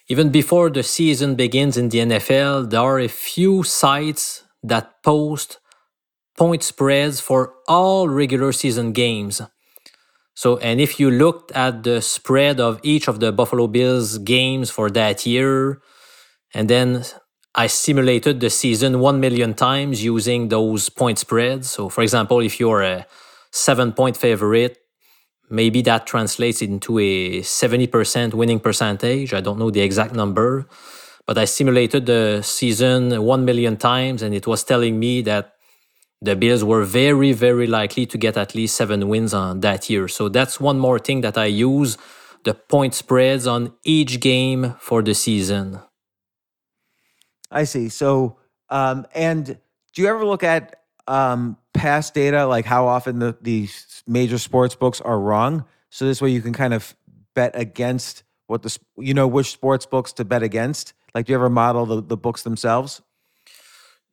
even 0.07 0.29
before 0.29 0.69
the 0.69 0.83
season 0.83 1.35
begins 1.35 1.77
in 1.77 1.89
the 1.89 1.99
NFL, 1.99 2.69
there 2.69 2.79
are 2.79 2.99
a 2.99 3.07
few 3.07 3.63
sites 3.63 4.43
that 4.63 5.03
post 5.03 5.59
point 6.37 6.63
spreads 6.63 7.19
for 7.19 7.53
all 7.67 8.09
regular 8.09 8.51
season 8.51 8.91
games. 8.91 9.41
So, 10.33 10.57
and 10.57 10.81
if 10.81 10.99
you 10.99 11.09
looked 11.09 11.51
at 11.53 11.83
the 11.83 12.01
spread 12.01 12.59
of 12.59 12.79
each 12.83 13.07
of 13.07 13.19
the 13.21 13.31
Buffalo 13.31 13.67
Bills 13.67 14.17
games 14.17 14.69
for 14.69 14.89
that 14.91 15.25
year, 15.25 15.81
and 16.53 16.69
then 16.69 17.05
I 17.55 17.67
simulated 17.67 18.41
the 18.41 18.49
season 18.49 18.99
1 18.99 19.19
million 19.19 19.53
times 19.53 20.03
using 20.03 20.49
those 20.49 20.89
point 20.89 21.19
spreads. 21.19 21.71
So, 21.71 21.87
for 21.87 22.01
example, 22.01 22.41
if 22.41 22.59
you're 22.59 22.81
a 22.81 23.07
seven 23.51 23.93
point 23.93 24.17
favorite, 24.17 24.77
maybe 25.49 25.81
that 25.83 26.05
translates 26.05 26.61
into 26.61 26.99
a 26.99 27.39
70% 27.39 28.33
winning 28.33 28.59
percentage. 28.59 29.33
I 29.33 29.39
don't 29.39 29.57
know 29.57 29.71
the 29.71 29.81
exact 29.81 30.13
number, 30.13 30.67
but 31.25 31.37
I 31.37 31.45
simulated 31.45 32.07
the 32.07 32.41
season 32.43 33.23
1 33.23 33.45
million 33.45 33.77
times 33.77 34.21
and 34.21 34.35
it 34.35 34.47
was 34.47 34.65
telling 34.65 34.99
me 34.99 35.21
that 35.21 35.54
the 36.25 36.35
Bills 36.35 36.63
were 36.63 36.83
very, 36.83 37.31
very 37.31 37.67
likely 37.67 38.05
to 38.07 38.17
get 38.17 38.37
at 38.37 38.55
least 38.55 38.75
seven 38.75 39.07
wins 39.07 39.33
on 39.33 39.61
that 39.61 39.89
year. 39.89 40.07
So 40.07 40.29
that's 40.29 40.59
one 40.59 40.79
more 40.79 40.99
thing 40.99 41.21
that 41.21 41.37
I 41.37 41.45
use 41.45 41.97
the 42.43 42.53
point 42.53 42.93
spreads 42.93 43.47
on 43.47 43.73
each 43.83 44.19
game 44.19 44.75
for 44.79 45.01
the 45.01 45.13
season. 45.13 45.79
I 47.51 47.63
see. 47.63 47.89
So, 47.89 48.37
um, 48.69 49.05
and 49.13 49.57
do 49.93 50.01
you 50.01 50.07
ever 50.07 50.25
look 50.25 50.43
at 50.43 50.83
um, 51.07 51.57
past 51.73 52.13
data, 52.13 52.45
like 52.45 52.65
how 52.65 52.87
often 52.87 53.19
the 53.19 53.37
these 53.41 54.03
major 54.07 54.37
sports 54.37 54.75
books 54.75 55.01
are 55.01 55.19
wrong? 55.19 55.65
So 55.89 56.05
this 56.05 56.21
way 56.21 56.29
you 56.29 56.41
can 56.41 56.53
kind 56.53 56.73
of 56.73 56.95
bet 57.33 57.51
against 57.53 58.23
what 58.47 58.61
the 58.61 58.77
you 58.97 59.13
know 59.13 59.27
which 59.27 59.51
sports 59.51 59.85
books 59.85 60.13
to 60.13 60.25
bet 60.25 60.43
against. 60.43 60.93
Like, 61.13 61.27
do 61.27 61.31
you 61.31 61.37
ever 61.37 61.49
model 61.49 61.85
the, 61.85 62.01
the 62.01 62.17
books 62.17 62.43
themselves? 62.43 63.01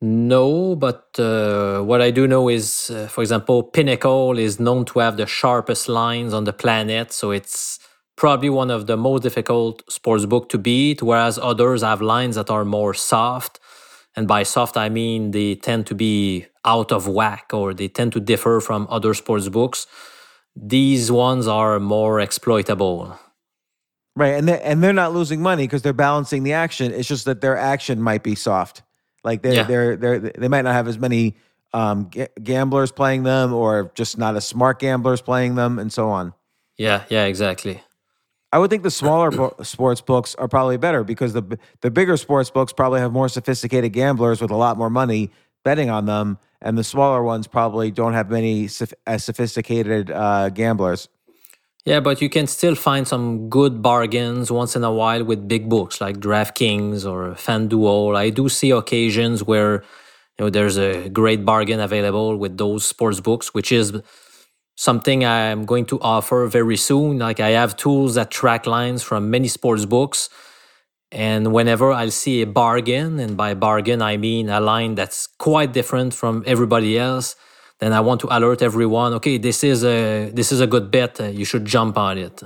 No, 0.04 0.74
but 0.74 1.16
uh, 1.20 1.80
what 1.82 2.02
I 2.02 2.10
do 2.10 2.26
know 2.26 2.48
is, 2.48 2.90
uh, 2.90 3.06
for 3.06 3.20
example, 3.22 3.62
Pinnacle 3.62 4.36
is 4.36 4.58
known 4.58 4.84
to 4.86 4.98
have 4.98 5.16
the 5.16 5.26
sharpest 5.26 5.88
lines 5.88 6.34
on 6.34 6.42
the 6.42 6.52
planet, 6.52 7.12
so 7.12 7.30
it's 7.30 7.78
probably 8.16 8.50
one 8.50 8.68
of 8.72 8.88
the 8.88 8.96
most 8.96 9.22
difficult 9.22 9.84
sports 9.88 10.26
book 10.26 10.48
to 10.48 10.58
beat. 10.58 11.02
Whereas 11.02 11.38
others 11.38 11.82
have 11.82 12.02
lines 12.02 12.34
that 12.34 12.50
are 12.50 12.64
more 12.64 12.94
soft, 12.94 13.60
and 14.16 14.26
by 14.26 14.42
soft 14.42 14.76
I 14.76 14.88
mean 14.88 15.30
they 15.30 15.54
tend 15.54 15.86
to 15.86 15.94
be 15.94 16.46
out 16.64 16.90
of 16.90 17.06
whack 17.06 17.52
or 17.54 17.72
they 17.72 17.86
tend 17.86 18.12
to 18.14 18.20
differ 18.20 18.60
from 18.60 18.88
other 18.90 19.14
sports 19.14 19.48
books. 19.48 19.86
These 20.56 21.12
ones 21.12 21.46
are 21.46 21.78
more 21.78 22.20
exploitable. 22.20 23.18
Right, 24.16 24.34
and 24.34 24.48
they 24.48 24.60
and 24.62 24.82
they're 24.82 24.92
not 24.92 25.14
losing 25.14 25.42
money 25.42 25.64
because 25.64 25.82
they're 25.82 25.92
balancing 25.92 26.42
the 26.42 26.54
action. 26.54 26.92
It's 26.92 27.08
just 27.08 27.24
that 27.26 27.40
their 27.40 27.56
action 27.56 28.02
might 28.02 28.24
be 28.24 28.34
soft. 28.34 28.82
Like 29.24 29.42
they 29.42 29.56
Yeah. 29.56 29.62
they're 29.64 29.96
they're 29.96 30.18
they 30.18 30.48
might 30.48 30.62
not 30.62 30.74
have 30.74 30.88
as 30.88 30.98
many 30.98 31.36
um, 31.74 32.08
ga- 32.10 32.28
gamblers 32.42 32.92
playing 32.92 33.22
them, 33.22 33.52
or 33.52 33.90
just 33.94 34.18
not 34.18 34.36
as 34.36 34.46
smart 34.46 34.78
gamblers 34.78 35.22
playing 35.22 35.54
them, 35.54 35.78
and 35.78 35.92
so 35.92 36.10
on. 36.10 36.34
Yeah, 36.76 37.04
yeah, 37.08 37.24
exactly. 37.24 37.82
I 38.52 38.58
would 38.58 38.68
think 38.68 38.82
the 38.82 38.90
smaller 38.90 39.30
bo- 39.30 39.54
sports 39.62 40.02
books 40.02 40.34
are 40.34 40.48
probably 40.48 40.76
better 40.76 41.02
because 41.04 41.32
the 41.32 41.58
the 41.80 41.90
bigger 41.90 42.16
sports 42.18 42.50
books 42.50 42.72
probably 42.72 43.00
have 43.00 43.12
more 43.12 43.28
sophisticated 43.28 43.92
gamblers 43.94 44.40
with 44.42 44.50
a 44.50 44.56
lot 44.56 44.76
more 44.76 44.90
money 44.90 45.30
betting 45.64 45.88
on 45.88 46.04
them, 46.06 46.38
and 46.60 46.76
the 46.76 46.84
smaller 46.84 47.22
ones 47.22 47.46
probably 47.46 47.90
don't 47.90 48.12
have 48.12 48.28
many 48.30 48.66
soph- 48.68 48.92
as 49.06 49.24
sophisticated 49.24 50.10
uh, 50.10 50.50
gamblers. 50.50 51.08
Yeah, 51.84 51.98
but 51.98 52.22
you 52.22 52.28
can 52.28 52.46
still 52.46 52.76
find 52.76 53.08
some 53.08 53.48
good 53.48 53.82
bargains 53.82 54.52
once 54.52 54.76
in 54.76 54.84
a 54.84 54.92
while 54.92 55.24
with 55.24 55.48
big 55.48 55.68
books 55.68 56.00
like 56.00 56.18
DraftKings 56.18 57.04
or 57.10 57.32
FanDuel. 57.34 58.16
I 58.16 58.30
do 58.30 58.48
see 58.48 58.70
occasions 58.70 59.42
where 59.42 59.82
you 60.38 60.44
know 60.44 60.50
there's 60.50 60.78
a 60.78 61.08
great 61.08 61.44
bargain 61.44 61.80
available 61.80 62.36
with 62.36 62.56
those 62.56 62.84
sports 62.84 63.18
books, 63.18 63.52
which 63.52 63.72
is 63.72 64.00
something 64.76 65.24
I'm 65.24 65.64
going 65.64 65.86
to 65.86 66.00
offer 66.00 66.46
very 66.46 66.76
soon. 66.76 67.18
Like 67.18 67.40
I 67.40 67.50
have 67.50 67.76
tools 67.76 68.14
that 68.14 68.30
track 68.30 68.66
lines 68.66 69.02
from 69.02 69.30
many 69.30 69.48
sports 69.48 69.84
books. 69.84 70.28
And 71.12 71.52
whenever 71.52 71.92
I'll 71.92 72.10
see 72.10 72.42
a 72.42 72.46
bargain, 72.46 73.20
and 73.20 73.36
by 73.36 73.54
bargain 73.54 74.02
I 74.02 74.16
mean 74.16 74.48
a 74.48 74.60
line 74.60 74.94
that's 74.94 75.26
quite 75.26 75.72
different 75.72 76.14
from 76.14 76.42
everybody 76.46 76.98
else, 76.98 77.36
then 77.82 77.92
I 77.92 78.00
want 78.00 78.20
to 78.22 78.28
alert 78.36 78.62
everyone. 78.62 79.12
Okay, 79.14 79.38
this 79.38 79.64
is 79.64 79.84
a 79.84 80.30
this 80.38 80.52
is 80.52 80.60
a 80.60 80.66
good 80.66 80.90
bet. 80.90 81.20
uh, 81.20 81.24
You 81.40 81.44
should 81.44 81.64
jump 81.64 81.98
on 81.98 82.18
it. 82.18 82.42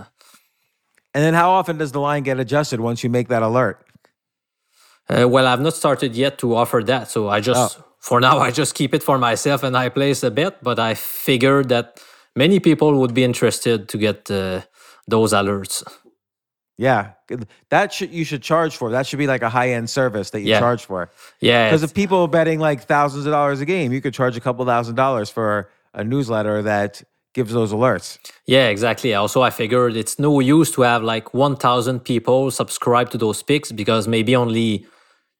And 1.14 1.24
then, 1.24 1.34
how 1.34 1.50
often 1.50 1.78
does 1.78 1.92
the 1.92 2.00
line 2.00 2.22
get 2.24 2.38
adjusted 2.40 2.80
once 2.80 3.02
you 3.04 3.10
make 3.10 3.28
that 3.28 3.42
alert? 3.42 3.78
Uh, 5.08 5.28
well, 5.28 5.46
I've 5.46 5.60
not 5.60 5.74
started 5.74 6.14
yet 6.16 6.38
to 6.38 6.54
offer 6.56 6.82
that, 6.84 7.08
so 7.10 7.28
I 7.28 7.40
just 7.40 7.78
for 8.00 8.20
now 8.20 8.38
I 8.48 8.50
just 8.50 8.74
keep 8.74 8.94
it 8.94 9.02
for 9.02 9.18
myself 9.18 9.62
and 9.62 9.76
I 9.76 9.88
place 9.88 10.22
a 10.22 10.30
bet. 10.30 10.62
But 10.62 10.78
I 10.78 10.94
figured 10.94 11.68
that 11.68 12.00
many 12.34 12.60
people 12.60 12.98
would 13.00 13.14
be 13.14 13.24
interested 13.24 13.88
to 13.88 13.98
get 13.98 14.30
uh, 14.30 14.62
those 15.08 15.32
alerts. 15.32 15.82
Yeah, 16.78 17.12
that 17.70 17.92
should 17.92 18.10
you 18.12 18.24
should 18.24 18.42
charge 18.42 18.76
for. 18.76 18.90
That 18.90 19.06
should 19.06 19.18
be 19.18 19.26
like 19.26 19.42
a 19.42 19.48
high 19.48 19.70
end 19.70 19.88
service 19.88 20.30
that 20.30 20.40
you 20.40 20.50
Yeah. 20.50 20.60
charge 20.60 20.84
for. 20.84 21.10
Yeah, 21.40 21.68
Because 21.68 21.82
if 21.82 21.94
people 21.94 22.18
are 22.22 22.28
betting 22.28 22.60
like 22.60 22.82
thousands 22.84 23.24
of 23.26 23.32
dollars 23.32 23.60
a 23.62 23.64
game, 23.64 23.92
you 23.92 24.00
could 24.02 24.12
charge 24.14 24.36
a 24.36 24.40
couple 24.40 24.64
thousand 24.66 24.94
dollars 24.94 25.30
for 25.30 25.70
a 25.94 26.04
newsletter 26.04 26.62
that 26.62 27.02
gives 27.32 27.52
those 27.52 27.72
alerts. 27.72 28.18
Yeah, 28.46 28.68
exactly. 28.68 29.14
Also, 29.14 29.40
I 29.42 29.50
figured 29.50 29.96
it's 29.96 30.18
no 30.18 30.40
use 30.40 30.70
to 30.72 30.82
have 30.82 31.02
like 31.02 31.32
1,000 31.34 32.00
people 32.00 32.50
subscribe 32.50 33.08
to 33.10 33.18
those 33.18 33.42
picks 33.42 33.72
because 33.72 34.06
maybe 34.06 34.36
only 34.36 34.86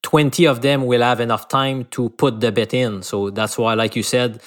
20 0.02 0.46
of 0.46 0.60
them 0.62 0.86
will 0.86 1.02
have 1.02 1.20
enough 1.20 1.48
time 1.48 1.84
to 1.90 2.08
put 2.10 2.40
the 2.40 2.50
bet 2.52 2.72
in. 2.74 3.02
So 3.02 3.30
that's 3.30 3.58
why, 3.58 3.74
like 3.74 3.96
you 3.96 4.02
said, 4.02 4.40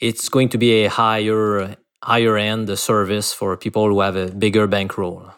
it's 0.00 0.28
going 0.28 0.48
to 0.50 0.58
be 0.58 0.84
a 0.84 0.90
higher 0.90 1.76
higher 2.02 2.36
end 2.36 2.76
service 2.78 3.32
for 3.32 3.56
people 3.56 3.86
who 3.88 4.00
have 4.00 4.16
a 4.16 4.26
bigger 4.30 4.66
bankroll. 4.66 5.30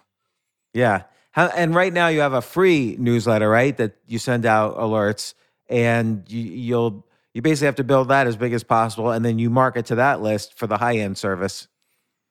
Yeah. 0.77 1.05
How, 1.33 1.47
and 1.49 1.74
right 1.74 1.93
now 1.93 2.09
you 2.09 2.20
have 2.20 2.35
a 2.35 2.43
free 2.43 2.97
newsletter, 2.99 3.49
right? 3.49 3.77
That 3.77 3.97
you 4.07 4.18
send 4.18 4.45
out 4.45 4.77
alerts, 4.77 5.35
and 5.68 6.22
you, 6.29 6.43
you'll 6.43 7.07
you 7.33 7.43
basically 7.43 7.66
have 7.66 7.77
to 7.77 7.85
build 7.85 8.09
that 8.09 8.27
as 8.27 8.37
big 8.37 8.53
as 8.53 8.62
possible, 8.62 9.11
and 9.11 9.24
then 9.24 9.39
you 9.39 9.51
market 9.51 9.87
to 9.87 9.95
that 9.97 10.20
list 10.20 10.59
for 10.59 10.66
the 10.66 10.77
high 10.77 10.99
end 10.99 11.16
service. 11.18 11.68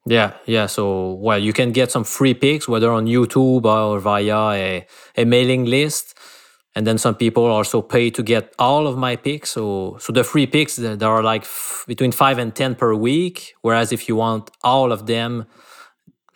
Yeah, 0.06 0.34
yeah. 0.46 0.68
So, 0.68 1.14
well, 1.14 1.40
you 1.40 1.54
can 1.54 1.72
get 1.72 1.92
some 1.92 2.04
free 2.04 2.36
picks, 2.36 2.68
whether 2.68 2.92
on 2.92 3.08
YouTube 3.08 3.66
or 3.66 4.00
via 4.00 4.50
a, 4.52 4.88
a 5.18 5.26
mailing 5.26 5.66
list. 5.66 6.18
And 6.76 6.86
then 6.86 6.98
some 6.98 7.16
people 7.16 7.46
also 7.46 7.82
pay 7.82 8.12
to 8.12 8.22
get 8.22 8.54
all 8.60 8.86
of 8.86 8.98
my 8.98 9.16
picks. 9.16 9.52
So, 9.52 9.98
so 10.00 10.14
the 10.14 10.24
free 10.24 10.46
picks, 10.46 10.76
there 10.76 11.10
are 11.10 11.24
like 11.24 11.44
f- 11.44 11.86
between 11.88 12.12
five 12.12 12.38
and 12.38 12.54
10 12.54 12.76
per 12.76 12.94
week. 12.94 13.56
Whereas 13.62 13.92
if 13.92 14.08
you 14.08 14.16
want 14.16 14.52
all 14.62 14.92
of 14.92 15.08
them, 15.08 15.48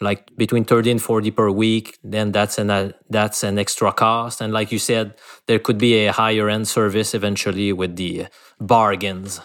like 0.02 0.36
between 0.38 0.64
30 0.64 0.92
and 0.92 1.02
40 1.02 1.32
per 1.32 1.50
week, 1.50 1.98
then 2.04 2.32
that's 2.32 2.58
an, 2.58 2.70
uh, 2.70 2.92
that's 3.10 3.44
an 3.44 3.60
extra 3.60 3.92
cost. 3.92 4.42
And 4.42 4.54
like 4.54 4.72
you 4.72 4.80
said, 4.80 5.16
there 5.48 5.60
could 5.60 5.78
be 5.78 6.06
a 6.06 6.12
higher 6.12 6.50
end 6.50 6.68
service 6.68 7.14
eventually 7.14 7.74
with 7.74 7.96
the 7.96 8.28
bargains. 8.60 9.42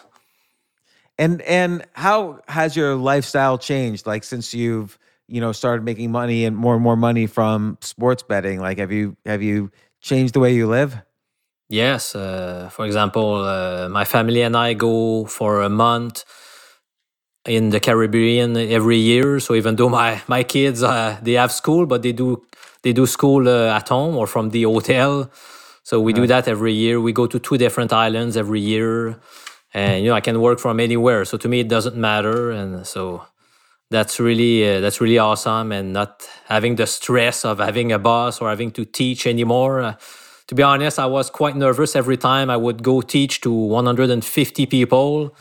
And 1.18 1.42
and 1.42 1.84
how 1.92 2.40
has 2.48 2.76
your 2.76 2.96
lifestyle 2.96 3.57
changed? 3.57 4.07
Like 4.07 4.24
since 4.24 4.52
you've 4.52 4.98
you 5.28 5.40
know 5.40 5.52
started 5.52 5.84
making 5.84 6.11
money 6.11 6.44
and 6.44 6.57
more 6.57 6.74
and 6.74 6.82
more 6.82 6.96
money 6.96 7.26
from 7.26 7.78
sports 7.80 8.22
betting. 8.22 8.61
Like 8.61 8.78
have 8.78 8.92
you 8.92 9.16
have 9.24 9.42
you 9.42 9.70
changed 10.00 10.34
the 10.34 10.40
way 10.40 10.55
you 10.55 10.66
live? 10.66 10.96
Yes. 11.68 12.14
Uh, 12.14 12.68
for 12.72 12.84
example, 12.84 13.36
uh, 13.36 13.88
my 13.88 14.05
family 14.05 14.42
and 14.42 14.57
I 14.57 14.74
go 14.74 15.24
for 15.24 15.62
a 15.62 15.68
month 15.68 16.24
in 17.47 17.70
the 17.70 17.80
Caribbean 17.80 18.57
every 18.57 18.97
year. 18.99 19.40
So 19.40 19.55
even 19.55 19.76
though 19.76 19.88
my 19.88 20.22
my 20.28 20.42
kids 20.42 20.82
uh, 20.82 21.18
they 21.22 21.34
have 21.34 21.53
school, 21.53 21.86
but 21.86 22.03
they 22.03 22.12
do 22.12 22.42
they 22.82 22.92
do 22.92 23.07
school 23.07 23.49
uh, 23.49 23.76
at 23.76 23.88
home 23.88 24.16
or 24.16 24.26
from 24.26 24.51
the 24.51 24.62
hotel. 24.64 25.30
So 25.82 26.01
we 26.01 26.12
do 26.14 26.26
that 26.26 26.49
every 26.49 26.72
year. 26.72 27.01
We 27.01 27.12
go 27.12 27.26
to 27.26 27.38
two 27.38 27.59
different 27.59 27.92
islands 27.92 28.36
every 28.36 28.61
year, 28.61 29.20
and 29.74 30.03
you 30.05 30.11
know 30.11 30.16
I 30.16 30.20
can 30.20 30.40
work 30.40 30.59
from 30.61 30.80
anywhere. 30.80 31.24
So 31.24 31.36
to 31.38 31.49
me 31.49 31.61
it 31.61 31.68
doesn't 31.68 31.97
matter, 31.97 32.51
and 32.51 32.86
so 32.86 33.22
that's 33.90 34.18
really 34.20 34.76
uh, 34.76 34.80
that's 34.80 35.01
really 35.01 35.18
awesome 35.18 35.72
and 35.72 35.92
not 35.92 36.28
having 36.47 36.76
the 36.76 36.86
stress 36.86 37.45
of 37.45 37.59
having 37.59 37.92
a 37.92 37.99
boss 37.99 38.40
or 38.40 38.49
having 38.49 38.70
to 38.72 38.84
teach 38.84 39.26
anymore 39.26 39.80
Uh, 39.82 39.95
to 40.49 40.55
be 40.55 40.62
honest 40.62 40.99
i 40.99 41.07
was 41.07 41.30
quite 41.30 41.57
nervous 41.57 41.97
every 41.97 42.16
time 42.16 42.51
i 42.51 42.57
would 42.57 42.82
go 42.82 43.01
teach 43.01 43.40
to 43.40 43.51
150 43.53 44.66
people 44.66 45.34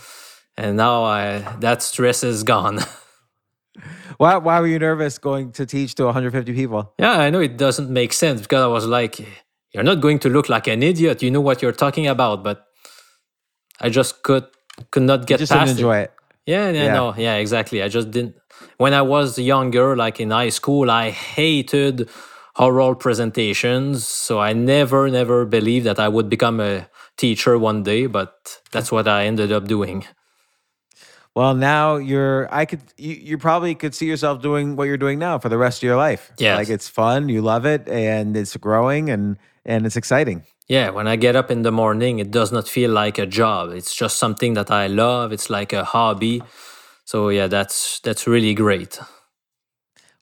and 0.57 0.77
now 0.77 1.03
I, 1.03 1.39
that 1.59 1.83
stress 1.83 2.23
is 2.23 2.43
gone 2.43 2.79
Why 4.17 4.37
why 4.37 4.59
were 4.59 4.67
you 4.67 4.79
nervous 4.79 5.17
going 5.17 5.51
to 5.53 5.65
teach 5.65 5.95
to 5.95 6.05
150 6.05 6.53
people? 6.53 6.93
yeah 6.99 7.13
i 7.19 7.29
know 7.31 7.41
it 7.41 7.57
doesn't 7.57 7.89
make 7.89 8.13
sense 8.13 8.41
because 8.41 8.61
i 8.63 8.67
was 8.67 8.85
like 8.85 9.19
you're 9.73 9.83
not 9.83 10.01
going 10.01 10.19
to 10.19 10.29
look 10.29 10.49
like 10.49 10.67
an 10.67 10.83
idiot 10.83 11.23
you 11.23 11.31
know 11.31 11.41
what 11.41 11.61
you're 11.61 11.71
talking 11.85 12.07
about 12.07 12.43
but 12.43 12.67
i 13.81 13.89
just 13.89 14.23
could 14.23 14.45
could 14.91 15.03
not 15.03 15.27
get 15.27 15.39
Just 15.39 15.51
past 15.51 15.67
didn't 15.67 15.79
enjoy 15.79 15.97
it. 15.97 16.11
Yeah, 16.45 16.69
yeah, 16.71 16.83
Yeah. 16.85 16.93
no, 16.93 17.15
yeah, 17.17 17.35
exactly. 17.35 17.81
I 17.83 17.87
just 17.89 18.11
didn't. 18.11 18.35
When 18.77 18.93
I 18.93 19.01
was 19.01 19.39
younger, 19.39 19.95
like 19.95 20.19
in 20.19 20.31
high 20.31 20.49
school, 20.49 20.91
I 20.91 21.11
hated 21.11 22.09
oral 22.59 22.95
presentations. 22.95 24.05
So 24.07 24.39
I 24.39 24.53
never, 24.53 25.09
never 25.09 25.45
believed 25.45 25.85
that 25.85 25.99
I 25.99 26.09
would 26.09 26.29
become 26.29 26.59
a 26.59 26.87
teacher 27.17 27.57
one 27.57 27.83
day, 27.83 28.07
but 28.07 28.59
that's 28.71 28.91
what 28.91 29.07
I 29.07 29.25
ended 29.25 29.51
up 29.51 29.67
doing. 29.67 30.05
Well, 31.35 31.55
now 31.55 31.95
you're. 31.95 32.47
I 32.53 32.65
could. 32.65 32.81
You, 32.97 33.15
you 33.15 33.37
probably 33.37 33.73
could 33.75 33.95
see 33.95 34.05
yourself 34.05 34.41
doing 34.41 34.75
what 34.75 34.83
you're 34.83 34.97
doing 34.97 35.17
now 35.17 35.39
for 35.39 35.49
the 35.49 35.57
rest 35.57 35.79
of 35.79 35.83
your 35.83 35.97
life. 35.97 36.31
yeah 36.37 36.55
like 36.57 36.69
it's 36.69 36.87
fun. 36.87 37.27
You 37.29 37.41
love 37.41 37.65
it, 37.65 37.87
and 37.89 38.37
it's 38.37 38.55
growing, 38.57 39.09
and 39.09 39.37
and 39.65 39.85
it's 39.85 39.95
exciting. 39.95 40.43
Yeah, 40.67 40.91
when 40.91 41.07
I 41.07 41.15
get 41.17 41.35
up 41.35 41.51
in 41.51 41.63
the 41.63 41.71
morning, 41.71 42.19
it 42.19 42.31
does 42.31 42.51
not 42.51 42.67
feel 42.69 42.91
like 42.91 43.17
a 43.17 43.25
job. 43.25 43.71
It's 43.71 43.93
just 43.95 44.17
something 44.17 44.53
that 44.53 44.71
I 44.71 44.87
love. 44.87 45.31
It's 45.33 45.49
like 45.49 45.73
a 45.73 45.83
hobby. 45.83 46.41
So 47.05 47.29
yeah, 47.29 47.47
that's 47.47 47.99
that's 47.99 48.27
really 48.27 48.53
great. 48.53 48.99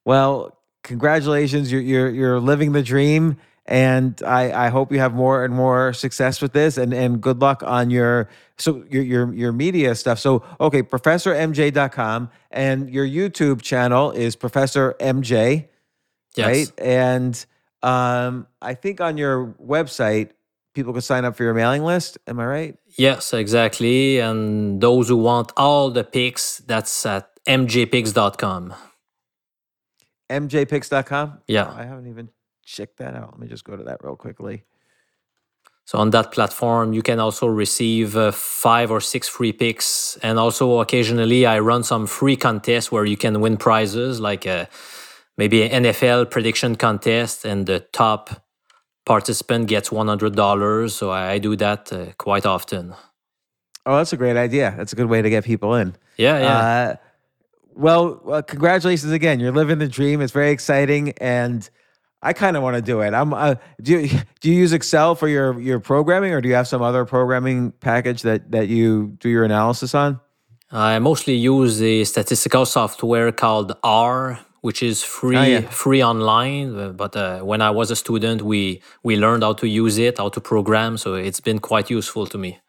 Well, 0.05 0.57
congratulations. 0.83 1.71
You're 1.71 1.81
you're 1.81 2.09
you're 2.09 2.39
living 2.39 2.71
the 2.71 2.83
dream. 2.83 3.37
And 3.65 4.21
I, 4.23 4.67
I 4.67 4.69
hope 4.69 4.91
you 4.91 4.99
have 4.99 5.13
more 5.13 5.45
and 5.45 5.53
more 5.53 5.93
success 5.93 6.41
with 6.41 6.51
this 6.51 6.77
and, 6.77 6.93
and 6.93 7.21
good 7.21 7.41
luck 7.41 7.61
on 7.63 7.89
your 7.89 8.27
so 8.57 8.83
your 8.89 9.03
your 9.03 9.33
your 9.33 9.51
media 9.51 9.95
stuff. 9.95 10.19
So 10.19 10.43
okay, 10.59 10.81
professormj.com 10.83 12.29
and 12.49 12.89
your 12.89 13.05
YouTube 13.05 13.61
channel 13.61 14.11
is 14.11 14.35
Professor 14.35 14.95
MJ. 14.99 15.67
Yes. 16.35 16.47
Right. 16.47 16.71
And 16.79 17.45
um 17.83 18.47
I 18.61 18.73
think 18.73 18.99
on 18.99 19.17
your 19.17 19.55
website 19.63 20.31
people 20.73 20.93
can 20.93 21.01
sign 21.01 21.25
up 21.25 21.35
for 21.35 21.43
your 21.43 21.53
mailing 21.53 21.83
list. 21.83 22.17
Am 22.27 22.39
I 22.39 22.45
right? 22.45 22.79
Yes, 22.97 23.33
exactly. 23.33 24.19
And 24.19 24.81
those 24.81 25.09
who 25.09 25.17
want 25.17 25.51
all 25.57 25.91
the 25.91 26.03
picks, 26.03 26.59
that's 26.59 27.05
at 27.05 27.29
mjpicks.com. 27.45 28.73
mjpicks.com? 30.29 31.39
Yeah. 31.47 31.73
I 31.75 31.83
haven't 31.83 32.07
even 32.07 32.29
checked 32.71 32.97
that 32.97 33.15
out. 33.15 33.31
Let 33.31 33.39
me 33.39 33.47
just 33.47 33.63
go 33.63 33.75
to 33.75 33.83
that 33.83 34.03
real 34.03 34.15
quickly. 34.15 34.63
So 35.85 35.97
on 35.97 36.11
that 36.11 36.31
platform, 36.31 36.93
you 36.93 37.01
can 37.01 37.19
also 37.19 37.47
receive 37.47 38.15
uh, 38.15 38.31
five 38.31 38.91
or 38.91 39.01
six 39.01 39.27
free 39.27 39.51
picks, 39.51 40.17
and 40.23 40.39
also 40.39 40.79
occasionally 40.79 41.45
I 41.45 41.59
run 41.59 41.83
some 41.83 42.07
free 42.07 42.35
contests 42.35 42.91
where 42.91 43.03
you 43.03 43.17
can 43.17 43.41
win 43.41 43.57
prizes, 43.57 44.19
like 44.19 44.47
uh, 44.47 44.67
maybe 45.37 45.63
an 45.63 45.83
NFL 45.83 46.29
prediction 46.29 46.75
contest, 46.75 47.45
and 47.45 47.65
the 47.65 47.79
top 47.91 48.43
participant 49.05 49.67
gets 49.67 49.91
one 49.91 50.07
hundred 50.07 50.35
dollars. 50.35 50.95
So 50.95 51.11
I, 51.11 51.39
do 51.39 51.55
that 51.57 51.91
uh, 51.91 52.13
quite 52.17 52.45
often. 52.45 52.93
Oh, 53.85 53.97
that's 53.97 54.13
a 54.13 54.17
great 54.17 54.37
idea. 54.37 54.73
That's 54.77 54.93
a 54.93 54.95
good 54.95 55.09
way 55.09 55.21
to 55.21 55.29
get 55.29 55.43
people 55.43 55.73
in. 55.75 55.95
Yeah, 56.15 56.39
yeah. 56.39 56.57
Uh, 56.57 56.95
well, 57.73 58.21
well, 58.23 58.43
congratulations 58.43 59.11
again. 59.11 59.39
You're 59.39 59.51
living 59.51 59.79
the 59.79 59.87
dream. 59.87 60.21
It's 60.21 60.31
very 60.31 60.51
exciting, 60.51 61.13
and 61.19 61.67
I 62.21 62.33
kind 62.33 62.55
of 62.57 62.63
want 62.63 62.75
to 62.75 62.81
do 62.81 63.01
it. 63.01 63.13
I'm. 63.13 63.33
Uh, 63.33 63.55
do 63.81 63.99
you 63.99 64.19
do 64.41 64.49
you 64.51 64.57
use 64.61 64.73
Excel 64.73 65.15
for 65.15 65.27
your 65.27 65.59
your 65.59 65.79
programming, 65.79 66.33
or 66.33 66.41
do 66.41 66.47
you 66.49 66.55
have 66.55 66.67
some 66.67 66.81
other 66.81 67.05
programming 67.05 67.71
package 67.79 68.21
that 68.21 68.51
that 68.51 68.67
you 68.67 69.17
do 69.19 69.29
your 69.29 69.43
analysis 69.43 69.95
on? 69.95 70.19
I 70.71 70.99
mostly 70.99 71.35
use 71.35 71.79
the 71.79 72.05
statistical 72.05 72.65
software 72.65 73.31
called 73.33 73.73
R, 73.83 74.39
which 74.61 74.81
is 74.83 75.03
free 75.03 75.37
Oh, 75.37 75.43
yeah. 75.43 75.61
free 75.69 76.03
online. 76.03 76.77
uh, 76.79 76.89
But 76.93 77.15
uh, 77.15 77.39
when 77.41 77.61
I 77.61 77.71
was 77.71 77.91
a 77.91 77.95
student, 77.95 78.41
we 78.41 78.81
we 79.03 79.15
learned 79.17 79.43
how 79.43 79.53
to 79.53 79.67
use 79.67 79.97
it, 79.97 80.17
how 80.17 80.29
to 80.29 80.39
program. 80.41 80.97
So 80.97 81.15
it's 81.15 81.41
been 81.41 81.59
quite 81.59 81.89
useful 81.89 82.27
to 82.27 82.37
me. 82.37 82.59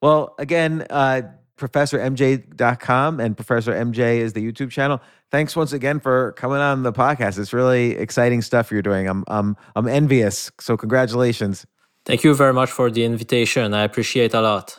Well, 0.00 0.34
again, 0.38 0.84
uh, 0.90 1.22
ProfessorMJ.com 1.58 3.20
and 3.20 3.36
Professor 3.36 3.72
MJ 3.72 4.18
is 4.18 4.32
the 4.32 4.40
YouTube 4.44 4.70
channel. 4.70 5.00
Thanks 5.30 5.54
once 5.54 5.72
again 5.72 6.00
for 6.00 6.32
coming 6.32 6.58
on 6.58 6.82
the 6.82 6.92
podcast. 6.92 7.38
It's 7.38 7.52
really 7.52 7.92
exciting 7.92 8.42
stuff 8.42 8.70
you're 8.70 8.82
doing. 8.82 9.08
I'm 9.08 9.24
I'm 9.28 9.56
I'm 9.76 9.88
envious. 9.88 10.50
So 10.60 10.76
congratulations. 10.76 11.66
Thank 12.04 12.24
you 12.24 12.34
very 12.34 12.52
much 12.52 12.70
for 12.70 12.90
the 12.90 13.04
invitation. 13.04 13.72
I 13.72 13.82
appreciate 13.82 14.34
a 14.34 14.40
lot. 14.40 14.78